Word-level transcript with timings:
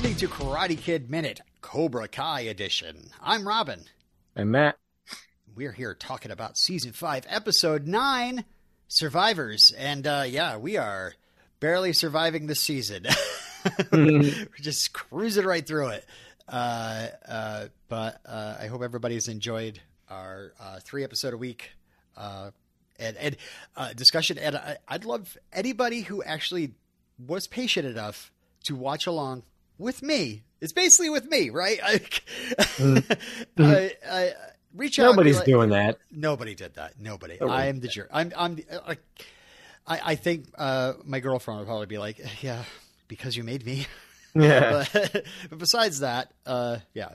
listening 0.00 0.16
to 0.16 0.34
Karate 0.34 0.78
Kid 0.78 1.10
Minute, 1.10 1.42
Cobra 1.60 2.08
Kai 2.08 2.40
edition. 2.40 3.10
I'm 3.20 3.46
Robin. 3.46 3.84
And 4.34 4.50
Matt. 4.50 4.78
We're 5.54 5.72
here 5.72 5.92
talking 5.92 6.30
about 6.30 6.56
season 6.56 6.92
five, 6.92 7.26
episode 7.28 7.86
nine, 7.86 8.46
Survivors. 8.88 9.74
And 9.76 10.06
uh, 10.06 10.24
yeah, 10.26 10.56
we 10.56 10.78
are 10.78 11.12
barely 11.60 11.92
surviving 11.92 12.46
this 12.46 12.60
season. 12.60 13.04
We're 13.92 14.46
just 14.56 14.94
cruising 14.94 15.44
right 15.44 15.66
through 15.66 15.88
it. 15.88 16.06
Uh, 16.48 17.08
uh, 17.28 17.66
but 17.88 18.22
uh, 18.24 18.56
I 18.58 18.68
hope 18.68 18.80
everybody's 18.80 19.28
enjoyed 19.28 19.80
our 20.08 20.54
uh, 20.58 20.80
three 20.80 21.04
episode 21.04 21.34
a 21.34 21.38
week 21.38 21.72
uh, 22.16 22.52
and, 22.98 23.18
and 23.18 23.36
uh, 23.76 23.92
discussion. 23.92 24.38
And 24.38 24.56
I, 24.56 24.78
I'd 24.88 25.04
love 25.04 25.36
anybody 25.52 26.00
who 26.00 26.22
actually 26.22 26.72
was 27.18 27.46
patient 27.46 27.86
enough 27.86 28.32
to 28.64 28.74
watch 28.74 29.06
along 29.06 29.42
with 29.80 30.02
me. 30.02 30.44
It's 30.60 30.72
basically 30.72 31.10
with 31.10 31.24
me, 31.26 31.50
right? 31.50 31.80
I, 31.84 32.00
Mm-hmm. 32.80 33.62
I, 33.62 33.92
I, 34.08 34.32
reach 34.74 34.98
out. 34.98 35.10
Nobody's 35.10 35.36
like- 35.36 35.46
doing 35.46 35.70
that. 35.70 35.98
Nobody 36.10 36.54
did 36.54 36.74
that. 36.74 37.00
Nobody. 37.00 37.38
Nobody 37.40 37.58
I 37.58 37.66
am 37.66 37.80
the 37.80 37.88
jerk. 37.88 38.08
I'm. 38.12 38.32
I'm. 38.36 38.56
the- 38.56 38.66
uh, 38.70 38.94
I. 39.86 40.00
I 40.12 40.14
think 40.14 40.46
uh, 40.56 40.92
my 41.04 41.20
girlfriend 41.20 41.60
would 41.60 41.66
probably 41.66 41.86
be 41.86 41.98
like, 41.98 42.20
"Yeah, 42.42 42.62
because 43.08 43.36
you 43.36 43.42
made 43.44 43.64
me." 43.64 43.86
Yeah. 44.32 44.84
but, 44.92 45.24
but 45.50 45.58
besides 45.58 46.00
that, 46.00 46.32
uh, 46.46 46.76
yeah. 46.94 47.08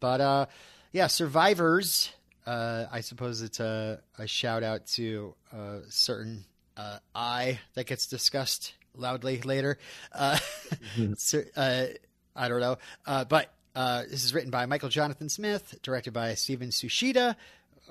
But 0.00 0.20
uh, 0.20 0.46
yeah, 0.92 1.06
survivors. 1.06 2.10
Uh, 2.44 2.86
I 2.90 3.00
suppose 3.02 3.42
it's 3.42 3.60
a, 3.60 4.00
a 4.18 4.26
shout 4.26 4.64
out 4.64 4.86
to 4.94 5.36
a 5.52 5.82
certain 5.88 6.44
uh, 6.76 6.98
I 7.14 7.60
that 7.74 7.86
gets 7.86 8.08
discussed 8.08 8.74
loudly 8.96 9.40
later. 9.42 9.78
Uh, 10.12 10.38
cer- 11.16 11.50
uh, 11.56 11.86
I 12.34 12.48
don't 12.48 12.60
know, 12.60 12.78
uh, 13.06 13.24
but 13.24 13.52
uh, 13.74 14.02
this 14.10 14.24
is 14.24 14.34
written 14.34 14.50
by 14.50 14.66
Michael 14.66 14.88
Jonathan 14.88 15.28
Smith, 15.28 15.78
directed 15.82 16.12
by 16.12 16.34
Steven 16.34 16.68
Tsuchida. 16.68 17.36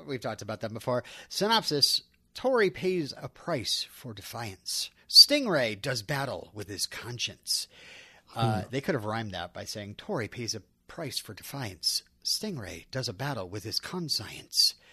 We've 0.05 0.21
talked 0.21 0.41
about 0.41 0.61
that 0.61 0.73
before. 0.73 1.03
Synopsis: 1.29 2.01
Tori 2.33 2.69
pays 2.69 3.13
a 3.17 3.29
price 3.29 3.87
for 3.91 4.13
defiance. 4.13 4.89
Stingray 5.09 5.81
does 5.81 6.01
battle 6.01 6.51
with 6.53 6.67
his 6.67 6.85
conscience. 6.85 7.67
Uh, 8.35 8.63
they 8.69 8.81
could 8.81 8.95
have 8.95 9.05
rhymed 9.05 9.31
that 9.31 9.53
by 9.53 9.63
saying 9.63 9.95
Tori 9.95 10.27
pays 10.27 10.55
a 10.55 10.61
price 10.87 11.19
for 11.19 11.33
defiance. 11.33 12.03
Stingray 12.23 12.85
does 12.91 13.07
a 13.07 13.13
battle 13.13 13.47
with 13.47 13.63
his 13.63 13.79
conscience. 13.79 14.75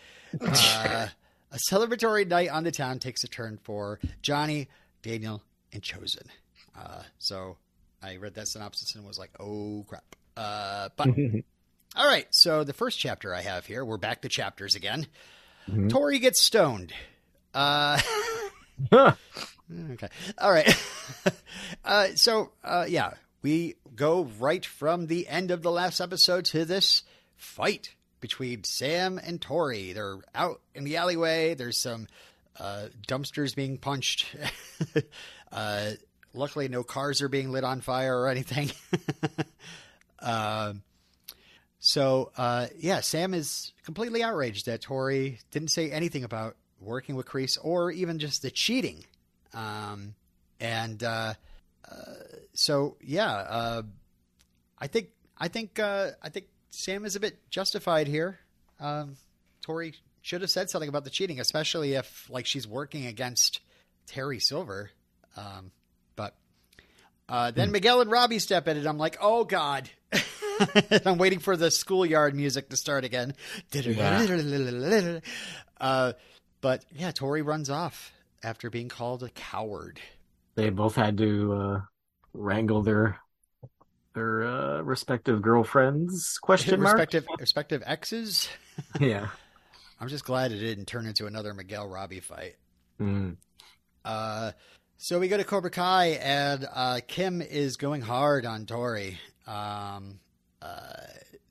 Uh, 0.41 1.09
a 1.51 1.59
celebratory 1.71 2.27
night 2.27 2.49
on 2.49 2.65
the 2.65 2.71
town 2.71 2.99
takes 2.99 3.23
a 3.23 3.29
turn 3.29 3.59
for 3.63 4.01
Johnny, 4.23 4.69
Daniel, 5.03 5.43
and 5.73 5.83
Chozen. 5.83 6.27
Uh, 6.77 7.03
so 7.19 7.57
I 8.03 8.17
read 8.17 8.35
that 8.35 8.49
synopsis 8.49 8.95
and 8.95 9.05
was 9.05 9.19
like, 9.19 9.31
oh 9.41 9.85
crap. 9.89 10.17
Uh, 10.37 10.89
but 10.97 11.09
all 11.97 12.07
right, 12.07 12.27
so 12.31 12.65
the 12.65 12.73
first 12.73 12.99
chapter 12.99 13.35
I 13.35 13.43
have 13.43 13.67
here, 13.67 13.85
we're 13.85 13.99
back 13.99 14.23
to 14.23 14.29
chapters 14.29 14.75
again. 14.75 15.07
Tori 15.89 16.19
gets 16.19 16.43
stoned. 16.43 16.93
Uh, 17.55 18.01
Okay. 19.93 20.09
All 20.39 20.51
right. 20.53 20.69
uh, 21.85 22.09
so, 22.15 22.53
uh, 22.63 22.85
yeah, 22.89 23.13
we 23.43 23.77
go 23.95 24.25
right 24.39 24.65
from 24.65 25.07
the 25.07 25.29
end 25.29 25.51
of 25.51 25.63
the 25.63 25.71
last 25.71 26.01
episode 26.01 26.45
to 26.47 26.65
this 26.65 27.03
fight 27.37 27.95
between 28.21 28.65
Sam 28.65 29.19
and 29.19 29.41
Tori. 29.41 29.93
They're 29.93 30.19
out 30.35 30.61
in 30.75 30.85
the 30.85 30.97
alleyway. 30.97 31.55
There's 31.55 31.79
some 31.79 32.07
uh, 32.61 32.89
dumpsters 33.07 33.55
being 33.55 33.79
punched. 33.79 34.27
Uh, 35.53 35.91
luckily, 36.35 36.69
no 36.69 36.83
cars 36.83 37.23
are 37.23 37.29
being 37.29 37.53
lit 37.53 37.65
on 37.65 37.81
fire 37.81 38.19
or 38.19 38.29
anything. 38.29 38.71
Um 40.25 40.83
so, 41.85 42.31
uh, 42.37 42.69
yeah, 42.79 43.01
Sam 43.01 43.35
is 43.35 43.73
completely 43.85 44.23
outraged 44.23 44.67
that 44.67 44.83
Tori 44.83 45.41
didn't 45.51 45.73
say 45.73 45.91
anything 45.91 46.23
about 46.23 46.55
working 46.81 47.17
with 47.17 47.27
Kreese 47.27 47.59
or 47.61 47.91
even 47.91 48.21
just 48.21 48.41
the 48.41 48.53
cheating. 48.53 49.05
Um, 49.53 50.15
and 50.61 51.03
uh, 51.03 51.35
uh, 51.91 52.15
so, 52.55 52.99
yeah, 53.03 53.33
uh, 53.33 53.83
I 54.79 54.87
think 54.87 55.09
I 55.37 55.49
think 55.49 55.81
uh, 55.81 56.11
I 56.23 56.29
think 56.29 56.47
Sam 56.71 57.05
is 57.05 57.17
a 57.17 57.21
bit 57.21 57.37
justified 57.51 58.07
here. 58.07 58.39
Um, 58.79 59.17
Tori 59.61 59.95
should 60.21 60.43
have 60.43 60.51
said 60.51 60.71
something 60.71 60.89
about 60.89 61.03
the 61.03 61.11
cheating, 61.11 61.41
especially 61.41 61.95
if 61.95 62.31
like 62.31 62.47
she's 62.47 62.67
working 62.67 63.07
against 63.07 63.59
Terry 64.07 64.39
Silver. 64.39 64.93
Um, 65.37 65.71
but 66.17 66.35
uh, 67.29 67.51
then 67.51 67.71
Miguel 67.73 68.01
and 68.01 68.11
Robbie 68.11 68.39
step 68.39 68.69
in, 68.69 68.77
and 68.77 68.87
I'm 68.87 68.99
like, 68.99 69.19
oh 69.21 69.45
god. 69.45 69.89
I'm 71.07 71.19
waiting 71.19 71.39
for 71.39 71.57
the 71.57 71.71
schoolyard 71.71 72.35
music 72.35 72.69
to 72.69 72.77
start 72.77 73.05
again. 73.05 73.35
Uh, 75.81 76.13
but 76.61 76.85
yeah, 76.95 77.11
Tori 77.11 77.43
runs 77.43 77.71
off 77.71 78.13
after 78.43 78.71
being 78.71 78.89
called 78.89 79.23
a 79.23 79.29
coward. 79.31 80.01
they 80.55 80.71
both 80.71 80.95
had 80.95 81.19
to 81.19 81.53
uh, 81.53 81.81
wrangle 82.35 82.83
their 82.83 83.19
their 84.15 84.43
uh, 84.45 84.83
respective 84.83 85.41
girlfriends. 85.43 86.39
Question 86.39 86.81
mark. 86.81 86.95
respective 86.97 87.27
respective 87.39 87.83
exes. 87.87 88.49
Yeah. 89.01 89.29
I'm 90.01 90.09
just 90.09 90.25
glad 90.25 90.51
it 90.51 90.59
didn't 90.59 90.87
turn 90.87 91.07
into 91.07 91.27
another 91.27 91.53
Miguel 91.55 91.87
Robbie 91.89 92.21
fight. 92.21 92.57
Mm. 93.01 93.37
Uh, 94.05 94.53
so 95.03 95.19
we 95.19 95.27
go 95.27 95.37
to 95.37 95.43
Cobra 95.43 95.69
Kai, 95.69 96.11
and 96.23 96.65
uh, 96.73 97.01
Kim 97.09 97.43
is 97.43 97.77
going 97.77 98.03
hard 98.03 98.47
on 98.47 98.67
Tori. 98.67 99.19
Um, 99.49 100.21
uh, 100.63 100.93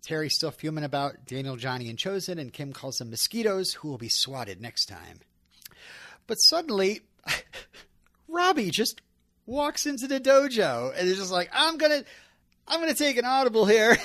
Terry's 0.02 0.36
still 0.36 0.52
fuming 0.52 0.86
about 0.86 1.26
Daniel, 1.26 1.58
Johnny, 1.58 1.90
and 1.90 2.00
Chozen, 2.00 2.40
and 2.40 2.54
Kim 2.54 2.72
calls 2.72 2.96
them 3.00 3.10
mosquitoes 3.10 3.74
who 3.74 3.90
will 3.90 3.98
be 3.98 4.08
swatted 4.08 4.62
next 4.62 4.86
time. 4.86 5.20
But 6.28 6.36
suddenly, 6.36 7.02
Robbie 8.30 8.72
just 8.72 9.02
walks 9.46 9.86
into 9.86 10.08
the 10.08 10.22
dojo 10.22 10.98
and 10.98 11.06
is 11.10 11.18
just 11.18 11.30
like, 11.30 11.50
"I'm 11.52 11.78
gonna, 11.78 12.06
I'm 12.70 12.80
gonna 12.80 12.94
take 12.94 13.18
an 13.18 13.26
audible 13.26 13.66
here. 13.66 13.98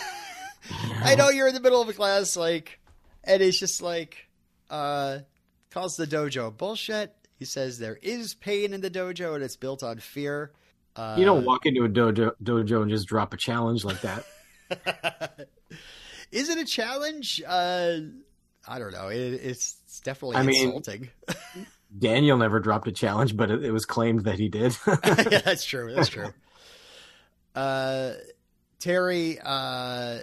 I 1.04 1.14
know 1.14 1.28
you're 1.28 1.46
in 1.46 1.54
the 1.54 1.60
middle 1.60 1.80
of 1.80 1.88
a 1.88 1.92
class, 1.92 2.36
like." 2.36 2.80
And 3.22 3.40
it's 3.40 3.60
just 3.60 3.80
like, 3.80 4.26
uh, 4.70 5.20
calls 5.70 5.94
the 5.94 6.06
dojo 6.06 6.56
bullshit. 6.56 7.14
He 7.38 7.44
says 7.44 7.78
there 7.78 7.98
is 8.02 8.34
pain 8.34 8.72
in 8.72 8.80
the 8.80 8.90
dojo 8.90 9.34
and 9.34 9.44
it's 9.44 9.56
built 9.56 9.82
on 9.82 9.98
fear. 9.98 10.52
Uh, 10.94 11.16
You 11.18 11.24
don't 11.24 11.44
walk 11.44 11.66
into 11.66 11.84
a 11.84 11.88
dojo, 11.88 12.32
dojo 12.42 12.82
and 12.82 12.90
just 12.90 13.06
drop 13.06 13.34
a 13.34 13.36
challenge 13.36 13.84
like 13.84 14.00
that. 14.02 14.24
is 16.32 16.48
it 16.48 16.58
a 16.58 16.64
challenge? 16.64 17.42
Uh, 17.46 17.98
I 18.66 18.78
don't 18.78 18.92
know. 18.92 19.08
It, 19.08 19.18
it's, 19.18 19.76
it's 19.84 20.00
definitely 20.00 20.36
I 20.36 20.42
mean- 20.42 20.66
insulting. 20.66 21.10
Daniel 21.98 22.36
never 22.36 22.58
dropped 22.60 22.88
a 22.88 22.92
challenge, 22.92 23.36
but 23.36 23.50
it, 23.50 23.64
it 23.64 23.70
was 23.70 23.86
claimed 23.86 24.24
that 24.24 24.38
he 24.38 24.48
did. 24.48 24.76
yeah, 24.86 25.40
that's 25.44 25.64
true. 25.64 25.94
That's 25.94 26.08
true. 26.08 26.32
Uh, 27.54 28.12
Terry 28.80 29.38
uh, 29.42 30.18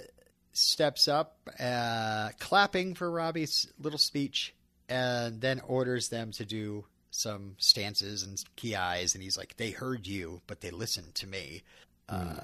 steps 0.51 1.07
up, 1.07 1.37
uh, 1.59 2.29
clapping 2.39 2.93
for 2.93 3.09
Robbie's 3.09 3.71
little 3.79 3.97
speech, 3.97 4.53
and 4.87 5.41
then 5.41 5.61
orders 5.61 6.09
them 6.09 6.31
to 6.33 6.45
do 6.45 6.85
some 7.15 7.55
stances 7.59 8.23
and 8.23 8.43
kiais. 8.57 9.13
And 9.13 9.23
he's 9.23 9.37
like, 9.37 9.55
"They 9.57 9.69
heard 9.71 10.07
you, 10.07 10.41
but 10.47 10.61
they 10.61 10.71
listened 10.71 11.13
to 11.15 11.27
me." 11.27 11.61
Uh, 12.09 12.39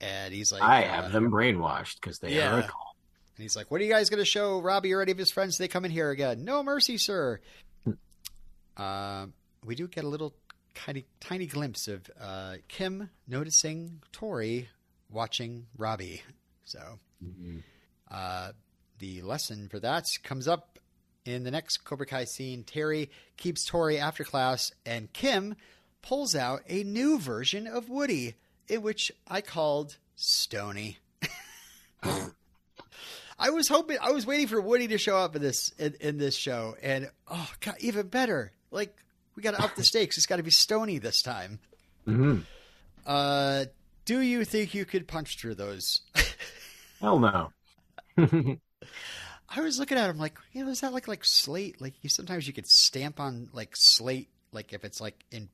and 0.00 0.32
he's 0.34 0.50
like, 0.50 0.62
Hmm. 0.62 0.70
I 0.70 0.84
uh, 0.86 1.02
have 1.02 1.12
them 1.12 1.30
brainwashed 1.30 2.00
because 2.00 2.18
they 2.18 2.34
Yeah. 2.34 2.54
are. 2.54 2.60
And 2.60 3.42
he's 3.42 3.54
like, 3.56 3.70
"What 3.70 3.80
are 3.80 3.84
you 3.84 3.92
guys 3.92 4.10
going 4.10 4.18
to 4.18 4.24
show 4.24 4.60
Robbie 4.60 4.92
or 4.94 5.02
any 5.02 5.12
of 5.12 5.18
his 5.18 5.30
friends? 5.30 5.58
They 5.58 5.68
come 5.68 5.84
in 5.84 5.90
here 5.90 6.10
again? 6.10 6.44
No 6.44 6.62
mercy, 6.62 6.98
sir." 6.98 7.40
Um, 8.76 9.34
we 9.64 9.74
do 9.74 9.86
get 9.86 10.04
a 10.04 10.08
little 10.08 10.34
tiny, 10.74 11.04
tiny 11.20 11.46
glimpse 11.46 11.86
of 11.88 12.10
uh, 12.20 12.56
Kim 12.68 13.10
noticing 13.28 14.02
Tori 14.12 14.68
watching 15.10 15.66
Robbie. 15.76 16.22
So 16.64 16.80
uh, 18.10 18.52
the 18.98 19.22
lesson 19.22 19.68
for 19.68 19.78
that 19.80 20.04
comes 20.22 20.48
up 20.48 20.78
in 21.24 21.44
the 21.44 21.50
next 21.50 21.78
Cobra 21.84 22.06
Kai 22.06 22.24
scene. 22.24 22.64
Terry 22.64 23.10
keeps 23.36 23.64
Tori 23.64 23.98
after 23.98 24.24
class, 24.24 24.72
and 24.84 25.12
Kim 25.12 25.56
pulls 26.02 26.34
out 26.36 26.62
a 26.68 26.82
new 26.84 27.18
version 27.18 27.66
of 27.66 27.88
Woody, 27.88 28.34
in 28.68 28.82
which 28.82 29.10
I 29.26 29.40
called 29.40 29.96
Stony. 30.16 30.98
I 33.36 33.50
was 33.50 33.68
hoping, 33.68 33.96
I 34.00 34.12
was 34.12 34.26
waiting 34.26 34.46
for 34.46 34.60
Woody 34.60 34.88
to 34.88 34.98
show 34.98 35.16
up 35.16 35.34
in 35.34 35.42
this 35.42 35.70
in, 35.78 35.94
in 36.00 36.18
this 36.18 36.36
show, 36.36 36.76
and 36.82 37.10
oh 37.28 37.50
god, 37.60 37.76
even 37.80 38.06
better! 38.06 38.52
Like 38.70 38.94
we 39.34 39.42
got 39.42 39.54
to 39.54 39.62
up 39.62 39.74
the 39.74 39.84
stakes. 39.84 40.16
It's 40.16 40.26
got 40.26 40.36
to 40.36 40.42
be 40.42 40.50
Stony 40.50 40.98
this 40.98 41.20
time. 41.22 41.58
hmm 42.04 42.40
Uh, 43.06 43.64
do 44.04 44.20
you 44.20 44.44
think 44.44 44.74
you 44.74 44.84
could 44.84 45.08
punch 45.08 45.38
through 45.40 45.54
those? 45.56 46.02
Hell 47.00 47.18
no. 47.18 47.50
I 49.48 49.60
was 49.60 49.78
looking 49.78 49.98
at 49.98 50.10
him 50.10 50.18
like, 50.18 50.38
you 50.52 50.64
know, 50.64 50.70
is 50.70 50.80
that 50.80 50.92
like 50.92 51.06
like 51.08 51.24
slate? 51.24 51.80
Like 51.80 51.94
you 52.02 52.08
sometimes 52.08 52.46
you 52.46 52.52
could 52.52 52.66
stamp 52.66 53.20
on 53.20 53.48
like 53.52 53.70
slate, 53.76 54.28
like 54.52 54.72
if 54.72 54.84
it's 54.84 55.00
like 55.00 55.22
in 55.30 55.48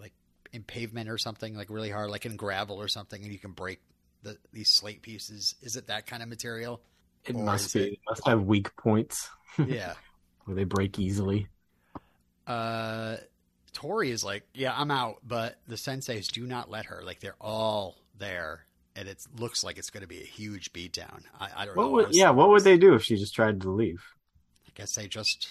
like 0.00 0.12
in 0.52 0.62
pavement 0.64 1.08
or 1.08 1.18
something, 1.18 1.54
like 1.54 1.70
really 1.70 1.90
hard, 1.90 2.10
like 2.10 2.26
in 2.26 2.36
gravel 2.36 2.76
or 2.80 2.88
something, 2.88 3.22
and 3.22 3.32
you 3.32 3.38
can 3.38 3.52
break 3.52 3.80
the 4.22 4.36
these 4.52 4.70
slate 4.70 5.02
pieces? 5.02 5.54
Is 5.62 5.76
it 5.76 5.86
that 5.86 6.06
kind 6.06 6.22
of 6.22 6.28
material? 6.28 6.80
It 7.24 7.36
Or 7.36 7.44
must 7.44 7.74
be. 7.74 7.80
it- 7.80 7.92
It 7.94 7.98
must 8.08 8.26
have 8.26 8.42
weak 8.42 8.74
points 8.76 9.28
Yeah. 9.66 9.94
where 10.44 10.54
they 10.54 10.64
break 10.64 10.98
easily. 10.98 11.48
uh, 12.46 13.16
Tori 13.72 14.10
is 14.10 14.24
like, 14.24 14.44
yeah, 14.54 14.72
I'm 14.76 14.90
out, 14.90 15.18
but 15.26 15.58
the 15.68 15.76
senseis 15.76 16.26
do 16.28 16.46
not 16.46 16.70
let 16.70 16.86
her. 16.86 17.02
Like 17.04 17.20
they're 17.20 17.36
all 17.40 17.96
there, 18.18 18.64
and 18.98 19.08
it 19.08 19.24
looks 19.38 19.62
like 19.62 19.78
it's 19.78 19.90
going 19.90 20.02
to 20.02 20.08
be 20.08 20.20
a 20.20 20.26
huge 20.26 20.72
beatdown. 20.72 21.22
I, 21.40 21.48
I 21.58 21.64
don't 21.66 21.76
know. 21.76 21.88
What 21.88 22.04
I 22.04 22.06
would, 22.08 22.14
yeah, 22.16 22.30
what 22.30 22.48
would 22.48 22.64
they 22.64 22.76
do 22.76 22.94
if 22.94 23.04
she 23.04 23.16
just 23.16 23.34
tried 23.34 23.60
to 23.62 23.70
leave? 23.70 24.02
I 24.66 24.70
guess 24.74 24.94
they 24.96 25.06
just 25.06 25.48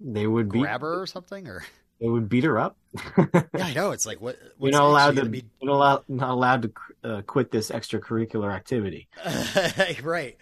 They 0.00 0.26
would 0.26 0.50
beat. 0.50 0.60
grab 0.60 0.82
her 0.82 1.00
or 1.00 1.06
something, 1.06 1.48
or 1.48 1.64
They 2.00 2.08
would 2.08 2.28
beat 2.28 2.44
her 2.44 2.58
up. 2.58 2.76
yeah, 3.18 3.42
I 3.54 3.72
know. 3.74 3.92
It's 3.92 4.04
like 4.06 4.20
what 4.20 4.36
You're 4.60 4.72
not 4.72 4.82
allowed 4.84 5.16
to. 5.16 5.24
be 5.24 5.44
You're 5.60 5.70
not 5.72 5.76
allowed, 5.76 6.04
not 6.08 6.30
allowed 6.30 6.62
to 6.62 6.72
uh, 7.04 7.22
quit 7.22 7.50
this 7.50 7.70
extracurricular 7.70 8.52
activity. 8.54 9.08
right. 10.02 10.36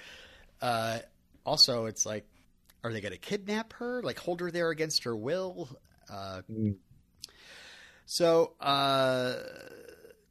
Uh, 0.60 0.98
also, 1.46 1.86
it's 1.86 2.04
like, 2.04 2.26
are 2.84 2.92
they 2.92 3.00
going 3.00 3.12
to 3.12 3.18
kidnap 3.18 3.72
her? 3.74 4.02
Like 4.02 4.18
hold 4.18 4.40
her 4.40 4.50
there 4.50 4.70
against 4.70 5.04
her 5.04 5.14
will? 5.16 5.68
Uh, 6.10 6.42
Mm. 6.50 6.76
so 8.06 8.54
uh, 8.60 9.34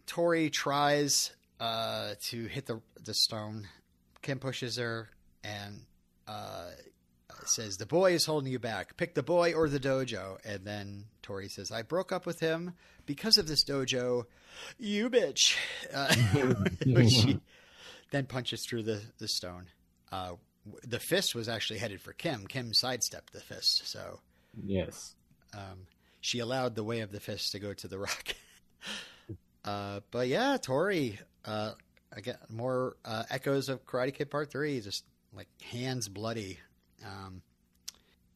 Tori 0.08 0.50
tries 0.50 1.32
uh, 1.60 2.14
to 2.24 2.46
hit 2.46 2.66
the 2.66 2.82
the 3.04 3.14
stone. 3.14 3.68
Kim 4.22 4.40
pushes 4.40 4.78
her 4.78 5.10
and 5.44 5.82
uh, 6.28 6.72
says, 7.46 7.78
"The 7.78 7.86
boy 7.86 8.14
is 8.14 8.26
holding 8.26 8.52
you 8.52 8.60
back. 8.60 8.98
Pick 8.98 9.14
the 9.16 9.24
boy 9.24 9.54
or 9.54 9.70
the 9.70 9.80
dojo." 9.80 10.38
And 10.46 10.66
then 10.66 11.06
Tori 11.22 11.48
says, 11.50 11.72
"I 11.72 11.82
broke 11.82 12.12
up 12.12 12.26
with 12.26 12.40
him 12.40 12.74
because 13.06 13.38
of 13.38 13.48
this 13.48 13.64
dojo. 13.64 14.26
You 14.78 15.10
bitch." 15.10 15.56
Uh, 15.94 16.14
she 17.08 17.40
then 18.12 18.26
punches 18.26 18.66
through 18.66 18.84
the 18.84 19.02
the 19.20 19.28
stone. 19.28 19.68
Uh, 20.12 20.34
the 20.86 21.00
fist 21.00 21.34
was 21.36 21.48
actually 21.48 21.80
headed 21.80 22.02
for 22.02 22.12
Kim. 22.14 22.46
Kim 22.48 22.74
sidestepped 22.74 23.32
the 23.34 23.40
fist, 23.40 23.88
so 23.88 24.20
Yes. 24.66 25.16
um, 25.54 25.88
she 26.20 26.40
allowed 26.40 26.76
the 26.76 26.84
way 26.84 27.00
of 27.02 27.12
the 27.12 27.20
fist 27.22 27.52
to 27.54 27.60
go 27.60 27.74
to 27.74 27.88
the 27.88 27.98
rock. 27.98 28.36
uh, 29.66 30.02
but 30.12 30.28
yeah, 30.28 30.58
Tori, 30.62 31.20
uh, 31.48 31.72
I 32.16 32.20
get 32.20 32.50
more 32.50 32.98
uh, 33.06 33.24
echoes 33.30 33.70
of 33.70 33.86
Karate 33.86 34.14
Kid 34.14 34.30
Part 34.30 34.52
Three, 34.52 34.80
just 34.82 35.04
like 35.34 35.48
hands 35.62 36.08
bloody. 36.08 36.60
Um, 37.06 37.42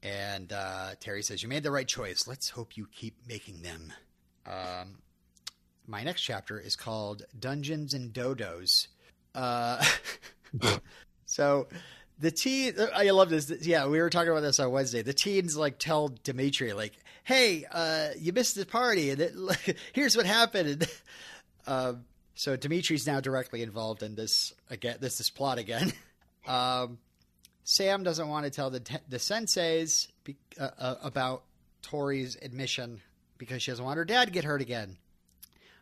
and 0.02 0.52
uh, 0.52 0.92
Terry 1.00 1.22
says, 1.22 1.44
"You 1.44 1.50
made 1.50 1.64
the 1.64 1.72
right 1.72 1.88
choice. 1.88 2.28
Let's 2.28 2.50
hope 2.50 2.78
you 2.78 2.88
keep 2.92 3.16
making 3.28 3.62
them." 3.62 3.94
Um, 4.46 5.00
my 5.86 6.04
next 6.04 6.22
chapter 6.22 6.60
is 6.60 6.76
called 6.76 7.24
Dungeons 7.38 7.94
and 7.94 8.14
Dodos. 8.14 8.88
Uh, 9.36 9.84
so 11.26 11.68
the 12.20 12.32
teen, 12.32 12.76
I 12.94 13.10
love 13.10 13.30
this. 13.30 13.52
Yeah, 13.62 13.88
we 13.88 14.00
were 14.00 14.10
talking 14.10 14.32
about 14.32 14.42
this 14.42 14.60
on 14.60 14.72
Wednesday. 14.72 15.02
The 15.02 15.14
teens 15.14 15.58
like 15.58 15.80
tell 15.80 16.10
Dimitri 16.24 16.74
like, 16.74 16.94
"Hey, 17.24 17.66
uh, 17.72 18.10
you 18.18 18.32
missed 18.32 18.56
the 18.56 18.66
party, 18.66 19.10
and 19.10 19.22
it, 19.22 19.34
here's 19.94 20.16
what 20.16 20.26
happened." 20.26 20.68
And, 20.70 20.88
um, 21.68 22.06
so 22.36 22.56
Dimitri's 22.56 23.06
now 23.08 23.20
directly 23.20 23.62
involved 23.62 24.04
in 24.04 24.16
this 24.16 24.54
again. 24.70 24.98
This 25.00 25.20
is 25.20 25.30
plot 25.30 25.58
again. 25.58 25.92
Um, 26.48 26.98
Sam 27.64 28.02
doesn't 28.02 28.28
want 28.28 28.46
to 28.46 28.50
tell 28.50 28.72
the 28.72 28.80
the 29.08 29.18
senseis 29.18 30.08
be, 30.24 30.38
uh, 30.60 30.70
uh, 30.76 30.96
about 31.04 31.44
Tori's 31.84 32.36
admission 32.42 33.00
because 33.38 33.62
she 33.62 33.70
doesn't 33.72 33.86
want 33.86 33.98
her 33.98 34.06
dad 34.06 34.26
to 34.26 34.32
get 34.32 34.44
hurt 34.44 34.60
again. 34.60 34.98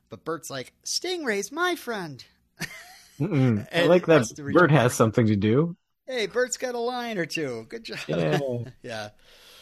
But 0.10 0.26
Bert's 0.26 0.50
like, 0.50 0.74
"Stingray's 0.84 1.50
my 1.54 1.76
friend." 1.76 2.22
I 3.22 3.86
like 3.86 4.06
that. 4.08 4.16
wants 4.16 4.34
to 4.34 4.44
return. 4.44 4.60
Bert 4.60 4.72
has 4.72 4.94
something 4.94 5.28
to 5.28 5.38
do. 5.38 5.78
Hey, 6.06 6.28
Bert's 6.28 6.58
got 6.58 6.76
a 6.76 6.80
line 6.80 7.18
or 7.18 7.26
two. 7.26 7.66
Good 7.70 7.86
job. 7.86 8.00
Yeah. 8.08 8.40
yeah. 8.84 9.10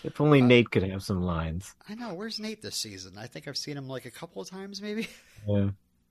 if 0.03 0.19
only 0.19 0.41
Uh, 0.41 0.45
Nate 0.45 0.71
could 0.71 0.83
have 0.83 1.03
some 1.03 1.21
lines. 1.21 1.75
I 1.87 1.93
know. 1.95 2.13
Where's 2.13 2.39
Nate 2.39 2.61
this 2.61 2.75
season? 2.75 3.17
I 3.17 3.27
think 3.27 3.47
I've 3.47 3.57
seen 3.57 3.77
him 3.77 3.87
like 3.87 4.05
a 4.05 4.11
couple 4.11 4.41
of 4.41 4.49
times, 4.49 4.81
maybe. 4.81 5.07
Yeah. 5.47 5.69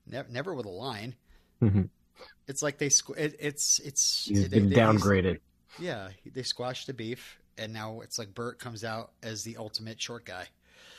Never, 0.09 0.29
never 0.29 0.53
with 0.53 0.65
a 0.65 0.69
line. 0.69 1.15
Mhm. 1.61 1.89
It's 2.47 2.61
like 2.63 2.77
they. 2.77 2.89
Squ- 2.89 3.17
it, 3.17 3.35
it's 3.39 3.79
it's. 3.79 4.25
He's 4.25 4.49
they- 4.49 4.59
been 4.59 4.69
they- 4.69 4.75
downgraded. 4.75 5.39
Yeah, 5.79 6.09
they 6.33 6.43
squashed 6.43 6.87
the 6.87 6.93
beef, 6.93 7.37
and 7.57 7.71
now 7.73 7.99
it's 8.01 8.17
like 8.17 8.33
Bert 8.33 8.57
comes 8.59 8.83
out 8.83 9.11
as 9.21 9.43
the 9.43 9.57
ultimate 9.57 10.01
short 10.01 10.25
guy, 10.25 10.45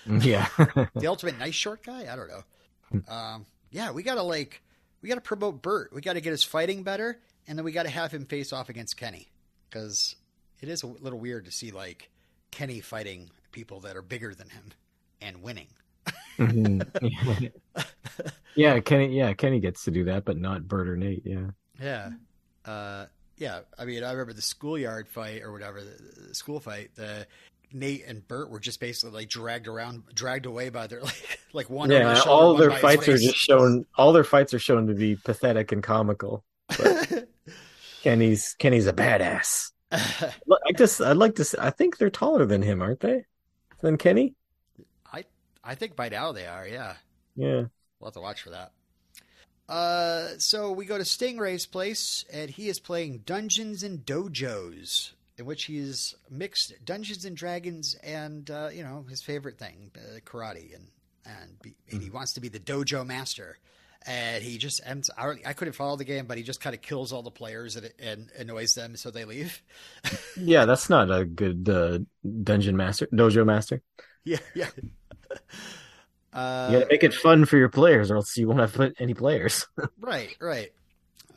Yeah. 0.06 0.46
the 0.94 1.06
ultimate 1.08 1.38
nice 1.38 1.54
short 1.56 1.82
guy. 1.84 2.06
I 2.12 2.14
don't 2.16 2.28
know. 2.28 3.12
Um, 3.12 3.46
yeah, 3.70 3.90
we 3.90 4.02
gotta 4.04 4.22
like, 4.22 4.62
we 5.02 5.08
gotta 5.08 5.20
promote 5.20 5.62
Bert. 5.62 5.92
We 5.92 6.00
gotta 6.00 6.20
get 6.20 6.30
his 6.30 6.44
fighting 6.44 6.84
better, 6.84 7.18
and 7.48 7.58
then 7.58 7.64
we 7.64 7.72
gotta 7.72 7.88
have 7.88 8.12
him 8.12 8.24
face 8.26 8.52
off 8.52 8.68
against 8.68 8.96
Kenny, 8.96 9.26
because 9.68 10.14
it 10.60 10.68
is 10.68 10.82
a 10.84 10.86
little 10.86 11.18
weird 11.18 11.46
to 11.46 11.50
see 11.50 11.72
like 11.72 12.08
Kenny 12.52 12.80
fighting 12.80 13.30
people 13.50 13.80
that 13.80 13.96
are 13.96 14.02
bigger 14.02 14.32
than 14.34 14.48
him 14.50 14.70
and 15.20 15.42
winning. 15.42 15.68
Mhm. 16.38 17.50
Yeah, 18.54 18.80
Kenny. 18.80 19.16
Yeah, 19.16 19.32
Kenny 19.34 19.60
gets 19.60 19.84
to 19.84 19.90
do 19.90 20.04
that, 20.04 20.24
but 20.24 20.36
not 20.36 20.66
Bert 20.66 20.88
or 20.88 20.96
Nate. 20.96 21.22
Yeah. 21.24 21.50
Yeah. 21.80 22.10
Uh, 22.64 23.06
yeah. 23.36 23.60
I 23.78 23.84
mean, 23.84 24.04
I 24.04 24.12
remember 24.12 24.32
the 24.32 24.42
schoolyard 24.42 25.08
fight 25.08 25.42
or 25.42 25.52
whatever, 25.52 25.82
the, 25.82 26.28
the 26.28 26.34
school 26.34 26.60
fight. 26.60 26.90
The 26.94 27.26
Nate 27.72 28.04
and 28.06 28.26
Bert 28.26 28.50
were 28.50 28.60
just 28.60 28.80
basically 28.80 29.20
like 29.20 29.28
dragged 29.28 29.68
around, 29.68 30.02
dragged 30.14 30.46
away 30.46 30.70
by 30.70 30.86
their 30.86 31.00
like, 31.02 31.40
like 31.52 31.70
one. 31.70 31.90
Yeah, 31.90 32.14
shoulder, 32.14 32.30
all 32.30 32.52
one 32.54 32.60
their 32.60 32.70
fights 32.78 33.08
are 33.08 33.18
just 33.18 33.36
shown. 33.36 33.86
All 33.96 34.12
their 34.12 34.24
fights 34.24 34.54
are 34.54 34.58
shown 34.58 34.86
to 34.86 34.94
be 34.94 35.16
pathetic 35.16 35.72
and 35.72 35.82
comical. 35.82 36.44
Kenny's 38.02 38.54
Kenny's 38.58 38.86
a 38.86 38.92
badass. 38.92 39.72
I 39.92 40.72
just 40.76 41.00
I'd 41.00 41.16
like 41.16 41.36
to. 41.36 41.56
I 41.58 41.70
think 41.70 41.98
they're 41.98 42.10
taller 42.10 42.46
than 42.46 42.62
him, 42.62 42.82
aren't 42.82 43.00
they? 43.00 43.24
Than 43.80 43.96
Kenny? 43.96 44.34
I 45.12 45.24
I 45.64 45.74
think 45.74 45.96
by 45.96 46.08
now 46.08 46.32
they 46.32 46.46
are. 46.46 46.66
Yeah, 46.66 46.94
Yeah. 47.36 47.64
We'll 48.00 48.08
have 48.08 48.14
to 48.14 48.20
watch 48.20 48.42
for 48.42 48.50
that. 48.50 48.72
Uh, 49.68 50.28
so 50.38 50.72
we 50.72 50.86
go 50.86 50.96
to 50.96 51.04
Stingray's 51.04 51.66
place, 51.66 52.24
and 52.32 52.48
he 52.50 52.68
is 52.68 52.80
playing 52.80 53.22
Dungeons 53.26 53.82
and 53.82 54.04
Dojos, 54.04 55.12
in 55.36 55.44
which 55.44 55.64
he's 55.64 56.14
mixed 56.30 56.72
Dungeons 56.84 57.24
and 57.24 57.36
Dragons 57.36 57.94
and 58.02 58.50
uh, 58.50 58.70
you 58.72 58.82
know 58.82 59.04
his 59.08 59.20
favorite 59.20 59.58
thing, 59.58 59.90
uh, 59.96 60.20
karate, 60.20 60.74
and 60.74 60.88
and, 61.26 61.60
be, 61.60 61.74
and 61.90 62.02
he 62.02 62.10
wants 62.10 62.32
to 62.34 62.40
be 62.40 62.48
the 62.48 62.58
dojo 62.58 63.06
master. 63.06 63.58
And 64.06 64.42
he 64.42 64.56
just 64.56 64.80
ends. 64.86 65.10
I, 65.18 65.34
I 65.44 65.52
couldn't 65.52 65.74
follow 65.74 65.96
the 65.96 66.04
game, 66.04 66.26
but 66.26 66.38
he 66.38 66.44
just 66.44 66.60
kind 66.60 66.72
of 66.72 66.80
kills 66.80 67.12
all 67.12 67.22
the 67.22 67.32
players 67.32 67.76
and, 67.76 67.90
and 67.98 68.30
annoys 68.38 68.74
them, 68.74 68.96
so 68.96 69.10
they 69.10 69.24
leave. 69.24 69.60
Yeah, 70.40 70.66
that's 70.66 70.88
not 70.88 71.10
a 71.10 71.24
good 71.24 71.68
uh, 71.68 71.98
dungeon 72.44 72.76
master, 72.76 73.08
dojo 73.08 73.44
master. 73.44 73.82
yeah, 74.24 74.38
yeah. 74.54 74.70
Uh, 76.32 76.68
You 76.70 76.78
gotta 76.78 76.90
make 76.90 77.04
it 77.04 77.14
fun 77.14 77.44
for 77.44 77.56
your 77.56 77.68
players, 77.68 78.10
or 78.10 78.16
else 78.16 78.36
you 78.36 78.46
won't 78.48 78.60
have 78.60 78.74
put 78.74 78.94
any 78.98 79.14
players. 79.14 79.66
Right, 80.00 80.36
right. 80.40 80.72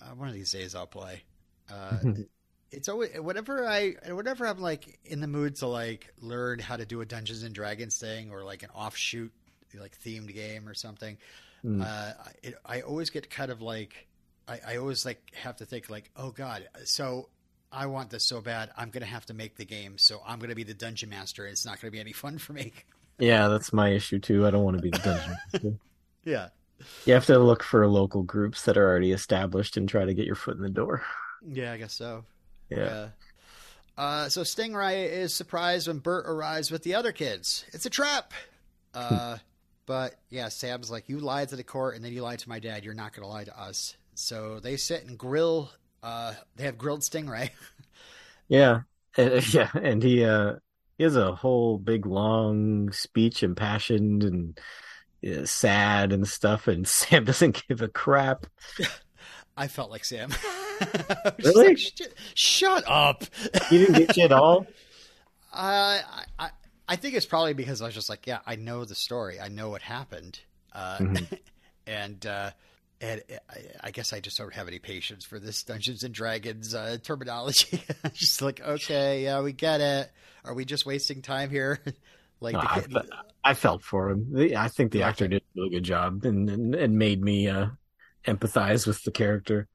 Uh, 0.02 0.16
one 0.16 0.28
of 0.28 0.34
these 0.34 0.52
days 0.52 0.76
I'll 0.76 0.88
play. 0.88 1.24
Uh, 1.72 1.98
it's 2.72 2.88
always 2.90 3.12
whenever 3.20 3.68
I 3.68 3.96
whenever 4.10 4.48
I'm 4.48 4.60
like 4.60 5.00
in 5.06 5.20
the 5.22 5.28
mood 5.28 5.58
to 5.58 5.68
like 5.68 6.14
learn 6.22 6.60
how 6.60 6.78
to 6.78 6.86
do 6.86 7.02
a 7.02 7.06
Dungeons 7.06 7.44
and 7.44 7.54
Dragons 7.54 7.98
thing 7.98 8.32
or 8.32 8.44
like 8.44 8.64
an 8.64 8.70
offshoot 8.74 9.32
like 9.80 9.98
themed 10.02 10.34
game 10.34 10.68
or 10.68 10.74
something. 10.74 11.18
Mm. 11.66 11.86
Uh, 11.86 12.14
it, 12.44 12.56
I 12.66 12.82
always 12.82 13.10
get 13.10 13.30
kind 13.30 13.52
of 13.52 13.62
like 13.62 14.08
I, 14.48 14.60
I 14.68 14.78
always 14.78 15.06
like 15.06 15.22
have 15.36 15.58
to 15.58 15.66
think 15.66 15.90
like, 15.90 16.10
oh 16.16 16.32
god, 16.32 16.68
so 16.86 17.30
I 17.72 17.86
want 17.86 18.10
this 18.10 18.24
so 18.24 18.42
bad. 18.42 18.72
I'm 18.78 18.90
gonna 18.90 19.06
have 19.06 19.26
to 19.28 19.34
make 19.34 19.56
the 19.56 19.66
game, 19.66 19.98
so 19.98 20.22
I'm 20.26 20.40
gonna 20.40 20.56
be 20.56 20.64
the 20.64 20.74
dungeon 20.74 21.10
master. 21.10 21.44
And 21.46 21.52
it's 21.52 21.66
not 21.66 21.80
gonna 21.82 21.92
be 21.92 22.00
any 22.00 22.14
fun 22.14 22.38
for 22.38 22.54
me. 22.54 22.74
Yeah, 23.22 23.48
that's 23.48 23.72
my 23.72 23.90
issue 23.90 24.20
too. 24.20 24.46
I 24.46 24.52
don't 24.52 24.64
want 24.64 24.78
to 24.78 24.84
be 24.84 24.90
the 24.90 24.98
dungeon. 25.00 25.80
yeah, 26.26 26.50
you 27.06 27.14
have 27.14 27.28
to 27.28 27.40
look 27.40 27.64
for 27.64 27.88
local 27.88 28.24
groups 28.24 28.64
that 28.64 28.78
are 28.78 28.88
already 28.88 29.12
established 29.12 29.78
and 29.78 29.88
try 29.88 30.04
to 30.06 30.14
get 30.14 30.26
your 30.26 30.36
foot 30.36 30.58
in 30.58 30.64
the 30.64 30.70
door. 30.70 31.04
yeah, 31.48 31.72
I 31.72 31.78
guess 31.78 31.94
so. 31.94 32.26
Yeah. 32.70 33.10
Uh, 33.98 34.30
so 34.30 34.42
Stingray 34.42 35.10
is 35.10 35.34
surprised 35.34 35.88
when 35.88 36.00
Bert 36.00 36.26
arrives 36.28 36.72
with 36.72 36.84
the 36.84 36.96
other 36.96 37.12
kids. 37.12 37.66
It's 37.74 37.86
a 37.86 37.90
trap. 37.90 38.34
Uh, 38.94 39.38
but 39.86 40.16
yeah, 40.30 40.50
Sam's 40.50 40.92
like, 40.92 41.08
you 41.08 41.20
lied 41.20 41.48
to 41.48 41.56
the 41.56 41.64
court 41.64 41.96
and 41.96 42.04
then 42.04 42.12
you 42.12 42.22
lied 42.22 42.40
to 42.40 42.50
my 42.50 42.60
dad. 42.60 42.84
You're 42.84 42.94
not 42.94 43.14
going 43.14 43.24
to 43.24 43.30
lie 43.30 43.46
to 43.46 43.58
us. 43.58 43.96
So 44.16 44.60
they 44.60 44.76
sit 44.76 45.06
and 45.06 45.18
grill. 45.18 45.72
Uh, 46.04 46.34
they 46.58 46.66
have 46.66 46.78
grilled 46.78 47.00
Stingray. 47.00 47.52
Yeah. 48.50 48.82
Yeah, 49.18 49.70
and 49.74 50.04
he 50.04 50.26
uh 50.26 50.56
he 51.02 51.04
has 51.04 51.16
a 51.16 51.34
whole 51.34 51.80
big 51.80 52.06
long 52.06 52.92
speech, 52.92 53.42
impassioned 53.42 54.24
and 54.24 54.60
uh, 55.28 55.44
sad 55.48 56.14
and 56.14 56.28
stuff, 56.28 56.68
and 56.68 56.88
Sam 56.88 57.26
doesn't 57.26 57.68
give 57.68 57.82
a 57.82 57.88
crap. 57.88 58.46
I 59.58 59.68
felt 59.68 59.90
like 59.90 60.06
Sam. 60.06 60.30
I 60.80 60.86
was 61.26 61.34
just 61.40 61.56
Really? 61.56 61.68
like, 61.70 61.78
"Sh- 61.80 62.02
shut 62.36 62.84
up. 62.86 63.24
He 63.72 63.80
didn't 63.80 63.96
get 63.96 64.16
you 64.16 64.26
at 64.26 64.32
all. 64.32 64.68
I, 65.52 66.02
I, 66.38 66.50
I 66.88 66.96
think 66.98 67.16
it's 67.16 67.26
probably 67.26 67.56
because 67.56 67.82
I 67.82 67.86
was 67.88 67.96
just 67.96 68.08
like, 68.08 68.28
yeah, 68.28 68.42
I 68.46 68.56
know 68.56 68.86
the 68.86 68.94
story. 68.94 69.40
I 69.40 69.48
know 69.48 69.70
what 69.70 69.82
happened. 69.82 70.40
Uh, 70.72 71.00
Mhm. 71.00 71.40
and, 71.88 72.24
uh, 72.28 72.52
and 73.02 73.24
I, 73.50 73.58
I 73.86 73.92
guess 73.92 74.14
I 74.14 74.20
just 74.22 74.38
don't 74.38 74.54
have 74.54 74.68
any 74.68 74.80
patience 74.80 75.26
for 75.26 75.40
this 75.40 75.64
Dungeons 75.64 76.04
and 76.04 76.14
Dragons 76.14 76.76
uh, 76.76 76.98
terminology. 77.04 77.84
just 78.14 78.42
like, 78.42 78.62
okay, 78.62 79.24
yeah, 79.24 79.42
we 79.42 79.54
get 79.54 79.82
it. 79.82 80.12
Are 80.46 80.54
we 80.54 80.66
just 80.66 80.86
wasting 80.86 81.22
time 81.22 81.50
here? 81.50 81.80
like, 82.42 82.60
No, 82.60 82.60
the, 82.62 83.04
I, 83.44 83.52
I 83.52 83.54
felt 83.54 83.82
for 83.84 84.10
him. 84.10 84.34
I 84.58 84.68
think 84.68 84.92
the 84.92 85.04
Yeah, 85.04 85.04
actor 85.04 85.28
did 85.28 85.42
a 85.42 85.46
really 85.56 85.70
good 85.70 85.84
job 85.84 86.26
and, 86.26 86.50
and, 86.50 86.76
and 86.76 86.98
made 86.98 87.22
me 87.22 87.48
uh, 87.48 87.68
empathize 88.28 88.86
with 88.88 89.04
the 89.04 89.12
character. 89.12 89.68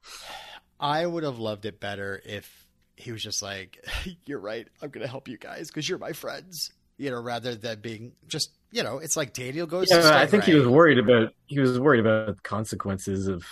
I 0.79 1.07
would 1.07 1.23
have 1.25 1.39
loved 1.39 1.65
it 1.65 1.81
better 1.81 2.21
if 2.25 2.67
he 2.97 3.13
was 3.13 3.23
just 3.23 3.43
like, 3.43 3.85
"You're 4.27 4.41
right. 4.41 4.67
I'm 4.83 4.91
going 4.91 5.05
to 5.05 5.11
help 5.11 5.29
you 5.29 5.39
guys 5.39 5.69
because 5.69 5.89
you're 5.89 5.99
my 5.99 6.13
friends." 6.13 6.71
You 6.99 7.11
know, 7.11 7.21
rather 7.21 7.55
than 7.55 7.81
being 7.81 8.13
just, 8.27 8.53
you 8.71 8.83
know, 8.83 8.99
it's 8.99 9.17
like 9.17 9.35
Daniel 9.35 9.67
goes. 9.67 9.89
to 9.91 9.97
Yeah, 9.97 10.19
I 10.19 10.27
think 10.27 10.45
he 10.45 10.55
was 10.55 10.67
worried 10.67 10.99
about 10.99 11.35
he 11.47 11.61
was 11.61 11.79
worried 11.79 12.01
about 12.01 12.37
the 12.37 12.43
consequences 12.43 13.29
of 13.29 13.45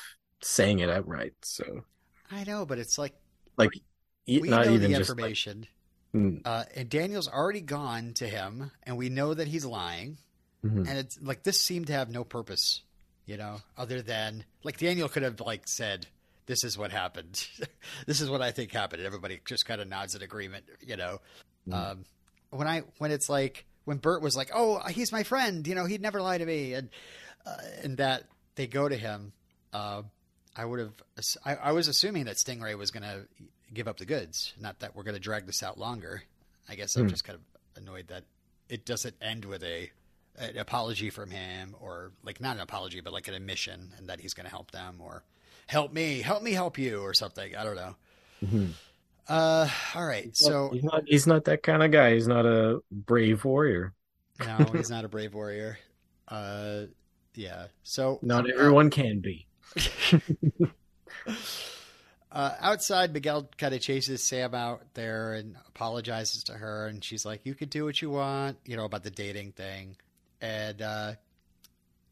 saying 0.42 0.78
it 0.80 0.90
outright. 0.90 1.34
So, 1.42 1.84
I 2.30 2.44
know, 2.44 2.64
but 2.66 2.78
it's 2.78 2.98
like 2.98 3.14
like, 3.56 3.70
we 4.26 4.40
not 4.48 4.66
know 4.66 4.72
even 4.72 4.90
the 4.92 4.98
just 4.98 5.10
like, 5.10 5.18
information, 5.18 5.66
mm, 6.14 6.40
uh, 6.44 6.64
and 6.74 6.88
Daniel's 6.88 7.28
already 7.28 7.60
gone 7.60 8.14
to 8.14 8.26
him, 8.26 8.70
and 8.84 8.96
we 8.96 9.08
know 9.08 9.34
that 9.34 9.48
he's 9.48 9.64
lying. 9.64 10.18
mhm. 10.64 10.88
and 10.88 10.98
it's 10.98 11.20
like 11.20 11.42
this 11.42 11.60
seemed 11.60 11.86
to 11.88 11.92
have 11.92 12.10
no 12.10 12.24
purpose, 12.24 12.82
you 13.26 13.36
know, 13.36 13.60
other 13.76 14.02
than 14.02 14.44
like 14.62 14.78
Daniel 14.78 15.08
could 15.08 15.22
have 15.22 15.40
like 15.40 15.68
said, 15.68 16.06
"This 16.46 16.64
is 16.64 16.78
what 16.78 16.92
happened. 16.92 17.46
this 18.06 18.20
is 18.20 18.30
what 18.30 18.42
I 18.42 18.50
think 18.52 18.72
happened." 18.72 19.00
And 19.00 19.06
everybody 19.06 19.40
just 19.44 19.66
kind 19.66 19.80
of 19.80 19.88
nods 19.88 20.14
in 20.14 20.22
agreement, 20.22 20.64
you 20.80 20.96
know. 20.96 21.20
Mm. 21.68 21.74
Um, 21.74 22.04
when 22.54 22.66
I 22.68 22.82
when 22.98 23.10
it's 23.10 23.28
like 23.28 23.64
when 23.84 23.98
Bert 23.98 24.22
was 24.22 24.36
like, 24.36 24.50
"Oh, 24.54 24.80
he's 24.88 25.12
my 25.12 25.22
friend," 25.22 25.66
you 25.66 25.74
know, 25.74 25.84
he'd 25.86 26.00
never 26.00 26.20
lie 26.22 26.38
to 26.38 26.46
me, 26.46 26.74
and 26.74 26.88
uh, 27.46 27.56
and 27.82 27.96
that 27.98 28.24
they 28.54 28.66
go 28.66 28.88
to 28.88 28.96
him. 28.96 29.32
Uh, 29.72 30.02
I 30.56 30.64
would 30.64 30.78
have. 30.80 30.92
I, 31.44 31.56
I 31.56 31.72
was 31.72 31.88
assuming 31.88 32.24
that 32.26 32.36
Stingray 32.36 32.76
was 32.78 32.90
going 32.90 33.02
to 33.02 33.26
give 33.72 33.88
up 33.88 33.96
the 33.98 34.06
goods, 34.06 34.52
not 34.60 34.78
that 34.80 34.94
we're 34.94 35.02
going 35.02 35.16
to 35.16 35.20
drag 35.20 35.46
this 35.46 35.62
out 35.62 35.78
longer. 35.78 36.22
I 36.68 36.76
guess 36.76 36.94
I'm 36.96 37.02
Hmm. 37.04 37.08
just 37.08 37.24
kind 37.24 37.38
of 37.38 37.82
annoyed 37.82 38.06
that 38.08 38.24
it 38.68 38.86
doesn't 38.86 39.16
end 39.20 39.44
with 39.44 39.62
a 39.64 39.90
an 40.36 40.56
apology 40.58 41.10
from 41.10 41.30
him 41.30 41.76
or 41.80 42.10
like 42.24 42.40
not 42.40 42.56
an 42.56 42.62
apology 42.62 43.00
but 43.00 43.12
like 43.12 43.28
an 43.28 43.34
admission 43.34 43.92
and 43.98 44.08
that 44.08 44.18
he's 44.20 44.34
going 44.34 44.44
to 44.44 44.50
help 44.50 44.70
them 44.72 44.96
or 45.00 45.22
help 45.68 45.92
me 45.92 46.20
help 46.22 46.42
me 46.42 46.50
help 46.52 46.76
you 46.76 47.00
or 47.00 47.14
something 47.14 47.54
i 47.54 47.62
don't 47.62 47.76
know 47.76 47.94
Mhm. 48.44 48.72
Uh 49.28 49.68
all 49.94 50.04
right 50.06 50.36
so 50.36 50.68
he's 50.72 50.82
not 50.84 51.02
he's 51.06 51.26
not 51.26 51.44
that 51.44 51.62
kind 51.62 51.82
of 51.82 51.90
guy. 51.90 52.14
He's 52.14 52.28
not 52.28 52.44
a 52.46 52.80
brave 52.90 53.44
warrior. 53.44 53.94
no 54.40 54.56
he's 54.72 54.90
not 54.90 55.04
a 55.04 55.08
brave 55.08 55.32
warrior 55.34 55.78
uh 56.28 56.82
yeah 57.34 57.66
so 57.82 58.18
Not 58.22 58.48
everyone 58.50 58.90
can 58.90 59.20
be. 59.20 59.46
uh, 62.32 62.54
outside 62.60 63.12
miguel 63.12 63.48
kind 63.58 63.74
of 63.74 63.80
chases 63.80 64.22
sam 64.22 64.54
out 64.54 64.82
there 64.94 65.34
and 65.34 65.56
apologizes 65.68 66.44
to 66.44 66.52
her 66.52 66.86
and 66.86 67.02
she's 67.02 67.24
like 67.24 67.40
you 67.44 67.54
can 67.54 67.68
do 67.68 67.84
what 67.84 68.00
you 68.02 68.10
want 68.10 68.58
you 68.64 68.76
know 68.76 68.84
about 68.84 69.02
the 69.02 69.10
dating 69.10 69.52
thing 69.52 69.96
and 70.40 70.82
uh 70.82 71.12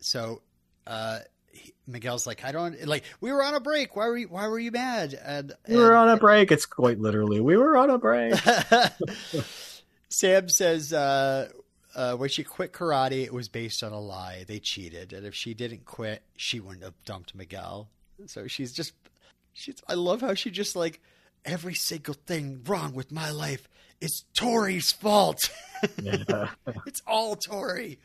so 0.00 0.40
uh 0.86 1.18
he- 1.52 1.74
Miguel's 1.86 2.26
like, 2.26 2.44
I 2.44 2.52
don't 2.52 2.84
like. 2.86 3.04
We 3.20 3.32
were 3.32 3.42
on 3.42 3.54
a 3.54 3.60
break. 3.60 3.94
Why 3.96 4.06
were 4.06 4.16
you? 4.16 4.28
Why 4.28 4.48
were 4.48 4.58
you 4.58 4.70
mad? 4.70 5.18
And, 5.24 5.52
We 5.68 5.76
were 5.76 5.94
on 5.94 6.08
a 6.08 6.16
break. 6.16 6.50
It's 6.50 6.66
quite 6.66 6.98
literally. 6.98 7.40
We 7.40 7.56
were 7.56 7.76
on 7.76 7.90
a 7.90 7.98
break. 7.98 8.34
Sam 10.08 10.48
says 10.48 10.92
uh, 10.92 11.48
uh, 11.94 12.14
when 12.16 12.28
she 12.28 12.44
quit 12.44 12.72
karate, 12.72 13.24
it 13.24 13.32
was 13.32 13.48
based 13.48 13.82
on 13.82 13.92
a 13.92 14.00
lie. 14.00 14.44
They 14.46 14.58
cheated, 14.58 15.12
and 15.12 15.26
if 15.26 15.34
she 15.34 15.54
didn't 15.54 15.84
quit, 15.84 16.22
she 16.36 16.60
wouldn't 16.60 16.84
have 16.84 16.94
dumped 17.04 17.34
Miguel. 17.34 17.88
So 18.26 18.46
she's 18.46 18.72
just, 18.72 18.92
she's. 19.52 19.76
I 19.88 19.94
love 19.94 20.20
how 20.20 20.34
she 20.34 20.50
just 20.50 20.76
like 20.76 21.00
every 21.44 21.74
single 21.74 22.14
thing 22.14 22.62
wrong 22.66 22.94
with 22.94 23.10
my 23.10 23.30
life 23.30 23.68
is 24.00 24.24
Tori's 24.34 24.92
fault. 24.92 25.50
Yeah. 26.00 26.48
it's 26.86 27.02
all 27.06 27.36
Tori. 27.36 27.98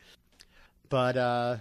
But 0.88 1.16
uh, 1.16 1.56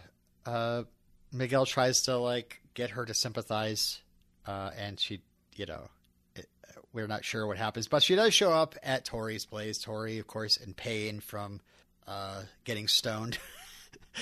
uh, 0.46 0.84
Miguel 1.32 1.66
tries 1.66 2.02
to 2.04 2.18
like 2.18 2.62
get 2.74 2.92
her 2.92 3.06
to 3.06 3.14
sympathize, 3.14 4.02
uh, 4.46 4.72
and 4.78 5.00
she, 5.00 5.22
you 5.56 5.66
know, 5.66 5.90
it, 6.36 6.48
we're 6.94 7.08
not 7.08 7.26
sure 7.26 7.46
what 7.48 7.58
happens, 7.58 7.88
but 7.88 8.04
she 8.04 8.16
does 8.16 8.34
show 8.34 8.52
up 8.52 8.76
at 8.84 9.06
Tori's 9.06 9.46
place. 9.46 9.78
Tori, 9.80 10.20
of 10.20 10.28
course, 10.28 10.58
in 10.58 10.74
pain 10.74 11.20
from 11.20 11.60
uh, 12.08 12.44
getting 12.64 12.88
stoned, 12.88 13.38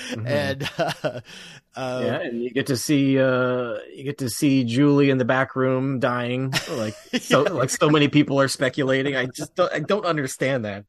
Mhm. 0.09 0.27
and 0.27 0.69
uh, 0.77 1.21
uh, 1.75 2.01
yeah, 2.05 2.19
and 2.21 2.43
you 2.43 2.49
get 2.49 2.67
to 2.67 2.75
see 2.75 3.17
uh 3.17 3.75
you 3.93 4.03
get 4.03 4.17
to 4.17 4.29
see 4.29 4.65
Julie 4.65 5.09
in 5.09 5.17
the 5.17 5.23
back 5.25 5.55
room 5.55 5.99
dying, 5.99 6.53
like 6.71 6.95
so 7.21 7.43
like 7.43 7.69
so 7.69 7.89
many 7.89 8.09
people 8.09 8.41
are 8.41 8.49
speculating. 8.49 9.15
I 9.15 9.27
just 9.27 9.55
don't 9.55 9.71
I 9.71 9.79
don't 9.79 10.05
understand 10.05 10.65
that. 10.65 10.83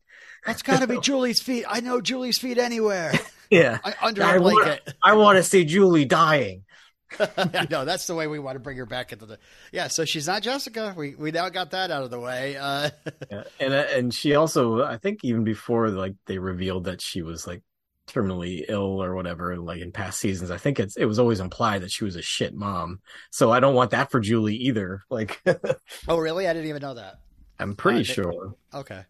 that's 0.45 0.63
got 0.63 0.81
to 0.81 0.89
be 0.89 0.99
Julie's 1.03 1.41
feet. 1.41 1.65
I 1.69 1.81
know 1.81 2.01
Julie's 2.01 2.39
feet 2.39 2.59
anywhere. 2.59 3.13
Yeah, 3.51 3.79
I, 3.85 3.95
under 4.03 4.23
I 4.23 4.39
wanna-. 4.39 4.79
I 5.03 5.15
want 5.15 5.37
to 5.37 5.43
see 5.43 5.65
Julie 5.65 6.05
dying. 6.05 6.65
I 7.21 7.67
know 7.71 7.85
that's 7.85 8.07
the 8.09 8.15
way 8.17 8.27
we 8.27 8.39
want 8.41 8.57
to 8.57 8.61
bring 8.61 8.77
her 8.79 8.87
back 8.87 9.13
into 9.13 9.27
the. 9.27 9.39
Yeah, 9.73 9.87
so 9.89 10.05
she's 10.05 10.27
not 10.27 10.43
Jessica. 10.43 10.93
We 10.97 11.15
we 11.15 11.31
now 11.31 11.49
got 11.49 11.71
that 11.71 11.91
out 11.93 12.03
of 12.03 12.11
the 12.11 12.19
way. 12.21 12.57
Uh, 12.57 12.91
Yeah. 13.31 13.45
And 13.61 13.73
uh, 13.75 13.87
and 13.93 14.13
she 14.15 14.35
also 14.35 14.83
I 14.83 14.99
think 14.99 15.21
even 15.23 15.45
before 15.45 15.89
like 15.91 16.15
they 16.27 16.39
revealed 16.39 16.85
that 16.85 17.01
she 17.01 17.23
was 17.23 17.47
like 17.47 17.63
terminally 18.09 18.65
ill 18.69 19.03
or 19.03 19.15
whatever 19.17 19.57
like 19.57 19.81
in 19.81 19.91
past 19.91 20.21
seasons 20.21 20.51
I 20.53 20.59
think 20.59 20.79
it's 20.79 20.97
it 20.97 21.07
was 21.07 21.19
always 21.19 21.41
implied 21.41 21.83
that 21.83 21.91
she 21.91 22.05
was 22.05 22.17
a 22.17 22.23
shit 22.23 22.55
mom. 22.55 23.01
So 23.31 23.51
I 23.53 23.61
don't 23.61 23.75
want 23.75 23.91
that 23.93 24.11
for 24.11 24.21
Julie 24.21 24.57
either. 24.57 25.03
Like 25.11 25.41
oh, 26.09 26.19
really? 26.19 26.47
I 26.49 26.53
didn't 26.53 26.69
even 26.69 26.83
know 26.83 26.95
that. 26.95 27.21
I'm 27.59 27.75
pretty 27.77 27.99
Uh, 28.01 28.03
they- 28.03 28.05
sure. 28.05 28.55
Okay. 28.75 29.03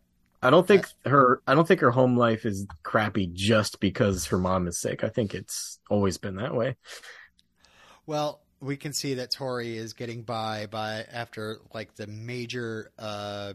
I 0.43 0.51
don't 0.51 0.67
think 0.67 0.87
her 1.05 1.41
I 1.47 1.55
don't 1.55 1.67
think 1.67 1.81
her 1.81 1.91
home 1.91 2.17
life 2.17 2.47
is 2.47 2.67
crappy 2.83 3.29
just 3.33 3.81
because 3.81 4.27
her 4.27 4.39
mom 4.39 4.67
is 4.69 4.81
sick. 4.81 5.05
I 5.05 5.09
think 5.09 5.35
it's 5.35 5.79
always 5.91 6.19
been 6.19 6.37
that 6.37 6.55
way. 6.55 6.77
Well, 8.07 8.41
we 8.61 8.77
can 8.77 8.93
see 8.93 9.15
that 9.15 9.33
Tori 9.33 9.77
is 9.77 9.93
getting 9.93 10.23
by 10.23 10.67
by 10.67 11.05
after 11.13 11.59
like 11.75 11.95
the 11.97 12.07
major 12.07 12.91
uh, 12.99 13.55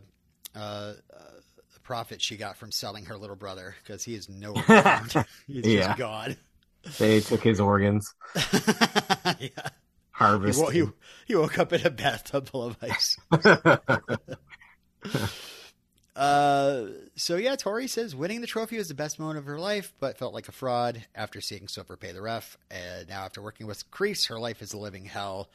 uh, 0.55 0.59
uh, 0.59 0.93
profit 1.83 2.21
she 2.21 2.37
got 2.37 2.57
from 2.57 2.71
selling 2.71 3.05
her 3.05 3.17
little 3.17 3.35
brother 3.35 3.75
because 3.83 4.03
he 4.03 4.15
is 4.15 4.29
nowhere 4.29 4.63
found. 4.83 5.13
He's 5.47 5.65
Yeah. 5.65 5.87
just 5.87 5.97
gone. 5.99 6.37
They 6.97 7.19
took 7.19 7.43
his 7.43 7.59
organs, 7.59 8.11
yeah. 9.39 9.49
Harvest. 10.11 10.59
wo- 10.59 10.69
he, 10.71 10.83
he 11.27 11.35
woke 11.35 11.59
up 11.59 11.71
in 11.73 11.85
a 11.85 11.91
bathtub 11.91 12.49
full 12.49 12.63
of 12.63 12.75
ice. 12.81 13.17
Uh, 16.15 16.87
so 17.15 17.37
yeah, 17.37 17.55
Tori 17.55 17.87
says 17.87 18.15
winning 18.15 18.41
the 18.41 18.47
trophy 18.47 18.77
was 18.77 18.89
the 18.89 18.93
best 18.93 19.19
moment 19.19 19.39
of 19.39 19.45
her 19.45 19.59
life, 19.59 19.93
but 19.99 20.17
felt 20.17 20.33
like 20.33 20.47
a 20.47 20.51
fraud 20.51 21.05
after 21.15 21.39
seeing 21.39 21.67
Silver 21.67 21.95
pay 21.95 22.11
the 22.11 22.21
ref. 22.21 22.57
And 22.69 23.07
now, 23.07 23.23
after 23.23 23.41
working 23.41 23.67
with 23.67 23.89
Kreese, 23.91 24.27
her 24.27 24.39
life 24.39 24.61
is 24.61 24.73
a 24.73 24.77
living 24.77 25.05
hell. 25.05 25.49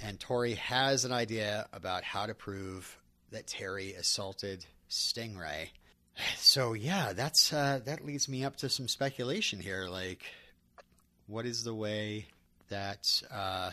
And 0.00 0.18
Tori 0.18 0.54
has 0.54 1.04
an 1.04 1.12
idea 1.12 1.66
about 1.72 2.04
how 2.04 2.26
to 2.26 2.34
prove 2.34 2.96
that 3.32 3.46
Terry 3.46 3.94
assaulted 3.94 4.64
Stingray. 4.88 5.68
So 6.36 6.72
yeah, 6.72 7.12
that's 7.12 7.52
uh, 7.52 7.80
that 7.84 8.04
leads 8.04 8.28
me 8.28 8.44
up 8.44 8.56
to 8.56 8.68
some 8.68 8.88
speculation 8.88 9.60
here. 9.60 9.86
Like, 9.88 10.24
what 11.26 11.46
is 11.46 11.64
the 11.64 11.74
way 11.74 12.26
that 12.70 13.22
uh, 13.30 13.72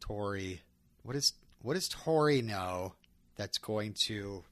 Tori? 0.00 0.62
What 1.04 1.16
is 1.16 1.32
what 1.62 1.74
does 1.74 1.88
Tori 1.88 2.42
know 2.42 2.94
that's 3.36 3.58
going 3.58 3.94
to 4.06 4.44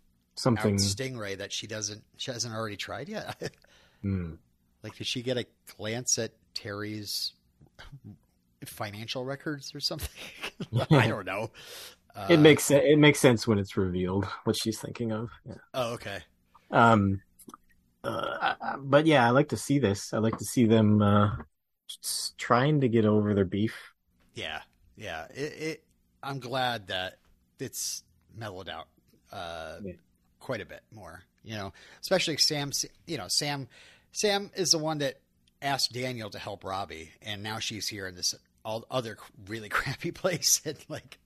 Something. 0.45 0.77
Stingray 0.77 1.39
that 1.39 1.53
she 1.53 1.67
doesn't 1.67 2.03
she 2.19 2.31
hasn't 2.31 2.55
already 2.55 2.77
tried 2.77 3.09
yet. 3.09 3.53
Hmm. 4.03 4.35
like 4.83 4.95
did 4.97 5.07
she 5.07 5.23
get 5.23 5.39
a 5.39 5.47
glance 5.79 6.19
at 6.19 6.33
Terry's 6.53 7.33
financial 8.67 9.25
records 9.25 9.75
or 9.75 9.81
something? 9.81 10.11
I 10.91 11.09
don't 11.09 11.25
know. 11.25 11.51
Uh, 12.15 12.27
It 12.31 12.37
makes 12.39 12.71
it 12.71 12.99
makes 12.99 13.19
sense 13.19 13.47
when 13.49 13.59
it's 13.59 13.79
revealed 13.79 14.27
what 14.45 14.57
she's 14.57 14.79
thinking 14.79 15.11
of. 15.13 15.31
Yeah. 15.47 15.55
Oh, 15.73 15.95
okay. 15.95 16.19
Um, 16.71 17.23
uh, 18.05 18.55
I- 18.61 18.77
but 18.79 19.07
yeah, 19.07 19.27
I 19.27 19.31
like 19.31 19.49
to 19.49 19.57
see 19.57 19.79
this. 19.79 20.13
I 20.13 20.19
like 20.19 20.37
to 20.37 20.45
see 20.45 20.67
them 20.67 21.01
uh, 21.01 21.31
trying 22.37 22.83
to 22.83 22.89
get 22.89 23.07
over 23.07 23.33
their 23.35 23.47
beef. 23.47 23.75
Yeah. 24.35 24.61
Yeah. 24.97 25.25
It, 25.35 25.53
it 25.63 25.85
I'm 26.23 26.41
glad 26.41 26.89
that 26.89 27.19
it's 27.59 28.03
mellowed 28.37 28.69
out 28.69 28.89
uh 29.33 29.79
Yeah. 29.83 29.93
Quite 30.45 30.61
a 30.61 30.67
bit 30.67 30.83
more, 30.95 31.23
you 31.43 31.55
know, 31.55 31.73
especially 32.03 32.37
Sam 32.37 32.71
you 33.07 33.17
know, 33.17 33.29
Sam 33.29 33.67
Sam 34.13 34.51
is 34.55 34.73
the 34.73 34.79
one 34.79 34.99
that 34.99 35.19
asked 35.63 35.95
Daniel 35.95 36.29
to 36.29 36.39
help 36.39 36.65
Robbie 36.65 37.13
and 37.23 37.43
now 37.43 37.59
she's 37.61 37.89
here 37.89 38.07
in 38.07 38.15
this 38.15 38.35
all 38.63 38.85
other 38.91 39.17
really 39.49 39.69
crappy 39.71 40.11
place 40.11 40.61
and 40.67 40.77
like 40.91 41.19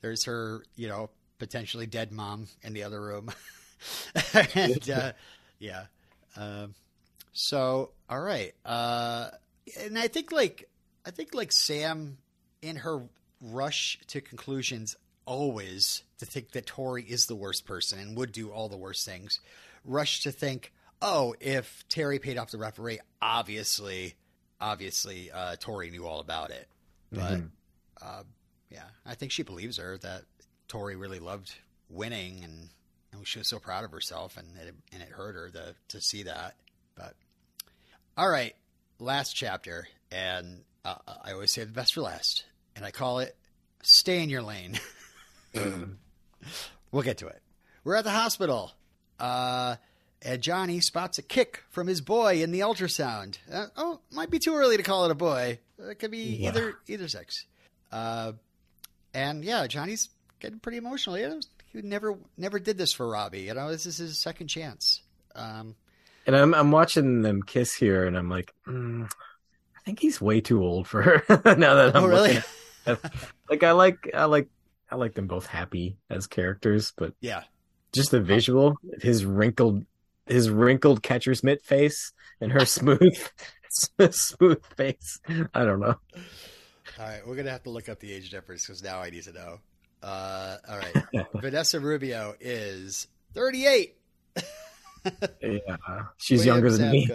there's 0.00 0.24
her, 0.24 0.64
you 0.74 0.88
know, 0.88 1.10
potentially 1.38 1.86
dead 1.86 2.10
mom 2.10 2.48
in 2.62 2.72
the 2.74 2.82
other 2.82 3.00
room. 3.00 3.30
and 4.54 4.90
uh 4.90 5.12
yeah. 5.60 5.84
Um 6.36 6.74
so 7.32 7.92
all 8.10 8.20
right. 8.20 8.52
Uh 8.64 9.30
and 9.80 9.96
I 9.96 10.08
think 10.08 10.32
like 10.32 10.68
I 11.06 11.12
think 11.12 11.34
like 11.34 11.52
Sam 11.52 12.18
in 12.62 12.76
her 12.76 13.00
rush 13.40 14.00
to 14.08 14.20
conclusions 14.20 14.96
always 15.26 16.02
to 16.18 16.26
think 16.26 16.52
that 16.52 16.66
Tori 16.66 17.02
is 17.02 17.26
the 17.26 17.34
worst 17.36 17.64
person 17.66 17.98
and 17.98 18.16
would 18.16 18.32
do 18.32 18.50
all 18.50 18.68
the 18.68 18.76
worst 18.76 19.04
things. 19.04 19.40
Rush 19.84 20.20
to 20.22 20.32
think, 20.32 20.72
oh, 21.02 21.34
if 21.40 21.84
Terry 21.88 22.18
paid 22.18 22.38
off 22.38 22.50
the 22.50 22.58
referee, 22.58 23.00
obviously, 23.20 24.14
obviously, 24.60 25.30
uh, 25.30 25.56
Tori 25.60 25.90
knew 25.90 26.06
all 26.06 26.20
about 26.20 26.50
it. 26.50 26.68
But 27.12 27.40
Mhm. 27.40 27.50
uh, 28.00 28.22
yeah, 28.70 28.88
I 29.04 29.14
think 29.14 29.32
she 29.32 29.42
believes 29.42 29.76
her 29.76 29.98
that 29.98 30.24
Tori 30.68 30.96
really 30.96 31.18
loved 31.20 31.54
winning 31.88 32.42
and, 32.42 32.70
and 33.12 33.26
she 33.26 33.38
was 33.38 33.48
so 33.48 33.58
proud 33.58 33.84
of 33.84 33.90
herself 33.92 34.36
and 34.36 34.48
it, 34.56 34.74
and 34.92 35.02
it 35.02 35.10
hurt 35.10 35.34
her 35.34 35.50
to, 35.50 35.74
to 35.88 36.00
see 36.00 36.22
that. 36.24 36.56
But 36.96 37.14
all 38.16 38.28
right, 38.28 38.54
last 38.98 39.34
chapter. 39.34 39.88
And 40.10 40.64
uh, 40.84 40.96
I 41.22 41.32
always 41.32 41.52
say 41.52 41.64
the 41.64 41.72
best 41.72 41.94
for 41.94 42.00
last. 42.02 42.44
And 42.76 42.84
I 42.84 42.90
call 42.90 43.18
it 43.20 43.36
Stay 43.82 44.22
in 44.22 44.30
Your 44.30 44.42
Lane. 44.42 44.78
we'll 46.92 47.02
get 47.02 47.18
to 47.18 47.26
it. 47.28 47.40
We're 47.84 47.96
at 47.96 48.04
the 48.04 48.10
hospital. 48.10 48.72
Uh, 49.18 49.76
and 50.22 50.40
Johnny 50.42 50.80
spots 50.80 51.18
a 51.18 51.22
kick 51.22 51.62
from 51.70 51.86
his 51.86 52.00
boy 52.00 52.42
in 52.42 52.50
the 52.50 52.60
ultrasound. 52.60 53.38
Uh, 53.52 53.66
oh, 53.76 54.00
might 54.10 54.30
be 54.30 54.38
too 54.38 54.54
early 54.54 54.76
to 54.76 54.82
call 54.82 55.04
it 55.04 55.10
a 55.10 55.14
boy. 55.14 55.58
It 55.78 55.98
could 55.98 56.10
be 56.10 56.36
Yeah. 56.40 56.48
either 56.50 56.74
either 56.88 57.08
sex. 57.08 57.44
Uh, 57.92 58.32
and 59.12 59.44
yeah, 59.44 59.66
Johnny's 59.66 60.08
getting 60.40 60.58
pretty 60.58 60.78
emotional. 60.78 61.16
Know, 61.16 61.40
he 61.72 61.82
never 61.82 62.16
never 62.38 62.58
did 62.58 62.78
this 62.78 62.92
for 62.92 63.08
Robbie. 63.08 63.42
You 63.42 63.54
know, 63.54 63.70
this 63.70 63.86
is 63.86 63.98
his 63.98 64.18
second 64.18 64.48
chance. 64.48 65.02
Um, 65.34 65.76
And 66.26 66.34
I'm 66.34 66.54
I'm 66.54 66.70
watching 66.70 67.22
them 67.22 67.42
kiss 67.42 67.74
here, 67.74 68.06
and 68.06 68.16
I'm 68.16 68.30
like, 68.30 68.54
mm, 68.66 69.04
I 69.04 69.80
think 69.84 70.00
he's 70.00 70.20
way 70.20 70.40
too 70.40 70.62
old 70.62 70.88
for 70.88 71.02
her. 71.02 71.22
now 71.56 71.74
that 71.74 71.94
I'm 71.94 72.04
oh, 72.04 72.06
really? 72.06 72.34
looking 72.34 72.42
at- 72.86 73.12
like 73.50 73.62
I 73.62 73.72
like 73.72 74.10
I 74.14 74.24
like 74.24 74.48
I 74.94 74.96
like 74.96 75.14
them 75.14 75.26
both 75.26 75.46
happy 75.46 75.96
as 76.08 76.28
characters, 76.28 76.92
but 76.96 77.14
yeah. 77.20 77.42
just 77.92 78.12
the 78.12 78.20
visual, 78.20 78.76
his 79.02 79.24
wrinkled 79.24 79.84
his 80.24 80.48
wrinkled 80.48 81.02
catcher's 81.02 81.42
mitt 81.42 81.62
face 81.62 82.12
and 82.40 82.52
her 82.52 82.64
smooth 82.64 83.00
smooth 84.10 84.64
face. 84.76 85.18
I 85.52 85.64
don't 85.64 85.80
know. 85.80 85.96
All 86.16 86.20
right, 87.00 87.26
we're 87.26 87.34
gonna 87.34 87.50
have 87.50 87.64
to 87.64 87.70
look 87.70 87.88
up 87.88 87.98
the 87.98 88.12
age 88.12 88.30
difference 88.30 88.68
because 88.68 88.84
now 88.84 89.00
I 89.00 89.10
need 89.10 89.24
to 89.24 89.32
know. 89.32 89.58
Uh, 90.00 90.58
all 90.68 90.78
right, 90.78 91.26
Vanessa 91.34 91.80
Rubio 91.80 92.36
is 92.38 93.08
38. 93.34 93.96
Yeah, 95.42 95.58
she's 96.18 96.46
William 96.46 96.64
younger 96.64 96.70
than 96.70 96.90
me. 96.92 97.10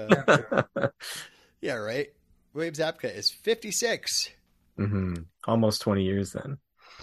Yeah, 1.61 1.75
right. 1.75 2.09
William 2.53 2.73
Zabka 2.73 3.15
is 3.15 3.31
56. 3.31 4.31
Mm-hmm. 4.77 5.13
Almost 5.47 5.81
twenty 5.81 6.03
years 6.03 6.33
then. 6.33 6.57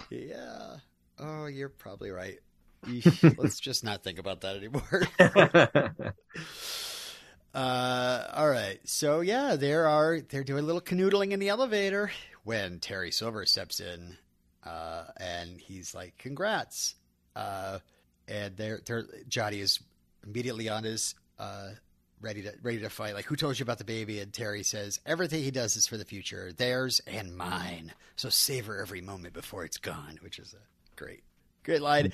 Yeah. 0.09 0.77
Oh, 1.19 1.45
you're 1.47 1.69
probably 1.69 2.11
right. 2.11 2.39
Let's 3.37 3.59
just 3.59 3.83
not 3.83 4.03
think 4.03 4.19
about 4.19 4.41
that 4.41 4.55
anymore. 4.55 5.03
Uh, 7.53 8.27
all 8.35 8.49
right. 8.49 8.79
So 8.83 9.21
yeah, 9.21 9.55
there 9.55 9.87
are 9.87 10.21
they're 10.21 10.43
doing 10.43 10.63
a 10.63 10.67
little 10.67 10.81
canoodling 10.81 11.31
in 11.31 11.39
the 11.39 11.49
elevator 11.49 12.11
when 12.43 12.79
Terry 12.79 13.11
Silver 13.11 13.47
steps 13.47 13.79
in, 13.79 14.15
uh, 14.63 15.05
and 15.17 15.59
he's 15.59 15.95
like, 15.95 16.15
"Congrats!" 16.19 16.93
Uh, 17.35 17.79
and 18.27 18.55
they're 18.57 18.81
they're 18.85 19.05
Johnny 19.27 19.59
is 19.59 19.79
immediately 20.23 20.69
on 20.69 20.83
his 20.83 21.15
uh, 21.39 21.69
ready 22.21 22.41
to 22.43 22.53
ready 22.61 22.79
to 22.79 22.89
fight. 22.89 23.13
Like, 23.13 23.25
who 23.25 23.35
told 23.35 23.59
you 23.59 23.63
about 23.63 23.77
the 23.77 23.83
baby? 23.83 24.19
And 24.19 24.33
Terry 24.33 24.63
says, 24.63 24.99
"Everything 25.05 25.43
he 25.43 25.51
does 25.51 25.75
is 25.75 25.87
for 25.87 25.97
the 25.97 26.05
future, 26.05 26.51
theirs 26.51 27.01
and 27.07 27.35
mine. 27.35 27.93
So 28.15 28.29
savor 28.29 28.81
every 28.81 29.01
moment 29.01 29.33
before 29.33 29.63
it's 29.65 29.77
gone," 29.77 30.19
which 30.21 30.39
is 30.39 30.53
a 30.53 30.95
great 30.95 31.23
great 31.63 31.81
line. 31.81 32.13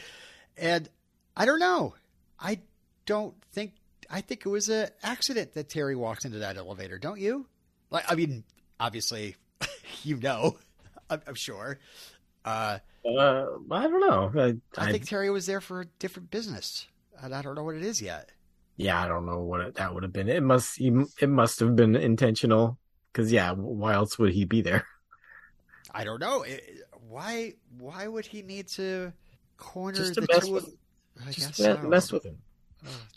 And 0.57 0.89
I 1.35 1.45
don't 1.45 1.59
know. 1.59 1.95
I 2.39 2.59
don't 3.05 3.35
think 3.51 3.73
I 4.09 4.21
think 4.21 4.45
it 4.45 4.49
was 4.49 4.69
an 4.69 4.89
accident 5.01 5.53
that 5.53 5.69
Terry 5.69 5.95
walked 5.95 6.25
into 6.25 6.39
that 6.39 6.57
elevator. 6.57 6.97
Don't 6.97 7.19
you? 7.19 7.47
Like, 7.89 8.09
I 8.11 8.15
mean, 8.15 8.43
obviously, 8.79 9.35
you 10.03 10.17
know, 10.17 10.57
I'm, 11.09 11.21
I'm 11.27 11.35
sure. 11.35 11.79
Uh, 12.45 12.79
uh, 13.05 13.45
I 13.71 13.87
don't 13.87 13.99
know. 13.99 14.31
I, 14.35 14.81
I, 14.81 14.87
I, 14.87 14.91
think 14.91 15.07
Terry 15.07 15.29
was 15.29 15.45
there 15.45 15.61
for 15.61 15.81
a 15.81 15.85
different 15.99 16.31
business, 16.31 16.87
and 17.21 17.33
I 17.33 17.41
don't 17.41 17.55
know 17.55 17.63
what 17.63 17.75
it 17.75 17.83
is 17.83 18.01
yet. 18.01 18.31
Yeah, 18.83 19.01
I 19.01 19.07
don't 19.07 19.25
know 19.25 19.39
what 19.41 19.61
it, 19.61 19.75
that 19.75 19.93
would 19.93 20.03
have 20.03 20.13
been. 20.13 20.29
It 20.29 20.43
must 20.43 20.77
he- 20.77 21.05
it 21.19 21.29
must 21.29 21.59
have 21.59 21.75
been 21.75 21.95
intentional 21.95 22.77
because 23.11 23.31
yeah, 23.31 23.51
why 23.53 23.93
else 23.93 24.17
would 24.19 24.33
he 24.33 24.45
be 24.45 24.61
there? 24.61 24.85
I 25.93 26.03
don't 26.03 26.19
know. 26.19 26.43
It, 26.43 26.81
why? 27.07 27.53
Why 27.77 28.07
would 28.07 28.25
he 28.25 28.41
need 28.41 28.67
to 28.69 29.13
corner 29.57 29.97
Just 29.97 30.15
to 30.15 30.21
the 30.21 30.27
mess 30.31 30.45
two? 30.47 30.53
with- 30.53 30.63
of- 30.67 30.73
I 31.27 31.31
Just 31.31 31.57
guess 31.57 31.57
so. 31.57 31.77
mess 31.87 32.11
with 32.11 32.23
him. 32.25 32.37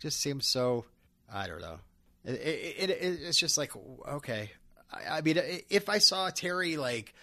Just 0.00 0.20
seems 0.20 0.46
so. 0.46 0.84
I 1.32 1.46
don't 1.46 1.60
know. 1.62 1.78
It, 2.24 2.32
it, 2.34 2.90
it, 2.90 3.00
it's 3.00 3.38
just 3.38 3.56
like 3.58 3.72
okay. 4.08 4.50
I, 4.92 5.18
I 5.18 5.20
mean, 5.22 5.38
if 5.70 5.88
I 5.88 5.98
saw 5.98 6.28
Terry 6.30 6.76
like 6.76 7.14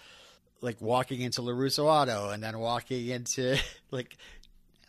like 0.61 0.81
walking 0.81 1.21
into 1.21 1.41
LaRusso 1.41 1.85
Auto 1.85 2.29
and 2.31 2.41
then 2.41 2.57
walking 2.57 3.07
into 3.07 3.57
like 3.91 4.17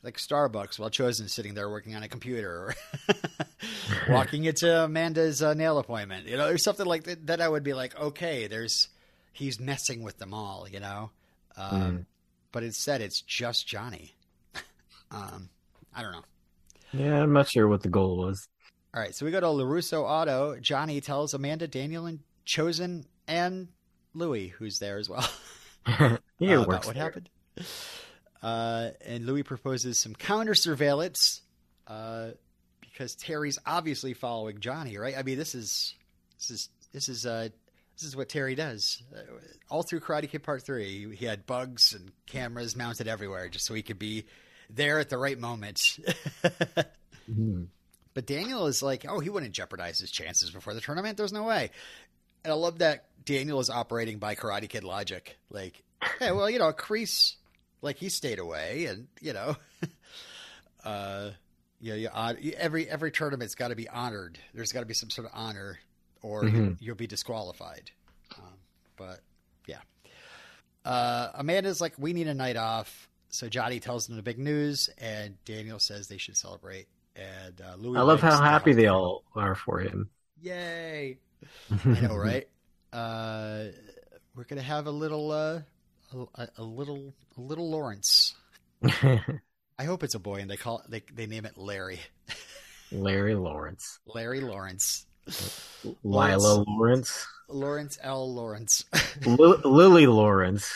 like 0.05 0.19
Starbucks 0.19 0.79
while 0.79 0.90
Chozen 0.90 1.29
sitting 1.31 1.55
there 1.55 1.69
working 1.71 1.97
on 1.97 2.03
a 2.03 2.09
computer, 2.09 2.75
or 3.09 3.14
walking 4.09 4.45
into 4.45 4.85
Amanda's 4.85 5.43
uh, 5.43 5.55
nail 5.55 5.79
appointment, 5.79 6.27
you 6.27 6.37
know, 6.37 6.49
or 6.49 6.59
something 6.59 6.87
like 6.87 7.05
that, 7.05 7.27
that 7.27 7.40
I 7.40 7.49
would 7.49 7.64
be 7.64 7.73
like, 7.75 7.99
okay, 7.99 8.47
there's 8.47 8.88
he's 9.33 9.59
messing 9.59 10.03
with 10.03 10.19
them 10.19 10.33
all, 10.35 10.69
you 10.71 10.81
know. 10.81 11.11
Um, 11.57 11.81
Mm. 11.81 12.07
But 12.53 12.62
instead, 12.62 13.01
it's 13.01 13.21
just 13.21 13.67
Johnny. 13.67 14.14
um, 15.11 15.49
I 15.95 16.03
don't 16.03 16.12
know. 16.12 16.25
Yeah, 16.93 17.21
I'm 17.23 17.33
not 17.33 17.49
sure 17.49 17.67
what 17.67 17.83
the 17.83 17.88
goal 17.88 18.17
was. 18.19 18.49
All 18.95 19.01
right, 19.01 19.12
so 19.12 19.25
we 19.25 19.33
go 19.33 19.40
to 19.40 19.47
LaRusso 19.47 20.05
Auto. 20.05 20.57
Johnny 20.61 21.01
tells 21.01 21.35
Amanda, 21.35 21.67
Daniel, 21.67 22.07
and 22.07 22.21
Chozen, 22.47 23.07
and 23.27 23.67
Louis, 24.14 24.49
who's 24.49 24.79
there 24.79 24.99
as 24.99 25.09
well, 25.09 25.29
uh, 25.87 26.19
about 26.38 26.69
what 26.69 26.95
there. 26.95 26.95
happened. 26.95 27.29
Uh, 28.44 28.90
and 29.07 29.24
Louis 29.24 29.42
proposes 29.42 29.98
some 29.98 30.14
counter 30.14 30.54
surveillance 30.54 31.40
uh, 31.88 32.28
because 32.80 33.14
Terry's 33.14 33.59
obviously 33.64 34.12
following 34.12 34.61
Johnny, 34.61 34.98
right? 34.98 35.16
I 35.16 35.22
mean, 35.22 35.38
this 35.38 35.54
is 35.54 35.94
this 36.38 36.50
is 36.50 36.68
this 36.92 37.09
is 37.09 37.24
uh, 37.24 37.48
this 37.96 38.02
is 38.07 38.14
what 38.14 38.28
Terry 38.28 38.54
does 38.54 39.02
uh, 39.16 39.20
all 39.70 39.83
through 39.83 40.00
Karate 40.00 40.28
Kid 40.28 40.42
Part 40.42 40.62
Three. 40.62 41.14
He 41.16 41.24
had 41.24 41.46
bugs 41.46 41.94
and 41.94 42.12
cameras 42.26 42.76
mounted 42.76 43.09
everywhere 43.09 43.48
just 43.48 43.64
so 43.64 43.72
he 43.72 43.83
could 43.83 43.98
be 43.98 44.24
there 44.68 44.98
at 44.98 45.09
the 45.09 45.18
right 45.18 45.38
moment. 45.38 45.98
Mhm. 47.30 47.68
But 48.12 48.26
Daniel 48.26 48.66
is 48.66 48.83
like, 48.83 49.07
oh, 49.09 49.18
he 49.18 49.30
wouldn't 49.30 49.52
jeopardize 49.54 49.98
his 49.98 50.11
chances 50.11 50.50
before 50.50 50.74
the 50.74 50.80
tournament. 50.83 51.16
There's 51.16 51.33
no 51.33 51.44
way. 51.44 51.70
And 52.44 52.52
I 52.52 52.54
love 52.57 52.80
that 52.80 53.07
Daniel 53.24 53.61
is 53.61 53.70
operating 53.70 54.18
by 54.18 54.35
Karate 54.35 54.68
Kid 54.68 54.85
logic. 54.85 55.38
Like, 55.50 55.83
hey, 56.18 56.33
well, 56.33 56.50
you 56.50 56.59
know, 56.59 56.70
Kreese, 56.72 57.37
like 57.85 57.97
he 57.99 58.09
stayed 58.09 58.38
away, 58.38 58.87
and 58.87 59.07
you 59.20 59.33
know, 59.33 59.57
uh, 60.85 61.31
you 61.81 61.90
know, 61.90 62.35
you, 62.40 62.53
every 62.57 62.88
every 62.88 63.12
tournament's 63.12 63.55
got 63.55 63.68
to 63.68 63.77
be 63.77 63.88
honored. 63.88 64.38
There's 64.55 64.73
got 64.73 64.81
to 64.81 64.87
be 64.87 64.94
some 64.94 65.11
sort 65.11 65.27
of 65.27 65.33
honor, 65.35 65.79
or 66.23 66.44
you, 66.44 66.51
Mhm. 66.51 66.77
you'll 66.81 66.97
be 66.97 67.07
disqualified. 67.07 67.90
Um, 68.37 68.55
but 68.97 69.20
yeah, 69.66 69.81
uh, 70.85 71.29
Amanda's 71.35 71.81
like, 71.81 71.94
we 71.99 72.12
need 72.12 72.27
a 72.27 72.35
night 72.35 72.57
off. 72.57 73.09
So 73.29 73.49
Johnny 73.49 73.81
tells 73.81 74.07
them 74.07 74.16
the 74.16 74.23
big 74.23 74.38
news, 74.38 74.88
and 74.99 75.37
Daniel 75.44 75.79
says 75.79 76.09
they 76.09 76.18
should 76.18 76.37
celebrate. 76.37 76.87
And 77.16 77.61
uh, 77.61 77.75
Louis, 77.77 77.99
I 77.99 78.03
love 78.03 78.20
how 78.20 78.40
happy 78.40 78.73
they 78.73 78.87
all 78.87 79.25
are 79.37 79.55
for 79.55 79.81
him. 79.81 80.09
Yay! 80.40 81.18
I 81.85 82.01
know, 82.01 82.16
right? 82.16 82.49
Uh, 82.92 83.66
we're 84.37 84.44
gonna 84.44 84.62
have 84.62 84.87
a 84.87 84.90
little, 84.90 85.31
uh, 85.33 85.61
a, 86.35 86.48
a 86.59 86.62
little, 86.62 87.14
a 87.37 87.40
little 87.40 87.70
Lawrence. 87.70 88.35
I 89.79 89.85
hope 89.85 90.03
it's 90.03 90.14
a 90.14 90.18
boy, 90.20 90.37
and 90.37 90.50
they 90.50 90.57
call 90.57 90.79
it, 90.81 90.90
they 90.90 91.03
they 91.12 91.27
name 91.27 91.46
it 91.46 91.59
Larry. 91.59 92.00
Larry 92.92 93.35
Lawrence, 93.35 93.98
Larry 94.07 94.40
Lawrence. 94.40 95.07
Lila 96.03 96.64
Lawrence, 96.68 97.27
Lawrence 97.48 97.98
L. 98.03 98.33
Lawrence. 98.33 98.85
Li- 99.27 99.61
Lily 99.64 100.07
Lawrence. 100.07 100.72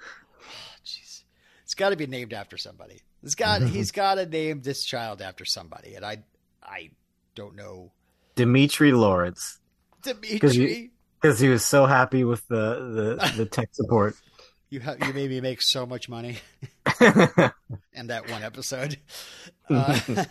Oh, 0.00 0.74
jeez, 0.84 1.22
it's 1.64 1.74
got 1.74 1.90
to 1.90 1.96
be 1.96 2.06
named 2.06 2.32
after 2.32 2.56
somebody. 2.56 3.02
It's 3.22 3.34
got 3.34 3.62
he's 3.68 3.92
got 3.92 4.14
to 4.14 4.26
name 4.26 4.62
this 4.62 4.84
child 4.84 5.22
after 5.22 5.44
somebody, 5.44 5.94
and 5.94 6.04
I 6.04 6.22
I 6.62 6.90
don't 7.34 7.54
know 7.54 7.92
Dimitri 8.34 8.92
Lawrence 8.92 9.58
Dimitri. 10.02 10.90
because 11.20 11.38
he 11.38 11.48
was 11.48 11.64
so 11.64 11.86
happy 11.86 12.24
with 12.24 12.46
the 12.48 13.18
the, 13.18 13.32
the 13.36 13.46
tech 13.46 13.68
support. 13.72 14.16
You 14.70 14.78
have 14.78 15.04
you 15.04 15.12
made 15.12 15.30
me 15.30 15.40
make 15.40 15.60
so 15.62 15.84
much 15.84 16.08
money 16.08 16.38
in 17.92 18.06
that 18.06 18.30
one 18.30 18.42
episode. 18.42 18.98
Uh, 19.72 20.24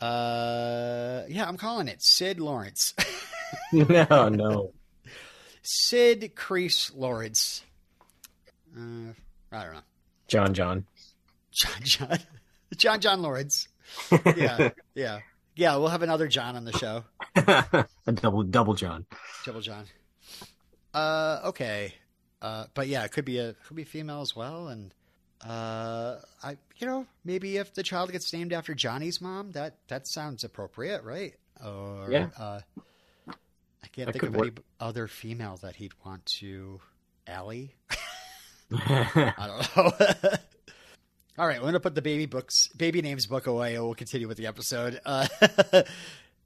uh, 0.04 1.22
yeah, 1.28 1.46
I'm 1.46 1.56
calling 1.56 1.86
it 1.86 2.02
Sid 2.02 2.40
Lawrence. 2.40 2.92
no, 3.72 4.28
no. 4.28 4.72
Sid 5.62 6.32
Kreese 6.34 6.90
Lawrence. 6.92 7.62
Uh, 8.76 9.12
I 9.52 9.62
don't 9.62 9.74
know. 9.74 9.80
John 10.26 10.54
John. 10.54 10.86
John 11.52 11.82
John. 11.84 12.18
John 12.76 13.00
John 13.00 13.22
Lawrence. 13.22 13.68
Yeah. 14.36 14.70
yeah. 14.96 15.20
Yeah, 15.54 15.76
we'll 15.76 15.86
have 15.86 16.02
another 16.02 16.26
John 16.26 16.56
on 16.56 16.64
the 16.64 16.72
show. 16.72 17.04
a 17.36 18.12
double 18.12 18.42
double 18.42 18.74
John. 18.74 19.06
Double 19.46 19.60
John. 19.60 19.84
Uh 20.92 21.42
okay. 21.44 21.94
Uh 22.42 22.64
but 22.74 22.88
yeah, 22.88 23.04
it 23.04 23.12
could 23.12 23.24
be 23.24 23.38
a 23.38 23.54
could 23.66 23.76
be 23.76 23.84
female 23.84 24.20
as 24.20 24.34
well 24.36 24.68
and 24.68 24.94
uh 25.46 26.16
I 26.42 26.56
you 26.78 26.86
know, 26.86 27.06
maybe 27.24 27.56
if 27.56 27.74
the 27.74 27.82
child 27.82 28.12
gets 28.12 28.32
named 28.32 28.52
after 28.52 28.74
Johnny's 28.74 29.20
mom, 29.20 29.52
that 29.52 29.76
that 29.88 30.06
sounds 30.06 30.44
appropriate, 30.44 31.02
right? 31.04 31.34
Or 31.64 32.08
Yeah. 32.10 32.28
uh 32.38 32.60
I 33.82 33.86
can't 33.92 34.06
That 34.06 34.12
think 34.20 34.34
of 34.34 34.36
any 34.36 34.52
other 34.80 35.06
female 35.06 35.56
that 35.62 35.76
he'd 35.76 35.92
want 36.04 36.26
to 36.40 36.80
Ali. 37.28 37.74
I 38.72 39.32
don't 39.46 39.76
know. 39.76 40.30
All 41.38 41.46
right, 41.46 41.60
we're 41.60 41.68
gonna 41.68 41.80
put 41.80 41.94
the 41.94 42.02
baby 42.02 42.26
books, 42.26 42.66
baby 42.76 43.00
names 43.00 43.26
book 43.26 43.46
away, 43.46 43.76
and 43.76 43.84
we'll 43.84 43.94
continue 43.94 44.26
with 44.26 44.36
the 44.36 44.46
episode. 44.48 45.00
Uh, 45.06 45.26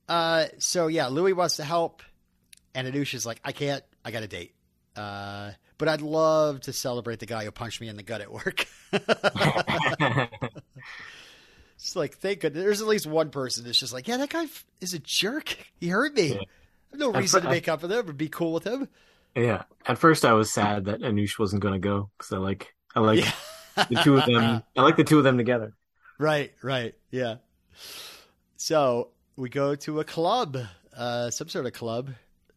uh, 0.08 0.44
so 0.58 0.86
yeah, 0.88 1.06
Louis 1.06 1.32
wants 1.32 1.56
to 1.56 1.64
help, 1.64 2.02
and 2.74 2.86
Anoush's 2.86 3.24
like, 3.24 3.40
"I 3.42 3.52
can't. 3.52 3.82
I 4.04 4.10
got 4.10 4.22
a 4.22 4.28
date. 4.28 4.54
Uh, 4.94 5.52
but 5.82 5.88
I'd 5.88 6.00
love 6.00 6.60
to 6.60 6.72
celebrate 6.72 7.18
the 7.18 7.26
guy 7.26 7.44
who 7.44 7.50
punched 7.50 7.80
me 7.80 7.88
in 7.88 7.96
the 7.96 8.04
gut 8.04 8.20
at 8.20 8.30
work." 8.30 8.68
it's 11.74 11.96
like, 11.96 12.18
thank 12.18 12.38
goodness, 12.38 12.62
there's 12.62 12.80
at 12.80 12.86
least 12.86 13.04
one 13.04 13.30
person 13.30 13.64
that's 13.64 13.80
just 13.80 13.92
like, 13.92 14.06
"Yeah, 14.06 14.18
that 14.18 14.30
guy 14.30 14.46
is 14.80 14.94
a 14.94 15.00
jerk. 15.00 15.58
He 15.80 15.88
hurt 15.88 16.14
me. 16.14 16.34
I 16.34 16.36
have 16.92 17.00
no 17.00 17.10
reason 17.10 17.40
fr- 17.40 17.46
to 17.48 17.50
make 17.50 17.66
up 17.66 17.82
with 17.82 17.90
him 17.90 18.08
or 18.08 18.12
be 18.12 18.28
cool 18.28 18.52
with 18.52 18.62
him." 18.62 18.86
yeah. 19.34 19.64
At 19.84 19.98
first, 19.98 20.24
I 20.24 20.34
was 20.34 20.52
sad 20.52 20.84
that 20.84 21.00
Anoush 21.00 21.36
wasn't 21.36 21.62
going 21.62 21.74
to 21.74 21.80
go 21.80 22.10
because 22.16 22.32
I 22.32 22.36
like 22.36 22.72
I 22.94 23.00
like 23.00 23.18
yeah, 23.18 23.32
the 23.88 23.96
two 24.04 24.18
of 24.18 24.24
them. 24.24 24.62
I 24.76 24.82
like 24.82 24.94
the 24.94 25.02
two 25.02 25.18
of 25.18 25.24
them 25.24 25.36
together. 25.36 25.74
Right, 26.16 26.52
right, 26.62 26.94
yeah. 27.10 27.38
So 28.56 29.08
we 29.34 29.48
go 29.48 29.74
to 29.74 29.98
a 29.98 30.04
club, 30.04 30.58
uh, 30.96 31.30
some 31.30 31.48
sort 31.48 31.66
of 31.66 31.72
club. 31.72 32.10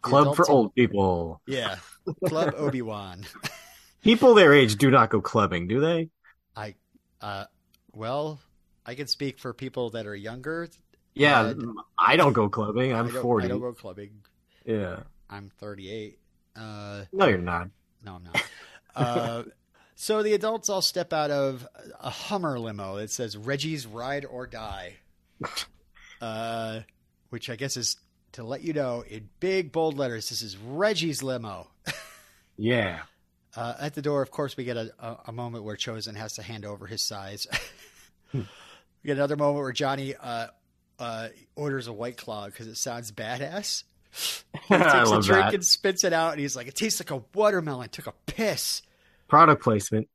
Club 0.04 0.36
for 0.36 0.48
old 0.48 0.76
people. 0.76 1.42
Yeah, 1.48 1.78
Club 2.26 2.54
Obi 2.58 2.82
Wan. 2.82 3.26
People 4.04 4.36
their 4.36 4.54
age 4.54 4.76
do 4.76 4.92
not 4.92 5.10
go 5.10 5.20
clubbing, 5.22 5.68
do 5.68 5.80
they? 5.80 6.10
I, 6.56 6.76
uh, 7.22 7.46
well, 7.94 8.40
I 8.86 8.94
can 8.94 9.08
speak 9.08 9.40
for 9.40 9.52
people 9.54 9.90
that 9.92 10.06
are 10.06 10.16
younger. 10.16 10.70
Yeah, 11.16 11.54
I 11.98 12.16
don't 12.16 12.34
go 12.34 12.48
clubbing. 12.50 12.94
I'm 12.94 13.08
I 13.08 13.22
forty. 13.22 13.46
I 13.46 13.48
don't 13.48 13.62
go 13.62 13.74
clubbing. 13.74 14.12
Yeah. 14.66 15.00
I'm 15.30 15.50
38. 15.60 16.20
Uh, 16.56 17.06
No, 17.12 17.26
you're 17.28 17.38
not. 17.40 17.70
no, 18.04 18.16
I'm 18.16 18.24
not. 18.24 18.44
Uh, 18.96 19.44
so 19.96 20.22
the 20.24 20.34
adults 20.34 20.70
all 20.70 20.82
step 20.82 21.12
out 21.14 21.32
of 21.32 21.68
a 22.00 22.10
Hummer 22.10 22.60
limo. 22.60 22.98
It 22.98 23.10
says 23.12 23.36
Reggie's 23.36 23.88
Ride 23.88 24.26
or 24.26 24.46
Die, 24.46 24.94
uh, 26.22 26.82
which 27.30 27.50
I 27.50 27.56
guess 27.56 27.76
is 27.76 27.98
to 28.36 28.44
let 28.44 28.62
you 28.62 28.74
know 28.74 29.04
in 29.08 29.30
big 29.40 29.72
bold 29.72 29.98
letters. 29.98 30.30
This 30.30 30.42
is 30.42 30.58
Reggie's 30.58 31.24
limo. 31.24 31.68
Yeah. 32.58 33.02
Uh, 33.54 33.74
at 33.82 33.96
the 33.96 34.02
door, 34.02 34.22
of 34.22 34.32
course, 34.32 34.56
we 34.56 34.64
get 34.64 34.78
a, 34.78 34.94
a, 34.98 35.18
a 35.28 35.32
moment 35.34 35.66
where 35.66 35.76
Chozen 35.76 36.16
has 36.16 36.36
to 36.36 36.42
hand 36.42 36.64
over 36.64 36.88
his 36.88 37.02
size. 37.02 37.48
we 38.34 38.46
get 39.06 39.18
another 39.18 39.36
moment 39.36 39.62
where 39.62 39.74
Johnny 39.74 40.16
uh, 40.16 40.48
uh, 40.98 41.28
orders 41.58 41.88
a 41.88 41.94
White 41.94 42.16
Claw 42.16 42.46
because 42.46 42.68
it 42.68 42.78
sounds 42.78 43.12
badass. 43.12 43.84
He 44.70 44.76
I 44.76 45.00
takes 45.00 45.12
a 45.12 45.22
drink 45.22 45.46
that. 45.48 45.54
and 45.54 45.66
spits 45.66 46.06
it 46.06 46.14
out, 46.14 46.32
and 46.32 46.40
he's 46.40 46.56
like, 46.56 46.68
"It 46.68 46.76
tastes 46.76 47.02
like 47.02 47.12
a 47.12 47.22
watermelon." 47.34 47.90
Took 47.90 48.08
a 48.08 48.14
piss. 48.26 48.82
Product 49.28 49.62
placement. 49.62 50.08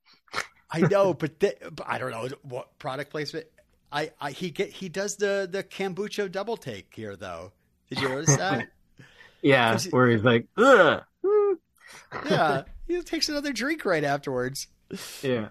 I 0.70 0.80
know, 0.80 1.12
but, 1.12 1.38
th- 1.38 1.58
but 1.72 1.86
I 1.86 1.98
don't 1.98 2.10
know 2.10 2.28
what 2.40 2.78
product 2.78 3.10
placement. 3.10 3.44
I, 3.92 4.12
I 4.18 4.30
he 4.30 4.50
get 4.50 4.70
he 4.70 4.88
does 4.88 5.16
the 5.16 5.46
the 5.50 5.62
kombucha 5.62 6.32
double 6.32 6.56
take 6.56 6.94
here 6.94 7.16
though. 7.16 7.52
Did 7.90 8.00
you 8.00 8.08
notice 8.08 8.36
that? 8.36 8.68
Yeah, 9.42 9.78
where 9.88 10.10
he's 10.10 10.22
like, 10.22 10.48
Ugh. 10.58 11.02
mm." 11.24 11.54
yeah, 12.28 12.62
he 12.86 13.00
takes 13.00 13.30
another 13.30 13.54
drink 13.54 13.86
right 13.86 14.04
afterwards. 14.04 14.66
Yeah. 15.22 15.48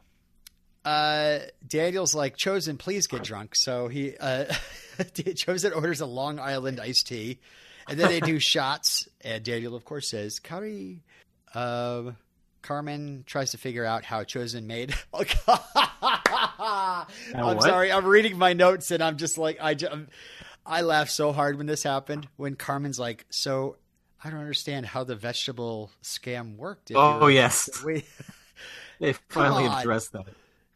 Uh, 0.86 1.40
Daniel's 1.68 2.14
like, 2.14 2.38
Chozen, 2.38 2.78
please 2.78 3.08
get 3.08 3.24
drunk. 3.24 3.56
So 3.56 3.88
he, 3.88 4.16
uh, 4.16 4.46
Chozen 5.00 5.76
orders 5.76 6.02
a 6.02 6.06
Long 6.06 6.40
Island 6.40 6.80
iced 6.80 7.08
tea, 7.08 7.40
and 7.90 8.00
then 8.00 8.10
they 8.10 8.20
do 8.20 8.38
shots. 8.38 9.08
And 9.22 9.44
Daniel, 9.44 9.74
of 9.74 9.86
course, 9.86 10.12
says, 10.12 10.38
Curry. 10.40 11.02
Um, 11.56 12.16
Carmen 12.62 13.24
tries 13.26 13.52
to 13.52 13.58
figure 13.58 13.86
out 13.86 14.06
how 14.06 14.24
Chozen 14.24 14.66
made. 14.66 14.94
I'm 17.34 17.60
sorry, 17.62 17.92
I'm 17.92 18.06
reading 18.06 18.38
my 18.38 18.54
notes, 18.54 18.92
and 18.92 19.02
I'm 19.02 19.18
just 19.18 19.38
like, 19.38 19.58
I, 19.62 19.74
ju- 19.74 20.08
I 20.70 20.82
laughed 20.82 21.12
so 21.12 21.34
hard 21.34 21.58
when 21.58 21.66
this 21.66 21.84
happened. 21.84 22.28
When 22.38 22.56
Carmen's 22.56 23.00
like, 23.00 23.26
so. 23.30 23.76
I 24.22 24.30
don't 24.30 24.42
understand 24.42 24.86
how 24.86 25.06
the 25.06 25.16
vegetable 25.16 25.92
scam 26.04 26.58
worked. 26.58 26.92
Oh, 26.94 27.28
yes. 27.28 27.70
we, 27.86 28.04
They 29.00 29.14
finally 29.30 29.66
addressed 29.66 30.12
that. 30.12 30.26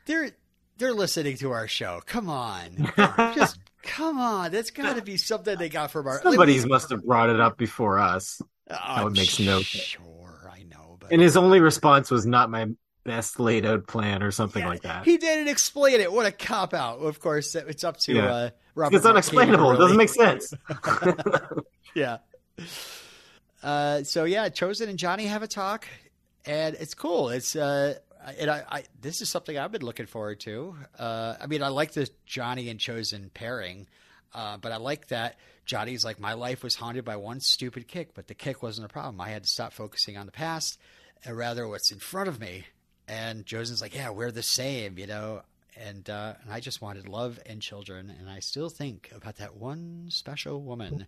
they're 0.06 0.32
they're 0.78 0.94
listening 0.94 1.36
to 1.38 1.52
our 1.52 1.68
show. 1.68 2.02
Come 2.06 2.30
on, 2.30 2.90
just 3.36 3.60
come 3.84 4.18
on. 4.18 4.52
That's 4.52 4.72
got 4.72 4.96
to 4.96 5.02
be 5.02 5.18
something 5.18 5.58
they 5.58 5.68
got 5.68 5.92
from 5.92 6.08
our. 6.08 6.22
Somebody's 6.22 6.66
must 6.66 6.90
have 6.90 7.04
brought 7.04 7.30
it 7.30 7.40
up 7.42 7.58
before 7.58 8.00
us. 8.00 8.42
Oh, 8.72 9.04
would 9.04 9.14
make 9.14 9.38
no 9.42 9.58
sense. 9.58 9.66
Sure, 9.66 10.50
I 10.52 10.64
know, 10.64 10.96
but 11.00 11.12
And 11.12 11.22
his 11.22 11.36
only 11.36 11.60
response 11.60 12.10
was 12.10 12.26
not 12.26 12.50
my 12.50 12.68
best 13.04 13.42
laid 13.42 13.66
out 13.66 13.88
plan 13.88 14.24
or 14.24 14.32
something 14.32 14.62
Yeah, 14.64 14.70
like 14.70 14.82
that. 14.84 15.04
He 15.04 15.18
didn't 15.18 15.50
explain 15.50 16.00
it. 16.00 16.12
What 16.14 16.26
a 16.26 16.32
cop 16.32 16.74
out. 16.74 17.00
Of 17.00 17.20
course, 17.20 17.54
it's 17.56 17.84
up 17.84 17.98
to 18.02 18.14
Yeah. 18.14 18.34
uh, 18.34 18.50
Robert. 18.76 18.98
It's 18.98 19.06
unexplainable. 19.06 19.72
It 19.72 19.78
doesn't 19.78 19.98
make 19.98 20.10
sense. 20.10 20.54
yeah. 21.96 22.18
Uh, 23.62 24.04
so 24.04 24.26
yeah, 24.26 24.50
Chozen 24.50 24.90
and 24.90 25.00
Johnny 25.00 25.26
have 25.26 25.44
a 25.44 25.48
talk, 25.48 25.88
and 26.46 26.76
it's 26.80 26.94
cool. 26.94 27.30
It's 27.30 27.56
uh, 27.56 27.96
and 28.40 28.50
I, 28.50 28.64
I 28.70 28.84
this 29.00 29.22
is 29.22 29.30
something 29.30 29.58
I've 29.58 29.72
been 29.72 29.86
looking 29.86 30.06
forward 30.06 30.40
to. 30.42 30.76
Uh, 30.98 31.36
I 31.40 31.48
mean, 31.48 31.64
I 31.64 31.70
like 31.70 31.94
the 31.94 32.10
Johnny 32.26 32.70
and 32.70 32.80
Chozen 32.80 33.34
pairing, 33.34 33.88
uh, 34.34 34.58
but 34.58 34.72
I 34.72 34.78
like 34.78 35.08
that 35.08 35.38
Johnny's 35.66 36.04
like 36.04 36.20
my 36.20 36.34
life 36.34 36.64
was 36.64 36.76
haunted 36.76 37.06
by 37.06 37.16
one 37.16 37.40
stupid 37.40 37.88
kick, 37.88 38.14
but 38.14 38.28
the 38.28 38.34
kick 38.34 38.62
wasn't 38.62 38.86
a 38.86 38.90
problem. 38.90 39.22
I 39.22 39.30
had 39.30 39.44
to 39.44 39.50
stop 39.50 39.74
focusing 39.74 40.18
on 40.18 40.26
the 40.26 40.32
past 40.32 40.80
and 41.24 41.38
rather 41.38 41.68
what's 41.68 41.92
in 41.92 42.00
front 42.00 42.28
of 42.28 42.40
me. 42.40 42.66
And 43.08 43.46
Chozen's 43.46 43.82
like, 43.82 43.96
yeah, 43.96 44.10
we're 44.10 44.32
the 44.32 44.44
same, 44.44 44.98
you 44.98 45.08
know. 45.08 45.42
And 45.80 46.10
uh, 46.10 46.34
and 46.44 46.52
I 46.54 46.60
just 46.60 46.82
wanted 46.82 47.08
love 47.08 47.40
and 47.46 47.62
children, 47.62 48.14
and 48.20 48.30
I 48.30 48.40
still 48.40 48.70
think 48.70 49.10
about 49.16 49.38
that 49.38 49.56
one 49.56 50.06
special 50.10 50.62
woman. 50.62 51.08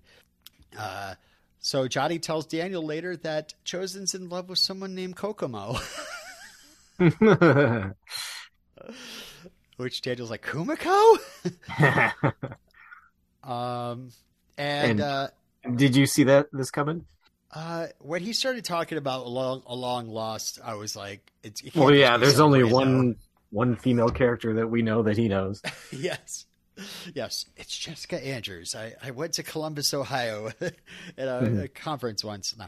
Uh, 0.78 1.16
so 1.60 1.88
Johnny 1.88 2.20
tells 2.20 2.46
Daniel 2.46 2.84
later 2.84 3.16
that 3.18 3.54
Chozen's 3.64 4.14
in 4.16 4.28
love 4.30 4.50
with 4.50 4.60
someone 4.60 4.94
named 4.96 5.16
Kokomo, 5.16 5.78
which 9.78 10.02
Daniel's 10.02 10.30
like 10.30 10.44
Kumiko. 10.46 11.18
Um, 13.44 14.10
and, 14.58 14.90
And- 14.92 15.02
uh, 15.02 15.28
Did 15.76 15.96
you 15.96 16.08
see 16.08 16.24
that 16.24 16.48
this 16.52 16.72
coming? 16.72 17.06
uh, 17.54 17.86
when 18.00 18.24
he 18.24 18.34
started 18.34 18.66
talking 18.66 18.98
about 18.98 19.28
a 19.28 19.30
long, 19.30 19.62
a 19.68 19.76
long 19.76 20.10
lost, 20.10 20.58
I 20.66 20.74
was 20.74 20.96
like, 20.96 21.32
it's, 21.44 21.62
it 21.62 21.76
Well, 21.76 21.94
yeah. 21.94 22.18
There's 22.18 22.40
only 22.40 22.64
one 22.64 23.18
one 23.56 23.76
female 23.78 24.10
character 24.10 24.54
that 24.56 24.68
we 24.70 24.82
know 24.82 25.02
that 25.04 25.18
he 25.18 25.28
knows. 25.28 25.62
yes. 25.92 26.46
Yes, 27.14 27.46
it's 27.56 27.76
Jessica 27.78 28.22
Andrews. 28.24 28.76
I, 28.76 28.94
I 29.02 29.12
went 29.12 29.34
to 29.36 29.44
Columbus, 29.44 29.94
Ohio 29.94 30.48
at 30.62 30.74
a, 31.18 31.42
Mhm. 31.44 31.64
a 31.64 31.68
conference 31.70 32.22
once. 32.24 32.54
No. 32.58 32.66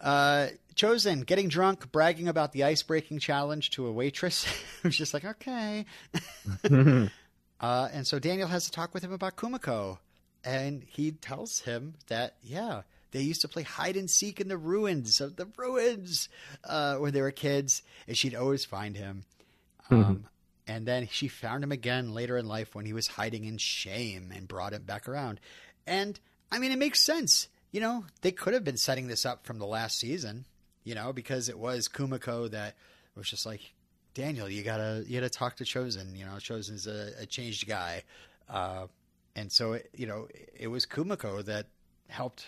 Uh, 0.00 0.48
Chozen, 0.74 1.26
getting 1.26 1.48
drunk, 1.48 1.92
bragging 1.92 2.28
about 2.28 2.52
the 2.52 2.64
ice 2.64 2.82
breaking 2.82 3.18
challenge 3.18 3.68
to 3.72 3.86
a 3.86 3.92
waitress. 3.92 4.46
I 4.84 4.88
was 4.88 4.96
just 4.96 5.12
like, 5.12 5.26
okay. 5.26 5.84
Uh, 6.64 7.88
and 7.92 8.06
so 8.06 8.18
Daniel 8.18 8.48
has 8.48 8.64
to 8.64 8.70
talk 8.70 8.94
with 8.94 9.02
him 9.04 9.12
about 9.12 9.36
Kumiko. 9.36 9.98
And 10.42 10.82
he 10.84 11.10
tells 11.10 11.60
him 11.60 11.94
that, 12.08 12.36
yeah, 12.42 12.82
they 13.10 13.20
used 13.20 13.42
to 13.42 13.48
play 13.48 13.62
hide 13.64 13.96
and 13.98 14.08
seek 14.08 14.40
in 14.40 14.48
the 14.48 14.56
ruins 14.56 15.20
of 15.20 15.36
the 15.36 15.46
ruins 15.58 16.30
uh, 16.64 16.96
when 16.96 17.12
they 17.12 17.20
were 17.20 17.30
kids. 17.30 17.82
And 18.08 18.16
she'd 18.16 18.34
always 18.34 18.64
find 18.64 18.96
him. 18.96 19.24
Um, 19.90 20.24
and 20.66 20.86
then 20.86 21.08
she 21.10 21.26
found 21.26 21.64
him 21.64 21.72
again 21.72 22.14
later 22.14 22.36
in 22.38 22.46
life 22.46 22.74
when 22.74 22.86
he 22.86 22.92
was 22.92 23.08
hiding 23.08 23.44
in 23.44 23.58
shame 23.58 24.32
and 24.34 24.46
brought 24.46 24.72
him 24.72 24.82
back 24.82 25.08
around. 25.08 25.40
And 25.86 26.18
I 26.52 26.58
mean, 26.58 26.70
it 26.70 26.78
makes 26.78 27.02
sense. 27.02 27.48
You 27.72 27.80
know, 27.80 28.04
they 28.22 28.32
could 28.32 28.54
have 28.54 28.64
been 28.64 28.76
setting 28.76 29.08
this 29.08 29.26
up 29.26 29.44
from 29.44 29.58
the 29.58 29.66
last 29.66 29.98
season, 29.98 30.44
you 30.84 30.94
know, 30.94 31.12
because 31.12 31.48
it 31.48 31.58
was 31.58 31.88
Kumiko 31.88 32.50
that 32.50 32.76
was 33.16 33.28
just 33.28 33.46
like, 33.46 33.72
Daniel, 34.14 34.48
you 34.48 34.62
gotta 34.62 35.04
you 35.06 35.20
gotta 35.20 35.30
talk 35.30 35.56
to 35.56 35.64
Chozen. 35.64 36.16
You 36.16 36.24
know, 36.24 36.32
Chozen's 36.32 36.86
a, 36.86 37.12
a 37.20 37.26
changed 37.26 37.68
guy, 37.68 38.02
uh, 38.48 38.86
and 39.36 39.52
so 39.52 39.74
it, 39.74 39.88
you 39.96 40.06
know 40.06 40.26
it 40.58 40.66
was 40.66 40.84
Kumiko 40.84 41.44
that 41.44 41.66
helped 42.08 42.46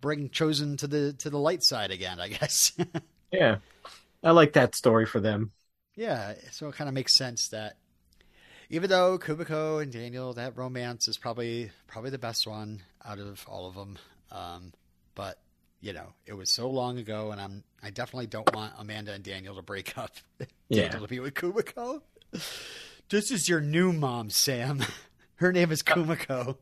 bring 0.00 0.28
Chozen 0.28 0.76
to 0.78 0.86
the 0.86 1.14
to 1.14 1.30
the 1.30 1.38
light 1.38 1.62
side 1.62 1.90
again. 1.90 2.20
I 2.20 2.28
guess. 2.28 2.72
yeah, 3.32 3.56
I 4.22 4.32
like 4.32 4.52
that 4.54 4.74
story 4.74 5.06
for 5.06 5.20
them. 5.20 5.52
Yeah, 6.00 6.32
so 6.50 6.66
it 6.70 6.76
kind 6.76 6.88
of 6.88 6.94
makes 6.94 7.14
sense 7.14 7.48
that 7.48 7.76
even 8.70 8.88
though 8.88 9.18
Kumiko 9.18 9.82
and 9.82 9.92
Daniel, 9.92 10.32
that 10.32 10.56
romance 10.56 11.06
is 11.08 11.18
probably 11.18 11.72
probably 11.88 12.08
the 12.08 12.16
best 12.16 12.46
one 12.46 12.80
out 13.04 13.18
of 13.18 13.44
all 13.46 13.68
of 13.68 13.74
them. 13.74 13.98
Um, 14.32 14.72
but 15.14 15.36
you 15.82 15.92
know, 15.92 16.14
it 16.24 16.32
was 16.32 16.50
so 16.50 16.70
long 16.70 16.96
ago, 16.96 17.32
and 17.32 17.38
I'm 17.38 17.64
I 17.82 17.90
definitely 17.90 18.28
don't 18.28 18.50
want 18.54 18.72
Amanda 18.78 19.12
and 19.12 19.22
Daniel 19.22 19.56
to 19.56 19.62
break 19.62 19.98
up. 19.98 20.12
Yeah. 20.70 20.84
Daniel 20.84 21.02
to 21.02 21.08
be 21.08 21.20
with 21.20 21.34
Kumiko. 21.34 22.00
This 23.10 23.30
is 23.30 23.46
your 23.46 23.60
new 23.60 23.92
mom, 23.92 24.30
Sam. 24.30 24.82
Her 25.34 25.52
name 25.52 25.70
is 25.70 25.82
Kumiko. 25.82 26.56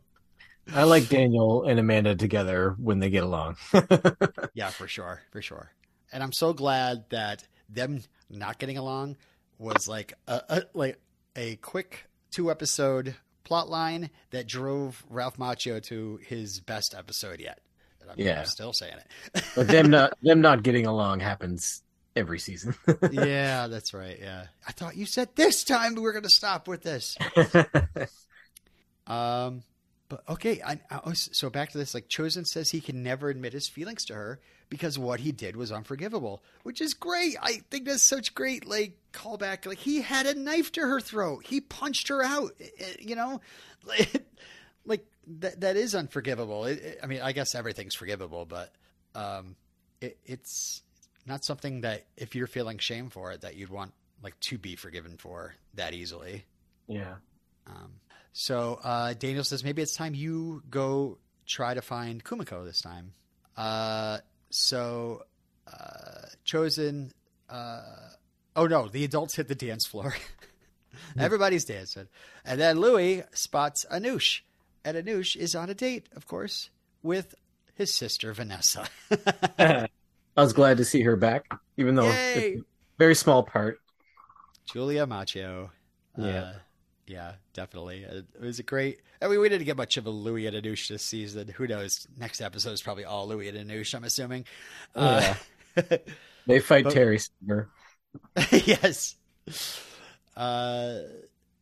I 0.75 0.83
like 0.83 1.09
Daniel 1.11 1.63
and 1.63 1.79
Amanda 1.79 2.17
together 2.17 2.75
when 2.79 2.99
they 2.99 3.11
get 3.11 3.23
along. 3.23 3.57
Yeah, 4.55 4.71
for 4.71 4.89
sure, 4.89 5.21
for 5.31 5.43
sure. 5.43 5.71
And 6.11 6.25
I'm 6.25 6.33
so 6.33 6.53
glad 6.55 7.05
that 7.11 7.47
them 7.69 8.03
not 8.31 8.59
getting 8.59 8.79
along 8.79 9.17
was 9.59 9.89
like 9.89 10.15
a, 10.27 10.41
a 10.49 10.63
like 10.75 10.99
a 11.37 11.57
quick 11.57 12.07
two 12.31 12.51
episode 12.51 13.15
plot 13.45 13.69
line 13.69 14.11
that 14.31 14.47
drove 14.47 15.05
Ralph 15.09 15.37
Macchio 15.39 15.83
to 15.85 16.19
his 16.27 16.61
best 16.61 16.95
episode 16.97 17.41
yet. 17.41 17.61
And 18.01 18.11
I'm 18.11 18.17
Yeah. 18.19 18.43
still 18.45 18.73
saying 18.73 18.95
it. 19.35 19.45
but 19.57 19.69
them 19.69 19.91
not 19.91 20.13
them 20.23 20.41
not 20.41 20.63
getting 20.63 20.87
along 20.87 21.21
happens 21.21 21.83
every 22.15 22.39
season. 22.39 22.75
yeah, 23.13 23.67
that's 23.69 23.95
right. 23.95 24.19
Yeah, 24.21 24.47
I 24.67 24.73
thought 24.73 24.97
you 24.97 25.07
said 25.07 25.31
this 25.37 25.65
time 25.65 25.95
we're 25.95 26.13
going 26.13 26.25
to 26.25 26.31
stop 26.31 26.69
with 26.69 26.83
this. 26.83 27.17
Um, 29.07 29.63
but 30.09 30.23
okay, 30.29 30.61
I, 30.65 30.81
I 30.91 31.01
was, 31.09 31.29
so 31.33 31.51
back 31.51 31.71
to 31.73 31.79
this. 31.79 31.93
Like 31.95 32.09
Chozen 32.09 32.47
says, 32.47 32.71
he 32.71 32.81
can 32.81 33.03
never 33.03 33.29
admit 33.29 33.53
his 33.53 33.69
feelings 33.69 34.05
to 34.07 34.15
her 34.15 34.41
because 34.71 34.99
what 34.99 35.21
he 35.21 35.33
did 35.33 35.55
was 35.57 35.71
unforgivable, 35.71 36.43
which 36.63 36.81
is 36.81 36.95
great. 36.95 37.37
I 37.43 37.63
think 37.71 37.85
that's 37.87 38.03
such 38.03 38.35
great 38.35 38.67
like 38.67 38.97
callback. 39.13 39.67
Like 39.67 39.79
he 39.79 40.01
had 40.01 40.27
a 40.27 40.35
knife 40.35 40.73
to 40.73 40.81
her 40.81 41.01
throat. 41.01 41.45
He 41.47 41.61
punched 41.61 42.09
her 42.09 42.23
out. 42.23 42.53
eh, 42.61 42.67
eh, 42.79 42.95
You 43.01 43.17
know, 43.17 43.41
like, 43.85 44.25
like 44.87 45.07
that 45.41 45.61
that 45.61 45.77
is 45.77 45.95
unforgivable. 45.95 46.65
It, 46.65 46.79
it- 46.79 46.99
I 47.03 47.07
mean, 47.07 47.21
I 47.21 47.33
guess 47.33 47.55
everything's 47.55 47.95
forgivable, 47.95 48.47
but 48.47 48.73
um, 49.15 49.57
it, 50.01 50.19
it's 50.25 50.83
not 51.27 51.45
something 51.45 51.83
that 51.83 52.07
if 52.17 52.35
you're 52.35 52.47
feeling 52.47 52.79
shame 52.79 53.11
for 53.11 53.33
it, 53.33 53.43
that 53.43 53.57
you'd 53.57 53.69
want 53.71 53.93
like 54.23 54.39
to 54.41 54.57
be 54.59 54.75
forgiven 54.75 55.17
for 55.19 55.55
that 55.75 55.93
easily. 55.93 56.45
yeah. 56.87 57.17
Um, 57.67 57.93
so 58.33 58.79
uh, 58.83 59.15
Daniel 59.15 59.45
says 59.45 59.65
maybe 59.65 59.83
it's 59.83 59.97
time 59.97 60.15
you 60.15 60.63
go 60.71 61.19
try 61.47 61.75
to 61.75 61.83
find 61.83 62.23
Kumiko 62.23 62.65
this 62.65 62.81
time. 62.81 63.13
Uh, 63.57 64.19
so 64.51 65.23
uh, 65.67 66.27
Chozen. 66.47 67.11
Uh, 67.49 67.81
oh 68.57 68.67
no, 68.67 68.89
the 68.89 69.05
adults 69.05 69.37
hit 69.37 69.49
the 69.49 69.55
dance 69.55 69.87
floor. 69.87 70.15
Everybody's 71.19 71.65
dancing, 71.65 72.09
and 72.45 72.61
then 72.61 72.81
Louis 72.81 73.23
spots 73.33 73.87
Anoush, 73.91 74.41
and 74.85 74.97
Anoush 74.97 75.37
is 75.37 75.55
on 75.55 75.71
a 75.71 75.75
date, 75.75 76.09
of 76.15 76.27
course, 76.27 76.71
with 77.03 77.35
his 77.75 77.95
sister 77.95 78.33
Vanessa. 78.33 78.87
I 79.59 79.89
was 80.37 80.53
glad 80.53 80.79
to 80.79 80.85
see 80.85 81.03
her 81.03 81.17
back, 81.17 81.45
even 81.77 81.95
though 81.95 82.09
it's 82.09 82.39
a 82.39 82.63
very 82.99 83.15
small 83.15 83.43
part. 83.43 83.81
Julia 84.67 85.07
Macchio. 85.07 85.71
Yeah. 86.17 86.27
Uh, 86.27 86.53
yeah, 87.09 87.33
definitely. 87.55 88.03
It 88.05 88.27
it 88.35 88.41
was 88.41 88.59
a 88.59 88.63
great. 88.63 89.01
I 89.21 89.29
mean, 89.29 89.41
we 89.41 89.49
didn't 89.49 89.65
get 89.67 89.77
much 89.77 89.97
of 89.97 90.07
a 90.07 90.11
Louis 90.11 90.47
and 90.47 90.57
Anoush 90.57 90.89
this 90.89 91.03
season. 91.03 91.49
Who 91.49 91.67
knows? 91.67 92.07
Next 92.17 92.41
episode 92.41 92.73
is 92.73 92.83
probably 92.83 93.05
all 93.05 93.27
Louis 93.27 93.49
and 93.49 93.59
Anoush, 93.71 93.95
I'm 93.95 94.05
assuming. 94.05 94.45
Uh, 94.95 95.35
They 96.47 96.61
fight 96.61 96.85
But- 96.85 96.95
Terry 96.95 97.19
Silver. 97.19 97.69
yes. 98.53 99.17
Uh, 100.37 101.01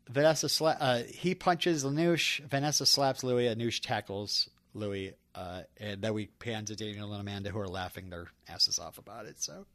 Vanessa 0.09 0.47
sla- 0.47 0.77
uh, 0.79 1.03
he 1.09 1.35
punches 1.35 1.85
Anoush. 1.85 2.41
Vanessa 2.47 2.87
slaps 2.87 3.25
Louis. 3.25 3.47
Anoush 3.47 3.81
tackles 3.81 4.49
Louis. 4.75 5.15
Uh, 5.35 5.63
and 5.79 6.01
then 6.01 6.15
we 6.15 6.27
pan 6.39 6.65
to 6.67 6.77
Daniel 6.77 7.13
and 7.13 7.21
Amanda 7.21 7.51
who 7.51 7.59
are 7.59 7.69
laughing 7.69 8.11
their 8.11 8.29
asses 8.49 8.79
off 8.79 8.97
about 8.99 9.27
it. 9.27 9.43
So 9.43 9.67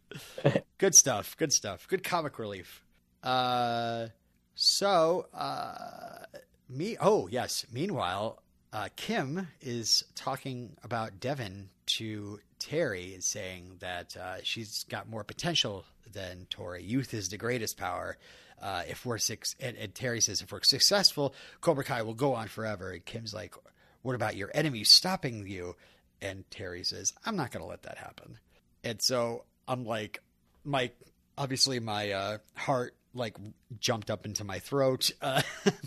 good 0.78 0.96
stuff. 0.96 1.36
Good 1.38 1.52
stuff. 1.52 1.88
Good 1.90 2.04
comic 2.04 2.40
relief. 2.40 2.84
Uh, 3.22 4.08
so, 4.56 5.28
uh, 5.34 6.26
me, 6.70 6.98
oh, 7.00 7.28
yes. 7.28 7.66
Meanwhile, 7.72 8.42
uh, 8.74 8.90
Kim 8.96 9.48
is 9.62 10.04
talking 10.16 10.78
about 10.84 11.20
Devon 11.20 11.70
to 11.98 12.40
Terry, 12.60 13.18
saying 13.20 13.78
that 13.80 14.16
uh, 14.16 14.38
she's 14.44 14.84
got 14.86 15.10
more 15.10 15.24
potential 15.24 15.84
than 16.14 16.46
Tori. 16.50 16.84
Youth 16.84 17.14
is 17.14 17.30
the 17.30 17.38
greatest 17.38 17.78
power. 17.78 18.18
Uh, 18.62 18.84
if 18.88 19.06
we're 19.06 19.18
six, 19.18 19.56
and, 19.60 19.76
and 19.78 19.94
Terry 19.96 20.22
says, 20.22 20.42
if 20.42 20.52
we're 20.52 20.62
successful, 20.64 21.34
Cobra 21.62 21.84
Kai 21.84 22.04
will 22.04 22.14
go 22.14 22.36
on 22.36 22.48
forever. 22.48 22.92
And 22.92 23.04
Kim's 23.04 23.34
like, 23.34 23.56
what 24.04 24.16
about 24.16 24.36
your 24.36 24.52
enemies 24.54 24.90
stopping 24.92 25.48
you? 25.48 25.76
And 26.22 26.50
Terry 26.52 26.84
says, 26.84 27.14
I'm 27.26 27.36
not 27.36 27.52
going 27.52 27.64
to 27.64 27.70
let 27.70 27.84
that 27.84 27.98
happen. 27.98 28.38
And 28.84 29.02
so 29.02 29.46
I'm 29.68 29.86
like, 29.86 30.20
my 30.64 30.92
obviously 31.38 31.80
my 31.80 32.12
uh, 32.12 32.38
heart 32.56 32.96
like 33.14 33.36
jumped 33.80 34.10
up 34.10 34.26
into 34.26 34.44
my 34.44 34.60
throat. 34.60 35.12
Uh, 35.22 35.42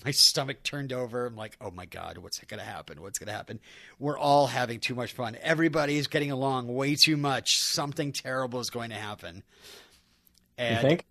my 0.04 0.10
stomach 0.10 0.62
turned 0.62 0.92
over. 0.92 1.26
I'm 1.26 1.36
like, 1.36 1.56
oh 1.60 1.70
my 1.70 1.86
god, 1.86 2.18
what's 2.18 2.38
going 2.38 2.58
to 2.60 2.64
happen? 2.64 3.00
What's 3.02 3.18
going 3.18 3.26
to 3.26 3.32
happen? 3.32 3.58
We're 3.98 4.18
all 4.18 4.46
having 4.46 4.78
too 4.80 4.94
much 4.94 5.12
fun. 5.12 5.36
Everybody's 5.42 6.06
getting 6.06 6.30
along 6.30 6.72
way 6.72 6.94
too 6.94 7.16
much. 7.16 7.58
Something 7.58 8.12
terrible 8.12 8.60
is 8.60 8.70
going 8.70 8.90
to 8.90 8.96
happen. 8.96 9.36
You 9.36 10.64
And 10.66 10.80
think? 10.80 11.06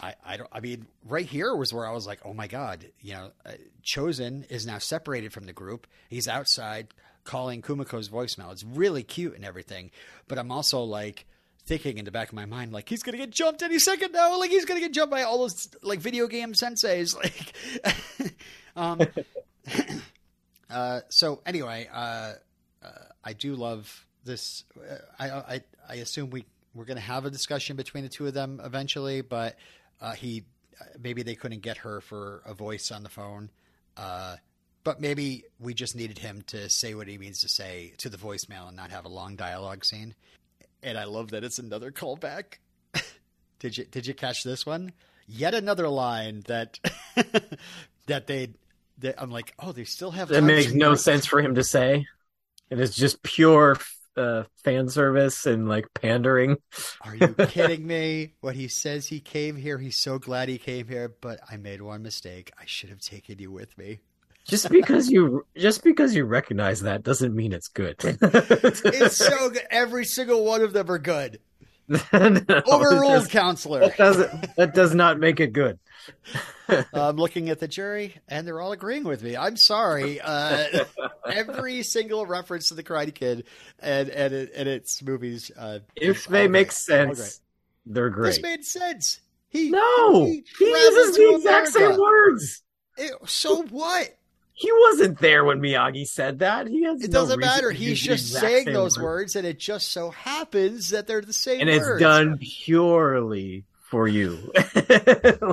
I, 0.00 0.14
I 0.24 0.36
don't. 0.36 0.48
I 0.52 0.60
mean, 0.60 0.86
right 1.04 1.26
here 1.26 1.54
was 1.54 1.72
where 1.72 1.86
I 1.86 1.92
was 1.92 2.06
like, 2.06 2.20
"Oh 2.24 2.34
my 2.34 2.46
god!" 2.46 2.86
You 3.00 3.12
know, 3.14 3.30
uh, 3.44 3.52
Chozen 3.84 4.50
is 4.50 4.66
now 4.66 4.78
separated 4.78 5.32
from 5.32 5.46
the 5.46 5.52
group. 5.52 5.86
He's 6.08 6.28
outside 6.28 6.88
calling 7.24 7.62
Kumiko's 7.62 8.08
voicemail. 8.08 8.52
It's 8.52 8.64
really 8.64 9.02
cute 9.02 9.34
and 9.34 9.44
everything, 9.44 9.90
but 10.28 10.38
I'm 10.38 10.50
also 10.52 10.82
like 10.82 11.26
thinking 11.66 11.98
in 11.98 12.04
the 12.04 12.10
back 12.10 12.28
of 12.28 12.34
my 12.34 12.46
mind, 12.46 12.72
like 12.72 12.88
he's 12.88 13.02
gonna 13.02 13.18
get 13.18 13.30
jumped 13.30 13.62
any 13.62 13.78
second 13.78 14.12
now. 14.12 14.38
Like 14.38 14.50
he's 14.50 14.64
gonna 14.64 14.80
get 14.80 14.92
jumped 14.92 15.10
by 15.10 15.22
all 15.22 15.38
those 15.38 15.68
like 15.82 16.00
video 16.00 16.26
game 16.26 16.52
senseis. 16.52 17.14
Like, 17.26 18.34
um, 18.76 19.00
uh, 20.70 21.00
so 21.08 21.40
anyway, 21.44 21.88
uh, 21.92 22.34
uh, 22.82 22.88
I 23.24 23.32
do 23.32 23.54
love 23.56 24.06
this. 24.24 24.64
Uh, 24.78 24.96
I, 25.18 25.30
I 25.30 25.60
I 25.88 25.94
assume 25.96 26.30
we 26.30 26.44
we're 26.74 26.84
to 26.84 27.00
have 27.00 27.24
a 27.24 27.30
discussion 27.30 27.76
between 27.76 28.04
the 28.04 28.10
two 28.10 28.26
of 28.26 28.34
them 28.34 28.60
eventually, 28.62 29.22
but 29.22 29.56
uh, 30.00 30.12
he 30.12 30.44
maybe 31.02 31.22
they 31.22 31.34
couldn't 31.34 31.62
get 31.62 31.78
her 31.78 32.00
for 32.00 32.42
a 32.44 32.54
voice 32.54 32.90
on 32.90 33.02
the 33.02 33.08
phone. 33.08 33.50
Uh, 33.96 34.36
but 34.84 35.00
maybe 35.00 35.44
we 35.58 35.74
just 35.74 35.96
needed 35.96 36.18
him 36.18 36.42
to 36.48 36.68
say 36.68 36.94
what 36.94 37.08
he 37.08 37.18
means 37.18 37.40
to 37.40 37.48
say 37.48 37.94
to 37.98 38.08
the 38.08 38.18
voicemail 38.18 38.68
and 38.68 38.76
not 38.76 38.90
have 38.90 39.04
a 39.04 39.08
long 39.08 39.34
dialogue 39.34 39.84
scene. 39.84 40.14
And 40.86 40.96
I 40.96 41.04
love 41.04 41.32
that 41.32 41.42
it's 41.42 41.58
another 41.58 41.90
callback. 41.90 42.58
did 43.58 43.76
you 43.76 43.84
did 43.84 44.06
you 44.06 44.14
catch 44.14 44.44
this 44.44 44.64
one? 44.64 44.92
Yet 45.26 45.52
another 45.52 45.88
line 45.88 46.44
that 46.46 46.78
that 48.06 48.28
they 48.28 48.50
that 48.98 49.20
I'm 49.20 49.32
like, 49.32 49.52
oh, 49.58 49.72
they 49.72 49.82
still 49.82 50.12
have. 50.12 50.28
That 50.28 50.42
lines 50.42 50.46
makes 50.46 50.72
no 50.72 50.94
sense 50.94 51.26
for 51.26 51.40
him 51.40 51.56
to 51.56 51.64
say. 51.64 52.06
It 52.70 52.78
is 52.78 52.94
just 52.94 53.20
pure 53.24 53.76
uh, 54.16 54.44
fan 54.62 54.88
service 54.88 55.44
and 55.44 55.68
like 55.68 55.92
pandering. 55.92 56.56
Are 57.00 57.16
you 57.16 57.28
kidding 57.48 57.84
me? 57.84 58.34
What 58.40 58.54
he 58.54 58.68
says 58.68 59.08
he 59.08 59.18
came 59.18 59.56
here, 59.56 59.78
he's 59.78 59.96
so 59.96 60.20
glad 60.20 60.48
he 60.48 60.58
came 60.58 60.86
here, 60.86 61.12
but 61.20 61.40
I 61.50 61.56
made 61.56 61.82
one 61.82 62.04
mistake. 62.04 62.52
I 62.60 62.64
should 62.64 62.90
have 62.90 63.00
taken 63.00 63.40
you 63.40 63.50
with 63.50 63.76
me. 63.76 63.98
Just 64.46 64.70
because 64.70 65.10
you 65.10 65.44
just 65.56 65.82
because 65.82 66.14
you 66.14 66.24
recognize 66.24 66.82
that 66.82 67.02
doesn't 67.02 67.34
mean 67.34 67.52
it's 67.52 67.68
good. 67.68 67.96
It's 68.22 69.16
so 69.16 69.50
good. 69.50 69.62
Every 69.70 70.04
single 70.04 70.44
one 70.44 70.62
of 70.62 70.72
them 70.72 70.90
are 70.90 70.98
good. 70.98 71.40
No, 71.88 72.02
Overruled, 72.66 73.20
just- 73.22 73.30
counselor. 73.30 73.80
that 73.80 73.96
doesn't 73.96 74.56
that 74.56 74.74
does 74.74 74.94
not 74.94 75.18
make 75.20 75.38
it 75.40 75.52
good. 75.52 75.78
I'm 76.92 77.16
looking 77.16 77.48
at 77.48 77.60
the 77.60 77.68
jury, 77.68 78.16
and 78.28 78.44
they're 78.46 78.60
all 78.60 78.72
agreeing 78.72 79.04
with 79.04 79.22
me. 79.22 79.36
I'm 79.36 79.56
sorry. 79.56 80.20
Uh, 80.20 80.84
every 81.30 81.82
single 81.84 82.26
reference 82.26 82.68
to 82.68 82.74
the 82.74 82.82
Karate 82.82 83.14
Kid 83.14 83.44
and 83.78 84.08
and, 84.08 84.32
it, 84.34 84.52
and 84.56 84.68
its 84.68 85.00
movies. 85.02 85.50
Uh, 85.56 85.78
If 85.94 86.26
they 86.26 86.48
make 86.48 86.68
great. 86.70 86.98
All 87.00 87.04
great. 87.06 87.16
sense, 87.18 87.40
they're 87.86 88.10
great. 88.10 88.30
This 88.30 88.42
made 88.42 88.64
sense. 88.64 89.20
He 89.48 89.70
No, 89.70 90.24
he 90.26 90.42
he 90.58 90.64
uses 90.68 91.16
to 91.16 91.22
the 91.22 91.34
exact 91.36 91.76
America. 91.76 91.94
same 91.94 92.00
words. 92.00 92.62
It- 92.98 93.28
so 93.28 93.62
what? 93.62 94.16
He 94.58 94.72
wasn't 94.72 95.18
there 95.18 95.44
when 95.44 95.60
Miyagi 95.60 96.06
said 96.08 96.38
that. 96.38 96.66
He 96.66 96.82
has 96.84 97.02
It 97.02 97.12
no 97.12 97.20
doesn't 97.20 97.40
matter. 97.40 97.70
He's 97.70 98.00
just 98.00 98.32
saying 98.32 98.72
those 98.72 98.98
words, 98.98 99.36
and 99.36 99.46
it 99.46 99.58
just 99.58 99.92
so 99.92 100.10
happens 100.10 100.90
that 100.90 101.06
they're 101.06 101.20
the 101.20 101.34
same 101.34 101.60
and 101.60 101.68
words. 101.68 101.86
it's 101.86 102.00
done 102.00 102.38
purely 102.38 103.64
for 103.82 104.08
you. 104.08 104.50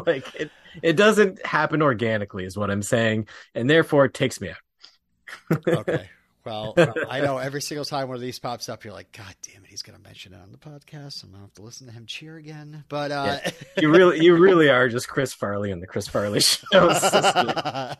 like 0.05 0.33
it, 0.35 0.51
it 0.81 0.93
doesn't 0.95 1.45
happen 1.45 1.81
organically, 1.81 2.45
is 2.45 2.55
what 2.55 2.71
I'm 2.71 2.81
saying, 2.81 3.27
and 3.53 3.69
therefore 3.69 4.05
it 4.05 4.13
takes 4.13 4.39
me 4.39 4.51
out. 4.51 5.59
okay. 5.67 6.09
Well, 6.45 6.73
I 7.09 7.21
know 7.21 7.37
every 7.37 7.61
single 7.61 7.85
time 7.85 8.07
one 8.07 8.15
of 8.15 8.21
these 8.21 8.39
pops 8.39 8.67
up, 8.69 8.83
you're 8.83 8.93
like, 8.93 9.11
God 9.11 9.33
damn 9.41 9.63
it, 9.63 9.69
he's 9.69 9.81
going 9.81 9.97
to 9.97 10.03
mention 10.03 10.33
it 10.33 10.39
on 10.41 10.51
the 10.51 10.57
podcast. 10.57 11.23
I'm 11.23 11.29
going 11.29 11.41
to 11.41 11.45
have 11.47 11.53
to 11.55 11.61
listen 11.61 11.87
to 11.87 11.93
him 11.93 12.05
cheer 12.05 12.35
again. 12.37 12.83
But 12.89 13.11
uh, 13.11 13.39
Yeah. 13.43 13.51
You 13.81 13.89
really, 13.91 14.23
you 14.23 14.35
really 14.35 14.69
are 14.69 14.87
just 14.87 15.07
Chris 15.07 15.33
Farley 15.33 15.71
and 15.71 15.81
the 15.81 15.87
Chris 15.87 16.07
Farley 16.07 16.39
show. 16.41 16.61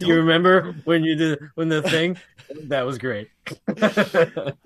you 0.00 0.14
remember 0.14 0.76
when 0.84 1.02
you 1.02 1.16
did 1.16 1.40
when 1.54 1.68
the 1.68 1.82
thing 1.82 2.18
that 2.68 2.86
was 2.86 2.98
great. 2.98 3.28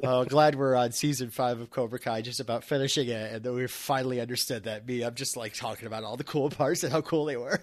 oh, 0.05 0.25
glad 0.27 0.57
we're 0.57 0.77
on 0.77 0.93
season 0.93 1.31
five 1.31 1.59
of 1.59 1.71
Cobra 1.71 1.99
Kai, 1.99 2.21
just 2.21 2.39
about 2.39 2.65
finishing 2.65 3.09
it, 3.09 3.33
and 3.33 3.43
then 3.43 3.55
we 3.55 3.67
finally 3.67 4.21
understood 4.21 4.65
that. 4.65 4.87
Me, 4.87 5.03
I'm 5.03 5.15
just 5.15 5.39
like 5.39 5.55
talking 5.55 5.87
about 5.87 6.05
all 6.05 6.17
the 6.19 6.25
cool 6.25 6.51
parts 6.51 6.83
and 6.85 6.93
how 6.93 7.01
cool 7.01 7.25
they 7.25 7.39
were. 7.39 7.61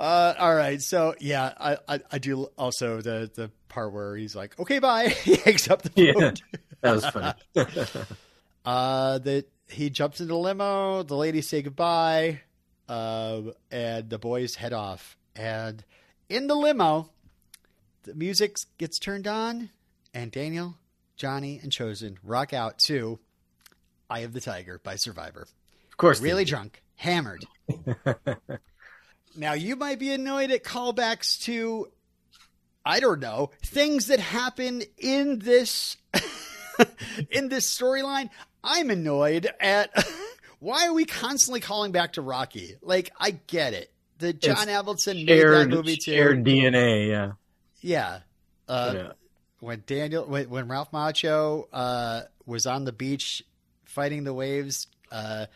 Uh, 0.00 0.34
all 0.38 0.54
right, 0.54 0.80
so 0.80 1.14
yeah, 1.20 1.52
I, 1.60 1.76
I, 1.86 2.00
I 2.10 2.18
do 2.18 2.44
also 2.56 3.02
the 3.02 3.30
the 3.34 3.50
part 3.68 3.92
where 3.92 4.16
he's 4.16 4.34
like, 4.34 4.58
"Okay, 4.58 4.78
bye." 4.78 5.08
he 5.24 5.36
hangs 5.36 5.68
up 5.68 5.82
the 5.82 5.90
Yeah. 5.94 6.30
that 6.80 6.92
was 6.94 7.06
funny. 7.06 7.34
Uh, 8.64 9.16
that 9.18 9.46
he 9.70 9.88
jumps 9.88 10.20
into 10.20 10.34
the 10.34 10.38
limo. 10.38 11.02
The 11.02 11.16
ladies 11.16 11.48
say 11.48 11.62
goodbye, 11.62 12.42
uh, 12.90 13.40
and 13.70 14.10
the 14.10 14.18
boys 14.18 14.54
head 14.54 14.74
off. 14.74 15.16
And 15.34 15.82
in 16.28 16.46
the 16.46 16.54
limo, 16.54 17.08
the 18.02 18.14
music 18.14 18.56
gets 18.76 18.98
turned 18.98 19.26
on, 19.26 19.70
and 20.12 20.30
Daniel, 20.30 20.76
Johnny, 21.16 21.58
and 21.62 21.72
Chozen 21.72 22.16
rock 22.22 22.52
out 22.52 22.78
to 22.86 23.18
"Eye 24.10 24.20
of 24.20 24.34
the 24.34 24.42
Tiger" 24.42 24.78
by 24.82 24.96
Survivor. 24.96 25.46
Of 25.88 25.96
course, 25.96 26.20
Really 26.20 26.44
drunk, 26.44 26.82
hammered. 26.96 27.44
Now 29.36 29.52
you 29.52 29.76
might 29.76 29.98
be 29.98 30.12
annoyed 30.12 30.50
at 30.50 30.64
callbacks 30.64 31.40
to, 31.42 31.88
I 32.84 33.00
don't 33.00 33.20
know, 33.20 33.50
things 33.64 34.06
that 34.06 34.20
happen 34.20 34.82
in 34.98 35.38
this 35.38 35.96
in 37.30 37.48
this 37.48 37.72
storyline. 37.76 38.30
I'm 38.62 38.90
annoyed 38.90 39.48
at 39.60 39.90
why 40.58 40.86
are 40.86 40.92
we 40.92 41.04
constantly 41.04 41.60
calling 41.60 41.92
back 41.92 42.14
to 42.14 42.22
Rocky? 42.22 42.76
Like 42.82 43.10
I 43.18 43.32
get 43.32 43.74
it. 43.74 43.90
The 44.18 44.32
John 44.34 44.66
Avildsen 44.66 45.24
made 45.24 45.42
that 45.46 45.68
movie 45.68 45.96
too. 45.96 46.12
shared 46.12 46.44
DNA. 46.44 47.08
Yeah. 47.08 47.32
Yeah. 47.80 48.18
Uh, 48.68 48.92
yeah. 48.94 49.12
when 49.60 49.82
Daniel 49.86 50.26
when, 50.26 50.50
when 50.50 50.68
Ralph 50.68 50.92
Macchio 50.92 51.66
uh, 51.72 52.22
was 52.46 52.66
on 52.66 52.84
the 52.84 52.92
beach 52.92 53.42
fighting 53.84 54.24
the 54.24 54.34
waves, 54.34 54.86
uh, 55.10 55.46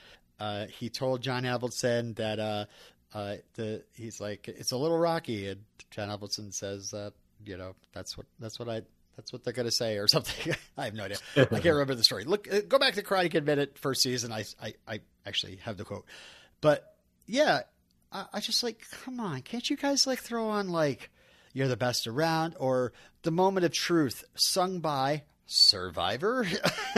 uh, 0.41 0.67
he 0.67 0.89
told 0.89 1.21
John 1.23 1.45
Avildsen 1.45 2.17
that 2.17 2.69
uh, 3.15 3.19
uh, 3.19 3.37
the 3.55 3.85
he's 3.95 4.21
like 4.21 4.49
it's 4.49 4.73
a 4.73 4.77
little 4.77 4.99
rocky, 4.99 5.49
and 5.49 5.61
John 5.91 6.09
Avildsen 6.09 6.53
says 6.53 6.91
that 6.91 7.13
you 7.45 7.57
know 7.57 7.75
that's 7.93 8.17
what 8.17 8.27
that's 8.41 8.59
what 8.59 8.69
I 8.69 8.83
that's 9.17 9.33
what 9.33 9.45
they're 9.45 9.53
gonna 9.53 9.71
say 9.71 9.97
or 9.99 10.09
something. 10.09 10.55
I 10.77 10.87
have 10.87 10.95
no 10.95 11.05
idea. 11.05 11.19
I 11.37 11.45
can't 11.45 11.65
remember 11.65 11.95
the 11.95 12.05
story. 12.05 12.25
Look, 12.25 12.53
uh, 12.53 12.61
go 12.69 12.79
back 12.79 12.95
to 12.95 13.03
Karate 13.03 13.31
Kid 13.31 13.47
minute 13.47 13.79
first 13.79 14.03
season. 14.03 14.33
I 14.33 14.45
I, 14.61 14.75
I 14.87 15.01
actually 15.27 15.57
have 15.57 15.77
the 15.77 15.85
quote, 15.85 16.05
but 16.61 16.95
yeah, 17.27 17.61
I, 18.13 18.25
I 18.35 18.41
just 18.41 18.63
like 18.63 18.85
come 19.05 19.21
on, 19.21 19.43
can't 19.43 19.69
you 19.71 19.77
guys 19.77 20.07
like 20.07 20.19
throw 20.21 20.49
on 20.49 20.69
like 20.69 21.11
you're 21.53 21.69
the 21.69 21.77
best 21.77 22.07
around 22.09 22.57
or 22.59 22.93
the 23.23 23.31
moment 23.31 23.65
of 23.65 23.73
truth 23.73 24.25
sung 24.35 24.81
by 24.81 25.23
Survivor. 25.47 26.47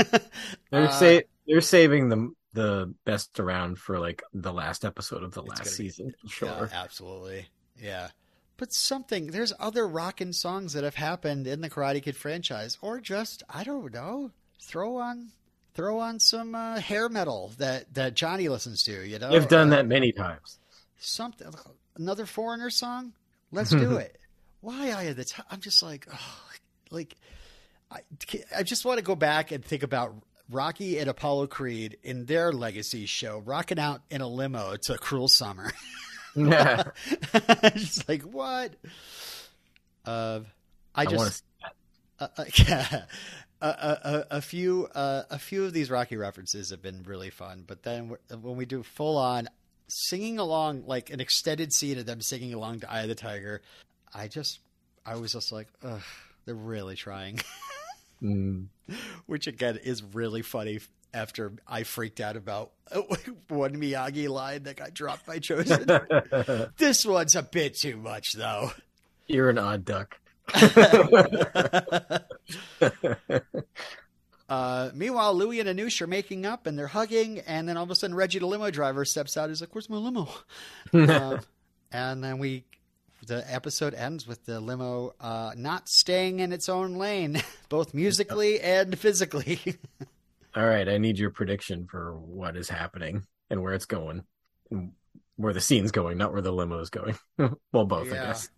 They're 0.70 0.88
Uh, 0.88 0.90
sa- 0.90 1.20
they're 1.46 1.60
saving 1.60 2.08
the 2.08 2.32
the 2.56 2.92
best 3.04 3.38
around 3.38 3.78
for 3.78 4.00
like 4.00 4.22
the 4.34 4.52
last 4.52 4.84
episode 4.84 5.22
of 5.22 5.32
the 5.32 5.42
It's 5.42 5.50
last 5.50 5.58
gonna 5.60 5.70
be- 5.70 5.90
season. 5.90 6.14
Sure. 6.28 6.48
Yeah, 6.72 6.82
absolutely. 6.82 7.46
Yeah. 7.80 8.08
But 8.56 8.72
something, 8.72 9.28
there's 9.28 9.52
other 9.60 9.86
rockin' 9.86 10.32
songs 10.32 10.72
that 10.72 10.82
have 10.82 10.94
happened 10.96 11.46
in 11.46 11.60
the 11.60 11.68
Karate 11.70 12.02
Kid 12.02 12.16
franchise, 12.16 12.78
or 12.80 13.00
just, 13.00 13.42
I 13.50 13.62
don't 13.64 13.92
know, 13.92 14.30
throw 14.60 14.96
on. 14.96 15.28
Throw 15.74 15.98
on 16.00 16.18
some 16.20 16.54
uh, 16.54 16.80
hair 16.80 17.10
metal 17.10 17.52
that, 17.58 17.92
that 17.92 18.14
Johnny 18.14 18.48
listens 18.48 18.82
to, 18.84 19.06
you 19.06 19.18
know. 19.18 19.30
They've 19.30 19.46
done 19.46 19.70
Uh, 19.72 19.76
that 19.76 19.86
many 19.86 20.10
times. 20.10 20.58
something 20.98 21.48
another 21.96 22.24
foreigner 22.26 22.70
song 22.70 23.12
let's 23.52 23.70
do 23.84 23.96
it 23.96 24.18
why 24.60 24.90
i 24.90 25.06
at 25.06 25.16
the 25.16 25.24
time 25.24 25.46
i'm 25.50 25.60
just 25.60 25.82
like 25.82 26.06
oh, 26.12 26.42
like 26.90 27.14
I, 27.90 28.00
I 28.56 28.62
just 28.62 28.84
want 28.84 28.98
to 28.98 29.04
go 29.04 29.14
back 29.14 29.52
and 29.52 29.64
think 29.64 29.82
about 29.82 30.14
rocky 30.50 30.98
and 30.98 31.08
apollo 31.10 31.46
creed 31.46 31.96
in 32.02 32.26
their 32.26 32.52
legacy 32.52 33.06
show 33.06 33.38
rocking 33.44 33.78
out 33.78 34.02
in 34.10 34.20
a 34.20 34.28
limo 34.28 34.76
to 34.76 34.96
cruel 34.98 35.28
summer 35.28 35.72
Yeah. 36.34 36.84
just 37.74 38.08
like 38.08 38.22
what 38.22 38.74
uh 40.04 40.40
i 40.94 41.02
I, 41.02 41.06
just 41.06 41.44
uh, 42.18 42.28
uh, 42.36 42.44
yeah. 42.68 43.02
A, 43.60 43.66
a, 43.66 43.98
a, 44.04 44.26
a 44.38 44.40
few 44.42 44.86
uh, 44.94 45.22
a 45.30 45.38
few 45.38 45.64
of 45.64 45.72
these 45.72 45.90
Rocky 45.90 46.16
references 46.16 46.70
have 46.70 46.82
been 46.82 47.02
really 47.04 47.30
fun, 47.30 47.64
but 47.66 47.82
then 47.82 48.14
when 48.30 48.56
we 48.56 48.66
do 48.66 48.82
full 48.82 49.16
on 49.16 49.48
singing 49.88 50.38
along, 50.38 50.84
like 50.86 51.08
an 51.10 51.20
extended 51.20 51.72
scene 51.72 51.98
of 51.98 52.04
them 52.04 52.20
singing 52.20 52.52
along 52.52 52.80
to 52.80 52.90
"Eye 52.92 53.02
of 53.02 53.08
the 53.08 53.14
Tiger," 53.14 53.62
I 54.14 54.28
just 54.28 54.60
I 55.06 55.16
was 55.16 55.32
just 55.32 55.52
like, 55.52 55.68
Ugh, 55.82 56.02
they're 56.44 56.54
really 56.54 56.96
trying, 56.96 57.40
Mm. 58.22 58.66
which 59.26 59.46
again 59.46 59.78
is 59.82 60.02
really 60.02 60.42
funny. 60.42 60.80
After 61.14 61.52
I 61.66 61.84
freaked 61.84 62.20
out 62.20 62.36
about 62.36 62.72
one 63.48 63.76
Miyagi 63.76 64.28
line 64.28 64.64
that 64.64 64.76
got 64.76 64.92
dropped 64.92 65.24
by 65.24 65.38
Chozen, 65.38 66.72
this 66.76 67.06
one's 67.06 67.34
a 67.34 67.42
bit 67.42 67.74
too 67.78 67.96
much, 67.96 68.32
though. 68.34 68.72
You're 69.26 69.48
an 69.48 69.56
odd 69.58 69.84
duck. 69.86 70.18
Uh, 74.48 74.90
meanwhile, 74.94 75.34
Louie 75.34 75.58
and 75.60 75.68
Anoush 75.68 76.00
are 76.00 76.06
making 76.06 76.46
up 76.46 76.66
and 76.66 76.78
they're 76.78 76.86
hugging, 76.86 77.40
and 77.40 77.68
then 77.68 77.76
all 77.76 77.82
of 77.84 77.90
a 77.90 77.94
sudden 77.94 78.14
Reggie, 78.14 78.38
the 78.38 78.46
limo 78.46 78.70
driver, 78.70 79.04
steps 79.04 79.36
out. 79.36 79.48
He's 79.48 79.60
like, 79.60 79.74
"Where's 79.74 79.90
my 79.90 79.96
limo?" 79.96 80.28
uh, 80.94 81.38
and 81.90 82.22
then 82.22 82.38
we, 82.38 82.64
the 83.26 83.44
episode 83.52 83.94
ends 83.94 84.26
with 84.26 84.44
the 84.44 84.60
limo 84.60 85.14
uh, 85.20 85.52
not 85.56 85.88
staying 85.88 86.40
in 86.40 86.52
its 86.52 86.68
own 86.68 86.94
lane, 86.94 87.42
both 87.68 87.94
musically 87.94 88.60
and 88.60 88.98
physically. 88.98 89.60
All 90.56 90.66
right, 90.66 90.88
I 90.88 90.98
need 90.98 91.18
your 91.18 91.30
prediction 91.30 91.86
for 91.86 92.16
what 92.16 92.56
is 92.56 92.68
happening 92.68 93.26
and 93.50 93.62
where 93.62 93.74
it's 93.74 93.84
going, 93.84 94.24
and 94.70 94.92
where 95.36 95.52
the 95.52 95.60
scene's 95.60 95.90
going, 95.90 96.16
not 96.16 96.32
where 96.32 96.40
the 96.40 96.52
limo 96.52 96.78
is 96.80 96.90
going. 96.90 97.18
well, 97.72 97.84
both, 97.84 98.08
I 98.08 98.14
guess. 98.14 98.48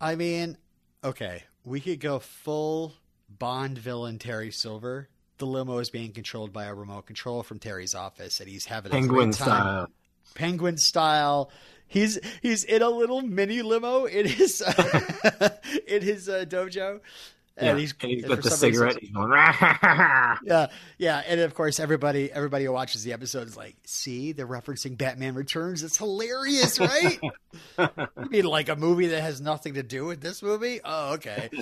I 0.00 0.16
mean, 0.16 0.56
okay, 1.04 1.44
we 1.64 1.80
could 1.80 2.00
go 2.00 2.18
full 2.18 2.94
Bond 3.28 3.78
villain 3.78 4.18
Terry 4.18 4.50
Silver. 4.50 5.08
The 5.38 5.46
limo 5.46 5.78
is 5.78 5.88
being 5.88 6.12
controlled 6.12 6.52
by 6.52 6.64
a 6.64 6.74
remote 6.74 7.06
control 7.06 7.42
from 7.42 7.60
Terry's 7.60 7.94
office, 7.94 8.40
and 8.40 8.48
he's 8.48 8.66
having 8.66 8.90
a 8.90 8.94
Penguin 8.94 9.32
style. 9.32 9.88
Penguin 10.34 10.76
style. 10.78 11.50
He's 11.86 12.18
he's 12.42 12.62
in 12.64 12.82
a 12.82 12.88
little 12.88 13.20
mini 13.20 13.62
limo 13.62 14.04
in 14.04 14.26
his 14.26 14.60
in 15.88 16.02
his 16.02 16.28
uh, 16.28 16.44
dojo, 16.48 17.00
Yeah, 17.56 17.70
and 17.70 17.78
he's, 17.80 17.94
and 18.00 18.10
he's 18.12 18.22
and 18.22 18.34
got 18.34 18.42
the 18.44 18.50
some 18.50 18.68
reason- 18.68 18.90
cigarette. 18.90 18.98
He's 19.00 19.10
going. 19.10 19.32
Yeah, 20.46 20.66
yeah, 20.98 21.22
and 21.26 21.40
of 21.40 21.54
course 21.54 21.80
everybody 21.80 22.30
everybody 22.30 22.64
who 22.66 22.72
watches 22.72 23.02
the 23.02 23.12
episode 23.12 23.48
is 23.48 23.56
like, 23.56 23.74
"See, 23.86 24.30
they're 24.30 24.46
referencing 24.46 24.96
Batman 24.96 25.34
Returns. 25.34 25.82
It's 25.82 25.98
hilarious, 25.98 26.78
right? 26.78 27.18
you 27.78 28.28
mean 28.30 28.44
like 28.44 28.68
a 28.68 28.76
movie 28.76 29.08
that 29.08 29.20
has 29.22 29.40
nothing 29.40 29.74
to 29.74 29.82
do 29.82 30.04
with 30.06 30.20
this 30.20 30.42
movie? 30.44 30.80
Oh, 30.84 31.14
okay. 31.14 31.50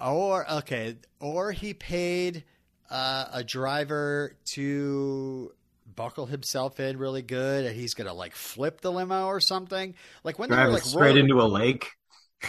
Or 0.00 0.48
okay, 0.58 0.96
or 1.18 1.50
he 1.50 1.74
paid 1.74 2.44
uh, 2.88 3.24
a 3.32 3.42
driver 3.42 4.36
to 4.52 5.50
buckle 5.98 6.26
himself 6.26 6.78
in 6.78 6.96
really 6.96 7.22
good, 7.22 7.66
and 7.66 7.74
he's 7.74 7.94
gonna 7.94 8.14
like 8.14 8.34
flip 8.34 8.80
the 8.80 8.92
limo 8.92 9.26
or 9.26 9.40
something. 9.40 9.94
Like 10.22 10.38
when 10.38 10.48
they 10.48 10.54
Drive 10.54 10.68
were 10.68 10.74
like 10.74 10.84
straight 10.84 11.08
rolling- 11.08 11.24
into 11.24 11.42
a 11.42 11.44
lake. 11.44 11.90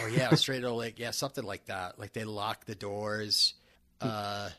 Oh 0.00 0.06
yeah, 0.06 0.32
straight 0.36 0.58
into 0.58 0.72
like 0.72 0.98
yeah, 1.00 1.10
something 1.10 1.44
like 1.44 1.66
that. 1.66 1.98
Like 1.98 2.12
they 2.12 2.24
lock 2.24 2.64
the 2.64 2.76
doors. 2.76 3.54
Uh, 4.00 4.50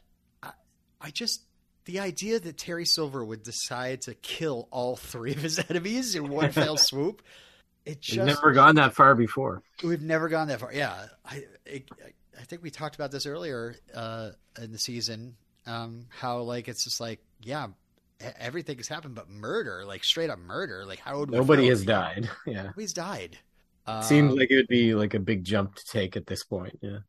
I, 0.43 0.51
I 0.99 1.09
just 1.09 1.41
the 1.85 2.01
idea 2.01 2.39
that 2.39 2.57
Terry 2.57 2.85
Silver 2.85 3.23
would 3.23 3.43
decide 3.43 4.01
to 4.01 4.13
kill 4.13 4.67
all 4.71 4.97
three 4.97 5.31
of 5.31 5.41
his 5.41 5.57
enemies 5.69 6.13
in 6.15 6.27
one 6.29 6.51
fell 6.51 6.75
swoop. 6.77 7.21
It 7.85 8.01
just 8.01 8.17
never 8.27 8.51
gone 8.51 8.75
that 8.75 8.93
far 8.93 9.15
before. 9.15 9.63
we've 9.83 10.01
never 10.01 10.27
gone 10.29 10.49
that 10.49 10.59
far. 10.59 10.73
Yeah, 10.73 11.07
I 11.25 11.45
it, 11.65 11.89
I 12.37 12.43
think 12.43 12.61
we 12.61 12.69
talked 12.69 12.95
about 12.95 13.11
this 13.11 13.25
earlier 13.25 13.73
uh, 13.95 14.31
in 14.61 14.71
the 14.73 14.77
season. 14.77 15.37
Um, 15.65 16.07
how 16.09 16.39
like 16.41 16.67
it's 16.67 16.83
just 16.83 16.99
like 16.99 17.21
yeah, 17.41 17.67
everything 18.39 18.77
has 18.77 18.87
happened, 18.87 19.15
but 19.15 19.29
murder, 19.29 19.83
like 19.85 20.03
straight 20.03 20.29
up 20.29 20.39
murder. 20.39 20.85
Like 20.85 20.99
how 20.99 21.19
would 21.19 21.31
Nobody 21.31 21.67
has 21.67 21.83
died. 21.83 22.29
Yeah. 22.45 22.63
Nobody's 22.63 22.93
died. 22.93 23.37
Um, 23.87 24.03
Seems 24.03 24.33
like 24.33 24.51
it 24.51 24.55
would 24.55 24.67
be 24.67 24.93
like 24.93 25.13
a 25.13 25.19
big 25.19 25.43
jump 25.43 25.75
to 25.75 25.85
take 25.85 26.15
at 26.15 26.27
this 26.27 26.43
point. 26.43 26.79
Yeah. 26.81 26.99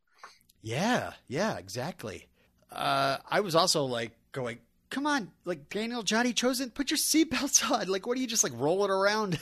Yeah, 0.62 1.12
yeah, 1.28 1.58
exactly. 1.58 2.28
Uh, 2.70 3.18
I 3.28 3.40
was 3.40 3.54
also 3.54 3.84
like 3.84 4.12
going, 4.30 4.58
come 4.90 5.06
on, 5.06 5.30
like 5.44 5.68
Daniel, 5.68 6.02
Johnny 6.02 6.32
Chozen, 6.32 6.72
put 6.72 6.90
your 6.90 6.98
seatbelts 6.98 7.68
on. 7.70 7.88
Like, 7.88 8.06
what 8.06 8.16
are 8.16 8.20
you 8.20 8.26
just 8.26 8.44
like 8.44 8.52
rolling 8.56 8.90
around? 8.90 9.34
of 9.34 9.40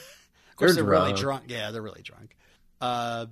course, 0.57 0.75
They're 0.75 0.83
they're, 0.83 0.91
really 0.91 1.13
drunk. 1.13 1.19
drunk. 1.19 1.45
Yeah, 1.49 1.71
they're 1.71 1.83
really 1.83 2.03
drunk. 2.03 2.37
Uh, 2.81 3.27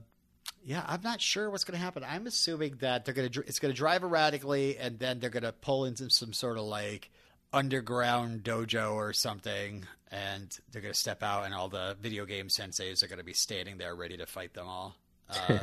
yeah, 0.65 0.85
I'm 0.87 1.01
not 1.03 1.21
sure 1.23 1.51
what's 1.51 1.65
going 1.65 1.79
to 1.79 1.85
happen. 1.85 2.05
I'm 2.05 2.27
assuming 2.27 2.77
that 2.81 3.05
they're 3.05 3.15
going 3.15 3.31
to 3.31 3.41
it's 3.41 3.59
going 3.59 3.73
to 3.73 3.77
drive 3.77 4.03
erratically, 4.03 4.77
and 4.77 4.99
then 4.99 5.19
they're 5.19 5.31
going 5.31 5.45
to 5.45 5.53
pull 5.53 5.87
into 5.87 6.11
some 6.11 6.33
sort 6.35 6.59
of 6.59 6.65
like 6.65 7.11
underground 7.53 8.43
dojo 8.43 8.95
or 8.95 9.13
something, 9.13 9.85
and 10.11 10.59
they're 10.71 10.83
going 10.83 10.93
to 10.93 10.99
step 10.99 11.23
out, 11.23 11.45
and 11.45 11.55
all 11.55 11.69
the 11.69 11.97
video 12.01 12.25
game 12.25 12.49
senseis 12.49 13.03
are 13.03 13.09
going 13.09 13.19
to 13.19 13.25
be 13.25 13.33
standing 13.33 13.79
there 13.79 13.95
ready 13.95 14.17
to 14.17 14.27
fight 14.27 14.55
them 14.55 14.67
all, 14.67 14.97
uh, 15.31 15.59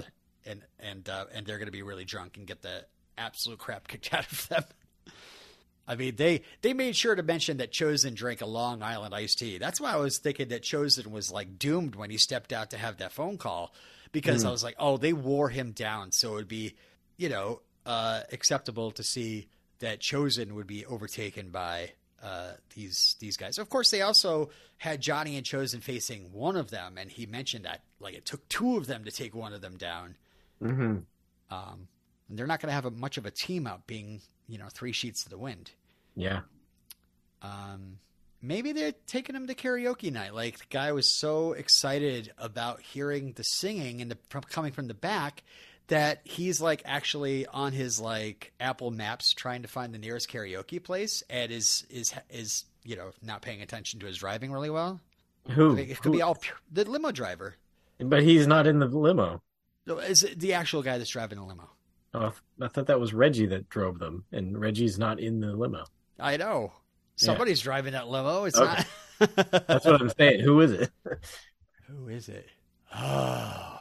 and 0.45 0.61
and 0.79 1.09
uh, 1.09 1.25
and 1.33 1.45
they're 1.45 1.57
going 1.57 1.67
to 1.67 1.71
be 1.71 1.83
really 1.83 2.05
drunk 2.05 2.37
and 2.37 2.47
get 2.47 2.61
the 2.61 2.85
absolute 3.17 3.59
crap 3.59 3.87
kicked 3.87 4.13
out 4.13 4.31
of 4.31 4.47
them. 4.49 4.63
I 5.87 5.95
mean, 5.95 6.15
they 6.15 6.41
they 6.61 6.73
made 6.73 6.95
sure 6.95 7.15
to 7.15 7.23
mention 7.23 7.57
that 7.57 7.71
Chozen 7.71 8.15
drank 8.15 8.41
a 8.41 8.47
Long 8.47 8.81
Island 8.81 9.13
iced 9.13 9.39
tea. 9.39 9.59
That's 9.59 9.79
why 9.79 9.93
I 9.93 9.97
was 9.97 10.17
thinking 10.17 10.47
that 10.49 10.63
Chozen 10.63 11.07
was 11.07 11.31
like 11.31 11.59
doomed 11.59 11.95
when 11.95 12.09
he 12.09 12.17
stepped 12.17 12.51
out 12.51 12.71
to 12.71 12.77
have 12.77 12.97
that 12.97 13.11
phone 13.11 13.37
call, 13.37 13.73
because 14.11 14.43
I 14.43 14.49
was 14.49 14.63
like, 14.63 14.75
oh, 14.79 14.97
they 14.97 15.13
wore 15.13 15.49
him 15.49 15.71
down, 15.71 16.11
so 16.11 16.31
it 16.31 16.35
would 16.35 16.47
be, 16.47 16.73
you 17.17 17.29
know, 17.29 17.61
uh, 17.85 18.21
acceptable 18.31 18.91
to 18.91 19.03
see 19.03 19.47
that 19.79 19.99
Chozen 19.99 20.53
would 20.53 20.67
be 20.67 20.85
overtaken 20.85 21.49
by 21.49 21.91
uh, 22.23 22.53
these 22.75 23.15
these 23.19 23.37
guys. 23.37 23.57
Of 23.57 23.69
course, 23.69 23.91
they 23.91 24.01
also 24.01 24.49
had 24.77 25.01
Johnny 25.01 25.37
and 25.37 25.45
Chozen 25.45 25.81
facing 25.81 26.31
one 26.31 26.55
of 26.55 26.71
them, 26.71 26.97
and 26.97 27.09
he 27.11 27.25
mentioned 27.25 27.65
that 27.65 27.81
like 27.99 28.15
it 28.15 28.25
took 28.25 28.47
two 28.49 28.77
of 28.77 28.87
them 28.87 29.03
to 29.05 29.11
take 29.11 29.35
one 29.35 29.53
of 29.53 29.61
them 29.61 29.77
down. 29.77 30.15
hmm 30.59 30.97
Um, 31.51 31.87
and 32.27 32.39
they're 32.39 32.47
not 32.47 32.59
going 32.59 32.69
to 32.69 32.73
have 32.73 32.85
a, 32.85 32.91
much 32.91 33.17
of 33.17 33.25
a 33.25 33.31
team 33.31 33.67
up, 33.67 33.85
being 33.85 34.21
you 34.47 34.57
know 34.57 34.67
three 34.71 34.91
sheets 34.91 35.23
to 35.23 35.29
the 35.29 35.37
wind. 35.37 35.71
Yeah. 36.15 36.41
Um, 37.41 37.99
maybe 38.41 38.71
they're 38.71 38.93
taking 39.07 39.35
him 39.35 39.47
to 39.47 39.55
karaoke 39.55 40.11
night. 40.11 40.33
Like 40.33 40.57
the 40.57 40.65
guy 40.69 40.91
was 40.93 41.07
so 41.07 41.53
excited 41.53 42.31
about 42.37 42.81
hearing 42.81 43.33
the 43.33 43.43
singing 43.43 44.01
and 44.01 44.09
the 44.09 44.17
from 44.29 44.41
coming 44.43 44.71
from 44.71 44.87
the 44.87 44.93
back 44.93 45.43
that 45.87 46.21
he's 46.23 46.59
like 46.61 46.81
actually 46.85 47.45
on 47.47 47.71
his 47.73 47.99
like 47.99 48.53
Apple 48.59 48.91
Maps 48.91 49.33
trying 49.33 49.61
to 49.61 49.67
find 49.67 49.93
the 49.93 49.99
nearest 49.99 50.29
karaoke 50.29 50.81
place 50.83 51.23
and 51.29 51.51
is 51.51 51.85
is 51.89 52.13
is 52.29 52.65
you 52.83 52.95
know 52.95 53.11
not 53.21 53.41
paying 53.41 53.61
attention 53.61 53.99
to 53.99 54.05
his 54.05 54.17
driving 54.17 54.51
really 54.51 54.69
well. 54.69 54.99
Who? 55.51 55.75
It 55.77 56.01
could 56.01 56.11
be 56.11 56.21
all 56.23 56.35
pure, 56.35 56.55
the 56.71 56.89
limo 56.89 57.11
driver. 57.11 57.55
But 57.99 58.23
he's 58.23 58.47
not 58.47 58.65
in 58.67 58.79
the 58.79 58.87
limo. 58.87 59.41
No, 59.85 59.99
Is 59.99 60.23
it 60.23 60.39
the 60.39 60.53
actual 60.53 60.81
guy 60.81 60.97
that's 60.97 61.11
driving 61.11 61.37
the 61.37 61.45
limo? 61.45 61.69
Oh, 62.13 62.33
I 62.59 62.67
thought 62.69 62.87
that 62.87 62.99
was 62.99 63.13
Reggie 63.13 63.45
that 63.47 63.69
drove 63.69 63.99
them, 63.99 64.23
and 64.31 64.57
Reggie's 64.59 64.97
not 64.97 65.19
in 65.19 65.39
the 65.41 65.53
limo. 65.53 65.83
I 66.19 66.37
know 66.37 66.71
somebody's 67.15 67.61
driving 67.61 67.93
that 67.93 68.07
limo. 68.07 68.45
It's 68.45 68.57
Okay. 68.57 68.83
not. 69.19 69.67
That's 69.67 69.85
what 69.85 70.01
I'm 70.01 70.09
saying. 70.09 70.39
Who 70.41 70.61
is 70.61 70.71
it? 70.71 70.89
Who 71.87 72.07
is 72.09 72.27
it? 72.29 72.47
Oh, 72.97 73.74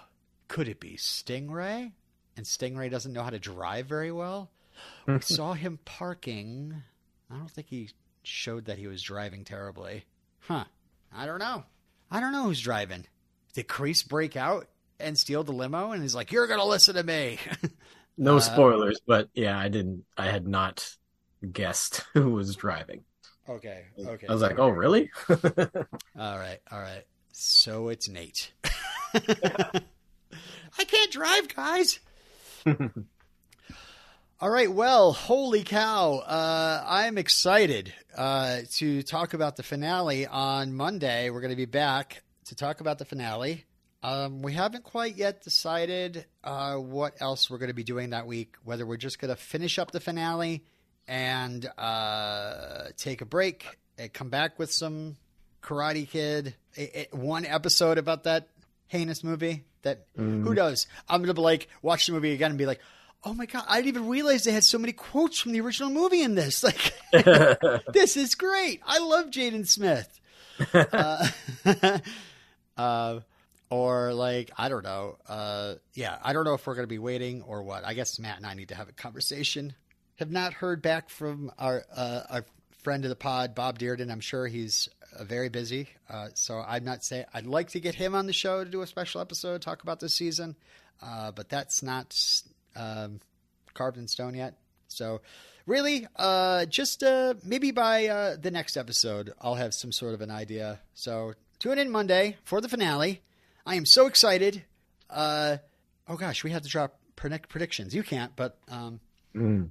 could 0.54 0.68
it 0.68 0.78
be 0.78 0.96
Stingray? 0.96 1.90
And 2.36 2.46
Stingray 2.46 2.88
doesn't 2.88 3.12
know 3.12 3.24
how 3.24 3.30
to 3.30 3.40
drive 3.40 3.86
very 3.86 4.12
well. 4.12 4.52
We 5.04 5.18
saw 5.20 5.52
him 5.54 5.80
parking. 5.84 6.80
I 7.28 7.34
don't 7.34 7.50
think 7.50 7.66
he 7.68 7.90
showed 8.22 8.66
that 8.66 8.78
he 8.78 8.86
was 8.86 9.02
driving 9.02 9.42
terribly. 9.44 10.04
Huh. 10.38 10.66
I 11.12 11.26
don't 11.26 11.40
know. 11.40 11.64
I 12.08 12.20
don't 12.20 12.30
know 12.30 12.44
who's 12.44 12.60
driving. 12.60 13.04
Did 13.54 13.66
Kreese 13.66 14.06
break 14.06 14.36
out 14.36 14.68
and 15.00 15.18
steal 15.18 15.42
the 15.42 15.50
limo? 15.52 15.90
And 15.90 16.02
he's 16.02 16.14
like, 16.14 16.30
You're 16.30 16.46
going 16.46 16.60
to 16.60 16.66
listen 16.66 16.94
to 16.94 17.02
me. 17.02 17.40
No 18.16 18.36
Uh, 18.36 18.40
spoilers, 18.40 19.00
but 19.04 19.30
yeah, 19.34 19.58
I 19.58 19.68
didn't. 19.68 20.04
I 20.16 20.26
had 20.26 20.46
not 20.46 20.88
guessed 21.50 22.04
who 22.14 22.30
was 22.30 22.54
driving. 22.54 23.02
okay. 23.48 23.86
Okay. 23.98 24.26
I 24.28 24.32
was 24.32 24.40
like, 24.40 24.60
oh, 24.60 24.68
really? 24.68 25.10
All 25.28 25.36
right. 26.16 26.60
All 26.70 26.80
right. 26.80 27.02
So 27.32 27.88
it's 27.88 28.08
Nate. 28.08 28.52
Drive, 31.14 31.54
guys. 31.54 32.00
All 34.40 34.50
right. 34.50 34.72
Well, 34.72 35.12
holy 35.12 35.62
cow. 35.62 36.14
Uh, 36.14 36.84
I'm 36.84 37.18
excited 37.18 37.94
uh, 38.16 38.62
to 38.72 39.04
talk 39.04 39.32
about 39.32 39.54
the 39.54 39.62
finale 39.62 40.26
on 40.26 40.74
Monday. 40.74 41.30
We're 41.30 41.40
going 41.40 41.52
to 41.52 41.56
be 41.56 41.66
back 41.66 42.24
to 42.46 42.56
talk 42.56 42.80
about 42.80 42.98
the 42.98 43.04
finale. 43.04 43.64
Um, 44.02 44.42
we 44.42 44.54
haven't 44.54 44.82
quite 44.82 45.16
yet 45.16 45.44
decided 45.44 46.26
uh, 46.42 46.74
what 46.78 47.14
else 47.20 47.48
we're 47.48 47.58
going 47.58 47.68
to 47.68 47.74
be 47.74 47.84
doing 47.84 48.10
that 48.10 48.26
week, 48.26 48.56
whether 48.64 48.84
we're 48.84 48.96
just 48.96 49.20
going 49.20 49.32
to 49.32 49.40
finish 49.40 49.78
up 49.78 49.92
the 49.92 50.00
finale 50.00 50.64
and 51.06 51.64
uh, 51.78 52.86
take 52.96 53.20
a 53.20 53.26
break 53.26 53.78
and 53.98 54.12
come 54.12 54.30
back 54.30 54.58
with 54.58 54.72
some 54.72 55.14
Karate 55.62 56.08
Kid, 56.08 56.56
one 57.12 57.46
episode 57.46 57.98
about 57.98 58.24
that 58.24 58.48
heinous 58.88 59.22
movie. 59.22 59.62
That 59.84 60.06
who 60.16 60.54
knows? 60.54 60.86
I'm 61.08 61.22
gonna 61.22 61.34
be 61.34 61.40
like 61.40 61.68
watch 61.82 62.06
the 62.06 62.12
movie 62.12 62.32
again 62.32 62.50
and 62.50 62.58
be 62.58 62.66
like, 62.66 62.80
oh 63.22 63.32
my 63.32 63.46
god, 63.46 63.64
I 63.68 63.76
didn't 63.76 63.88
even 63.88 64.08
realize 64.08 64.44
they 64.44 64.52
had 64.52 64.64
so 64.64 64.78
many 64.78 64.92
quotes 64.92 65.38
from 65.40 65.52
the 65.52 65.60
original 65.60 65.90
movie 65.90 66.22
in 66.22 66.34
this. 66.34 66.64
Like, 67.12 67.82
this 67.92 68.16
is 68.16 68.34
great. 68.34 68.80
I 68.84 68.98
love 68.98 69.26
Jaden 69.26 69.66
Smith. 69.66 70.20
uh, 70.74 71.28
uh, 72.76 73.20
or 73.70 74.14
like 74.14 74.50
I 74.56 74.68
don't 74.68 74.84
know. 74.84 75.16
Uh, 75.28 75.74
yeah, 75.94 76.18
I 76.22 76.32
don't 76.32 76.44
know 76.44 76.54
if 76.54 76.66
we're 76.66 76.74
gonna 76.74 76.86
be 76.86 76.98
waiting 76.98 77.42
or 77.42 77.62
what. 77.62 77.84
I 77.84 77.94
guess 77.94 78.18
Matt 78.18 78.36
and 78.38 78.46
I 78.46 78.54
need 78.54 78.68
to 78.68 78.74
have 78.74 78.88
a 78.88 78.92
conversation. 78.92 79.74
Have 80.16 80.30
not 80.30 80.52
heard 80.52 80.80
back 80.82 81.10
from 81.10 81.50
our 81.58 81.84
uh, 81.94 82.20
our 82.30 82.44
friend 82.82 83.04
of 83.04 83.08
the 83.08 83.16
pod, 83.16 83.54
Bob 83.54 83.78
Dearden. 83.78 84.10
I'm 84.10 84.20
sure 84.20 84.46
he's 84.46 84.88
uh, 85.18 85.24
very 85.24 85.48
busy. 85.48 85.88
Uh, 86.08 86.28
so 86.34 86.58
I'm 86.66 86.84
not 86.84 87.04
saying 87.04 87.24
I'd 87.34 87.46
like 87.46 87.70
to 87.70 87.80
get 87.80 87.94
him 87.94 88.14
on 88.14 88.26
the 88.26 88.32
show 88.32 88.64
to 88.64 88.70
do 88.70 88.82
a 88.82 88.86
special 88.86 89.20
episode, 89.20 89.62
talk 89.62 89.82
about 89.82 90.00
this 90.00 90.14
season, 90.14 90.56
uh, 91.02 91.30
but 91.32 91.48
that's 91.48 91.82
not 91.82 92.16
um, 92.76 93.20
carved 93.74 93.96
in 93.98 94.08
stone 94.08 94.34
yet. 94.34 94.56
So 94.88 95.20
really, 95.66 96.06
uh, 96.16 96.66
just 96.66 97.02
uh, 97.02 97.34
maybe 97.44 97.70
by 97.70 98.06
uh, 98.06 98.36
the 98.40 98.50
next 98.50 98.76
episode, 98.76 99.32
I'll 99.40 99.54
have 99.56 99.74
some 99.74 99.92
sort 99.92 100.14
of 100.14 100.20
an 100.20 100.30
idea. 100.30 100.80
So 100.94 101.34
tune 101.58 101.78
in 101.78 101.90
Monday 101.90 102.36
for 102.44 102.60
the 102.60 102.68
finale. 102.68 103.22
I 103.66 103.76
am 103.76 103.86
so 103.86 104.06
excited. 104.06 104.62
Uh, 105.10 105.56
oh 106.08 106.16
gosh, 106.16 106.44
we 106.44 106.50
have 106.50 106.62
to 106.62 106.68
drop 106.68 106.98
predict- 107.16 107.48
predictions. 107.48 107.94
You 107.94 108.02
can't, 108.02 108.34
but 108.36 108.58
um, 108.70 109.00
Mm. 109.34 109.70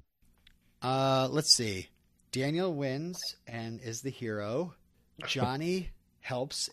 uh, 0.81 1.27
let's 1.31 1.53
see. 1.53 1.87
Daniel 2.33 2.73
wins 2.73 3.35
and 3.47 3.79
is 3.81 4.01
the 4.01 4.09
hero. 4.09 4.73
Johnny 5.25 5.89
helps 6.19 6.69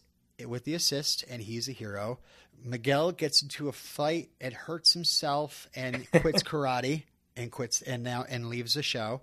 with 0.47 0.65
the 0.65 0.75
assist, 0.75 1.25
and 1.29 1.43
he's 1.43 1.69
a 1.69 1.73
hero. 1.73 2.19
Miguel 2.63 3.13
gets 3.13 3.43
into 3.43 3.69
a 3.69 3.73
fight 3.73 4.31
and 4.41 4.53
hurts 4.53 4.93
himself 4.93 5.69
and 5.75 6.11
quits 6.21 6.43
karate 6.43 7.05
and 7.37 7.51
quits 7.51 7.83
and 7.83 8.03
now 8.03 8.25
and 8.29 8.49
leaves 8.49 8.75
the 8.75 8.83
show. 8.83 9.23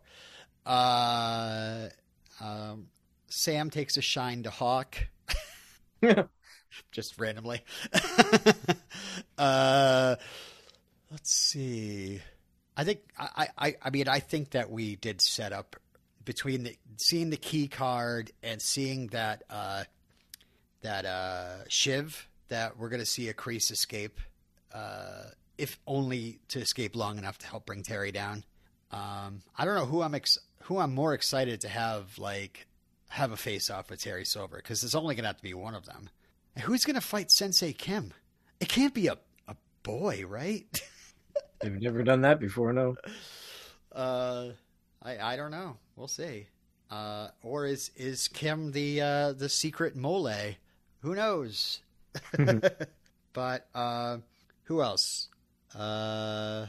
Uh, 0.65 1.89
um, 2.41 2.87
Sam 3.27 3.69
takes 3.69 3.97
a 3.97 4.01
shine 4.01 4.43
to 4.43 4.49
Hawk, 4.49 4.97
just 6.91 7.19
randomly. 7.19 7.61
uh, 9.37 10.15
let's 11.11 11.31
see. 11.31 12.21
I 12.75 12.83
think 12.83 12.99
I, 13.17 13.47
I, 13.57 13.75
I 13.81 13.89
mean 13.89 14.07
I 14.07 14.19
think 14.19 14.51
that 14.51 14.69
we 14.69 14.95
did 14.95 15.21
set 15.21 15.51
up 15.51 15.77
between 16.27 16.63
the 16.63 16.77
seeing 16.97 17.29
the 17.29 17.37
key 17.37 17.67
card 17.69 18.31
and 18.43 18.61
seeing 18.61 19.07
that 19.07 19.43
uh, 19.49 19.85
that 20.81 21.05
uh, 21.05 21.67
Shiv 21.69 22.27
that 22.49 22.77
we're 22.77 22.89
going 22.89 22.99
to 22.99 23.05
see 23.05 23.29
a 23.29 23.33
Kreese 23.33 23.71
escape, 23.71 24.19
uh, 24.73 25.23
if 25.57 25.79
only 25.87 26.39
to 26.49 26.59
escape 26.59 26.95
long 26.95 27.17
enough 27.17 27.37
to 27.39 27.47
help 27.47 27.65
bring 27.65 27.81
Terry 27.81 28.11
down. 28.11 28.43
Um, 28.91 29.41
I 29.57 29.65
don't 29.65 29.75
know 29.75 29.85
who 29.85 30.01
I'm 30.01 30.13
ex- 30.15 30.37
who 30.63 30.77
I'm 30.79 30.93
more 30.93 31.13
excited 31.13 31.61
to 31.61 31.69
have 31.69 32.19
like 32.19 32.67
have 33.09 33.31
a 33.31 33.37
face 33.37 33.69
off 33.69 33.89
with 33.89 34.01
Terry 34.01 34.25
Silver 34.25 34.57
because 34.57 34.81
there's 34.81 34.95
only 34.95 35.15
going 35.15 35.23
to 35.23 35.27
have 35.27 35.37
to 35.37 35.43
be 35.43 35.53
one 35.53 35.75
of 35.75 35.85
them. 35.85 36.09
And 36.55 36.63
who's 36.63 36.83
going 36.83 36.95
to 36.95 37.01
fight 37.01 37.31
Sensei 37.31 37.71
Kim? 37.71 38.13
It 38.59 38.67
can't 38.67 38.93
be 38.93 39.07
a 39.07 39.17
a 39.47 39.55
boy, 39.81 40.25
right? 40.27 40.65
They've 41.61 41.81
never 41.81 42.03
done 42.03 42.21
that 42.21 42.41
before, 42.41 42.73
no. 42.73 42.97
Uh, 43.93 44.49
I 45.01 45.33
I 45.33 45.35
don't 45.37 45.51
know. 45.51 45.77
We'll 45.97 46.07
see. 46.07 46.47
Uh, 46.89 47.29
or 47.41 47.65
is 47.65 47.91
is 47.95 48.29
Kim 48.29 48.71
the 48.71 49.01
uh, 49.01 49.33
the 49.33 49.49
secret 49.49 49.95
mole? 49.95 50.31
Who 51.01 51.15
knows? 51.15 51.81
but 53.33 53.67
uh, 53.75 54.17
who 54.63 54.81
else? 54.81 55.27
Uh, 55.75 56.67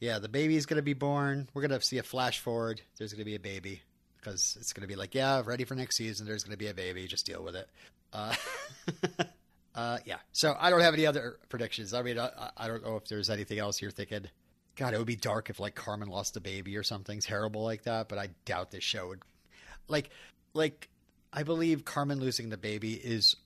yeah, 0.00 0.18
the 0.18 0.28
baby's 0.28 0.66
gonna 0.66 0.82
be 0.82 0.94
born. 0.94 1.48
We're 1.52 1.62
gonna 1.62 1.80
see 1.82 1.98
a 1.98 2.02
flash 2.02 2.40
forward. 2.40 2.80
There's 2.98 3.12
gonna 3.12 3.24
be 3.24 3.36
a 3.36 3.40
baby 3.40 3.82
because 4.16 4.56
it's 4.58 4.72
gonna 4.72 4.88
be 4.88 4.96
like, 4.96 5.14
yeah, 5.14 5.42
ready 5.44 5.64
for 5.64 5.74
next 5.74 5.96
season. 5.96 6.26
There's 6.26 6.42
gonna 6.42 6.56
be 6.56 6.68
a 6.68 6.74
baby. 6.74 7.06
Just 7.06 7.26
deal 7.26 7.44
with 7.44 7.54
it. 7.54 7.68
Uh, 8.12 8.34
uh, 9.74 9.98
yeah. 10.06 10.18
So 10.32 10.56
I 10.58 10.70
don't 10.70 10.80
have 10.80 10.94
any 10.94 11.06
other 11.06 11.38
predictions. 11.50 11.92
I 11.92 12.02
mean, 12.02 12.18
I, 12.18 12.50
I 12.56 12.66
don't 12.66 12.82
know 12.82 12.96
if 12.96 13.04
there's 13.04 13.28
anything 13.28 13.58
else 13.58 13.80
you're 13.82 13.90
thinking. 13.90 14.26
God, 14.80 14.94
it 14.94 14.96
would 14.98 15.06
be 15.06 15.14
dark 15.14 15.50
if 15.50 15.60
like 15.60 15.74
Carmen 15.74 16.08
lost 16.08 16.38
a 16.38 16.40
baby 16.40 16.74
or 16.78 16.82
something 16.82 17.20
terrible 17.20 17.62
like 17.62 17.82
that. 17.82 18.08
But 18.08 18.18
I 18.18 18.30
doubt 18.46 18.70
this 18.70 18.82
show 18.82 19.08
would. 19.08 19.20
Like, 19.88 20.08
like 20.54 20.88
I 21.34 21.42
believe 21.42 21.84
Carmen 21.84 22.18
losing 22.18 22.48
the 22.48 22.56
baby 22.56 22.94
is 22.94 23.36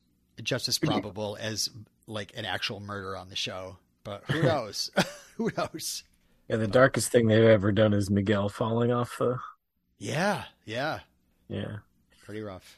just 0.42 0.68
as 0.68 0.78
probable 0.78 1.36
as 1.40 1.68
like 2.06 2.30
an 2.36 2.44
actual 2.44 2.78
murder 2.78 3.16
on 3.16 3.30
the 3.30 3.36
show. 3.36 3.78
But 4.04 4.22
who 4.30 4.42
knows? 4.44 4.92
who 5.36 5.50
knows? 5.56 6.04
Yeah, 6.48 6.56
the 6.56 6.68
darkest 6.68 7.10
thing 7.10 7.26
they've 7.26 7.42
ever 7.42 7.72
done 7.72 7.92
is 7.94 8.10
Miguel 8.10 8.48
falling 8.48 8.92
off 8.92 9.16
the. 9.18 9.38
Yeah, 9.98 10.44
yeah, 10.64 11.00
Yeah, 11.48 11.78
pretty 12.24 12.42
rough. 12.42 12.76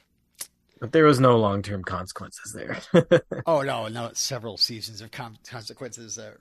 but 0.81 0.93
there 0.93 1.05
was 1.05 1.21
no 1.21 1.37
long 1.37 1.61
term 1.61 1.85
consequences 1.85 2.53
there. 2.55 2.81
Oh 3.47 3.61
no, 3.63 3.89
no, 3.89 4.11
several 4.15 4.57
seasons 4.57 5.03
of 5.03 5.11
com- 5.11 5.37
consequences 5.47 6.15
that 6.15 6.37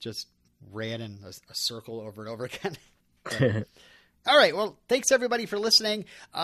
just 0.00 0.26
ran 0.72 1.00
in 1.00 1.18
a, 1.24 1.28
a 1.28 1.54
circle 1.54 2.00
over 2.00 2.22
and 2.22 2.30
over 2.30 2.44
again. 3.28 3.64
All 4.26 4.36
right. 4.36 4.54
Well, 4.54 4.76
thanks 4.88 5.12
everybody 5.12 5.46
for 5.46 5.58
listening. 5.58 6.04
Uh, 6.34 6.38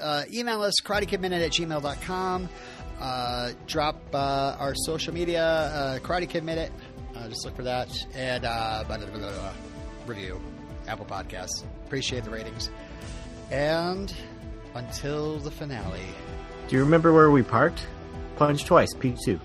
uh, 0.00 0.24
email 0.32 0.62
us 0.62 0.74
karatekidminute 0.80 1.44
at 1.44 1.50
gmail.com. 1.52 2.48
Uh, 3.00 3.52
drop 3.66 3.96
uh, 4.14 4.56
our 4.58 4.74
social 4.74 5.12
media, 5.12 5.44
uh, 5.44 5.98
Karate 5.98 6.28
Kid 6.28 6.44
Minute. 6.44 6.70
Uh, 7.16 7.28
just 7.28 7.44
look 7.44 7.56
for 7.56 7.64
that. 7.64 7.88
And 8.14 8.44
uh, 8.44 8.84
blah, 8.86 8.98
blah, 8.98 9.06
blah, 9.06 9.52
review, 10.06 10.40
Apple 10.86 11.06
Podcasts. 11.06 11.64
Appreciate 11.86 12.24
the 12.24 12.30
ratings. 12.30 12.70
And 13.50 14.14
until 14.74 15.38
the 15.38 15.50
finale. 15.50 16.00
Do 16.68 16.76
you 16.76 16.84
remember 16.84 17.12
where 17.12 17.30
we 17.30 17.42
parked? 17.42 17.86
Punch 18.36 18.64
twice, 18.64 18.94
P2. 18.94 19.40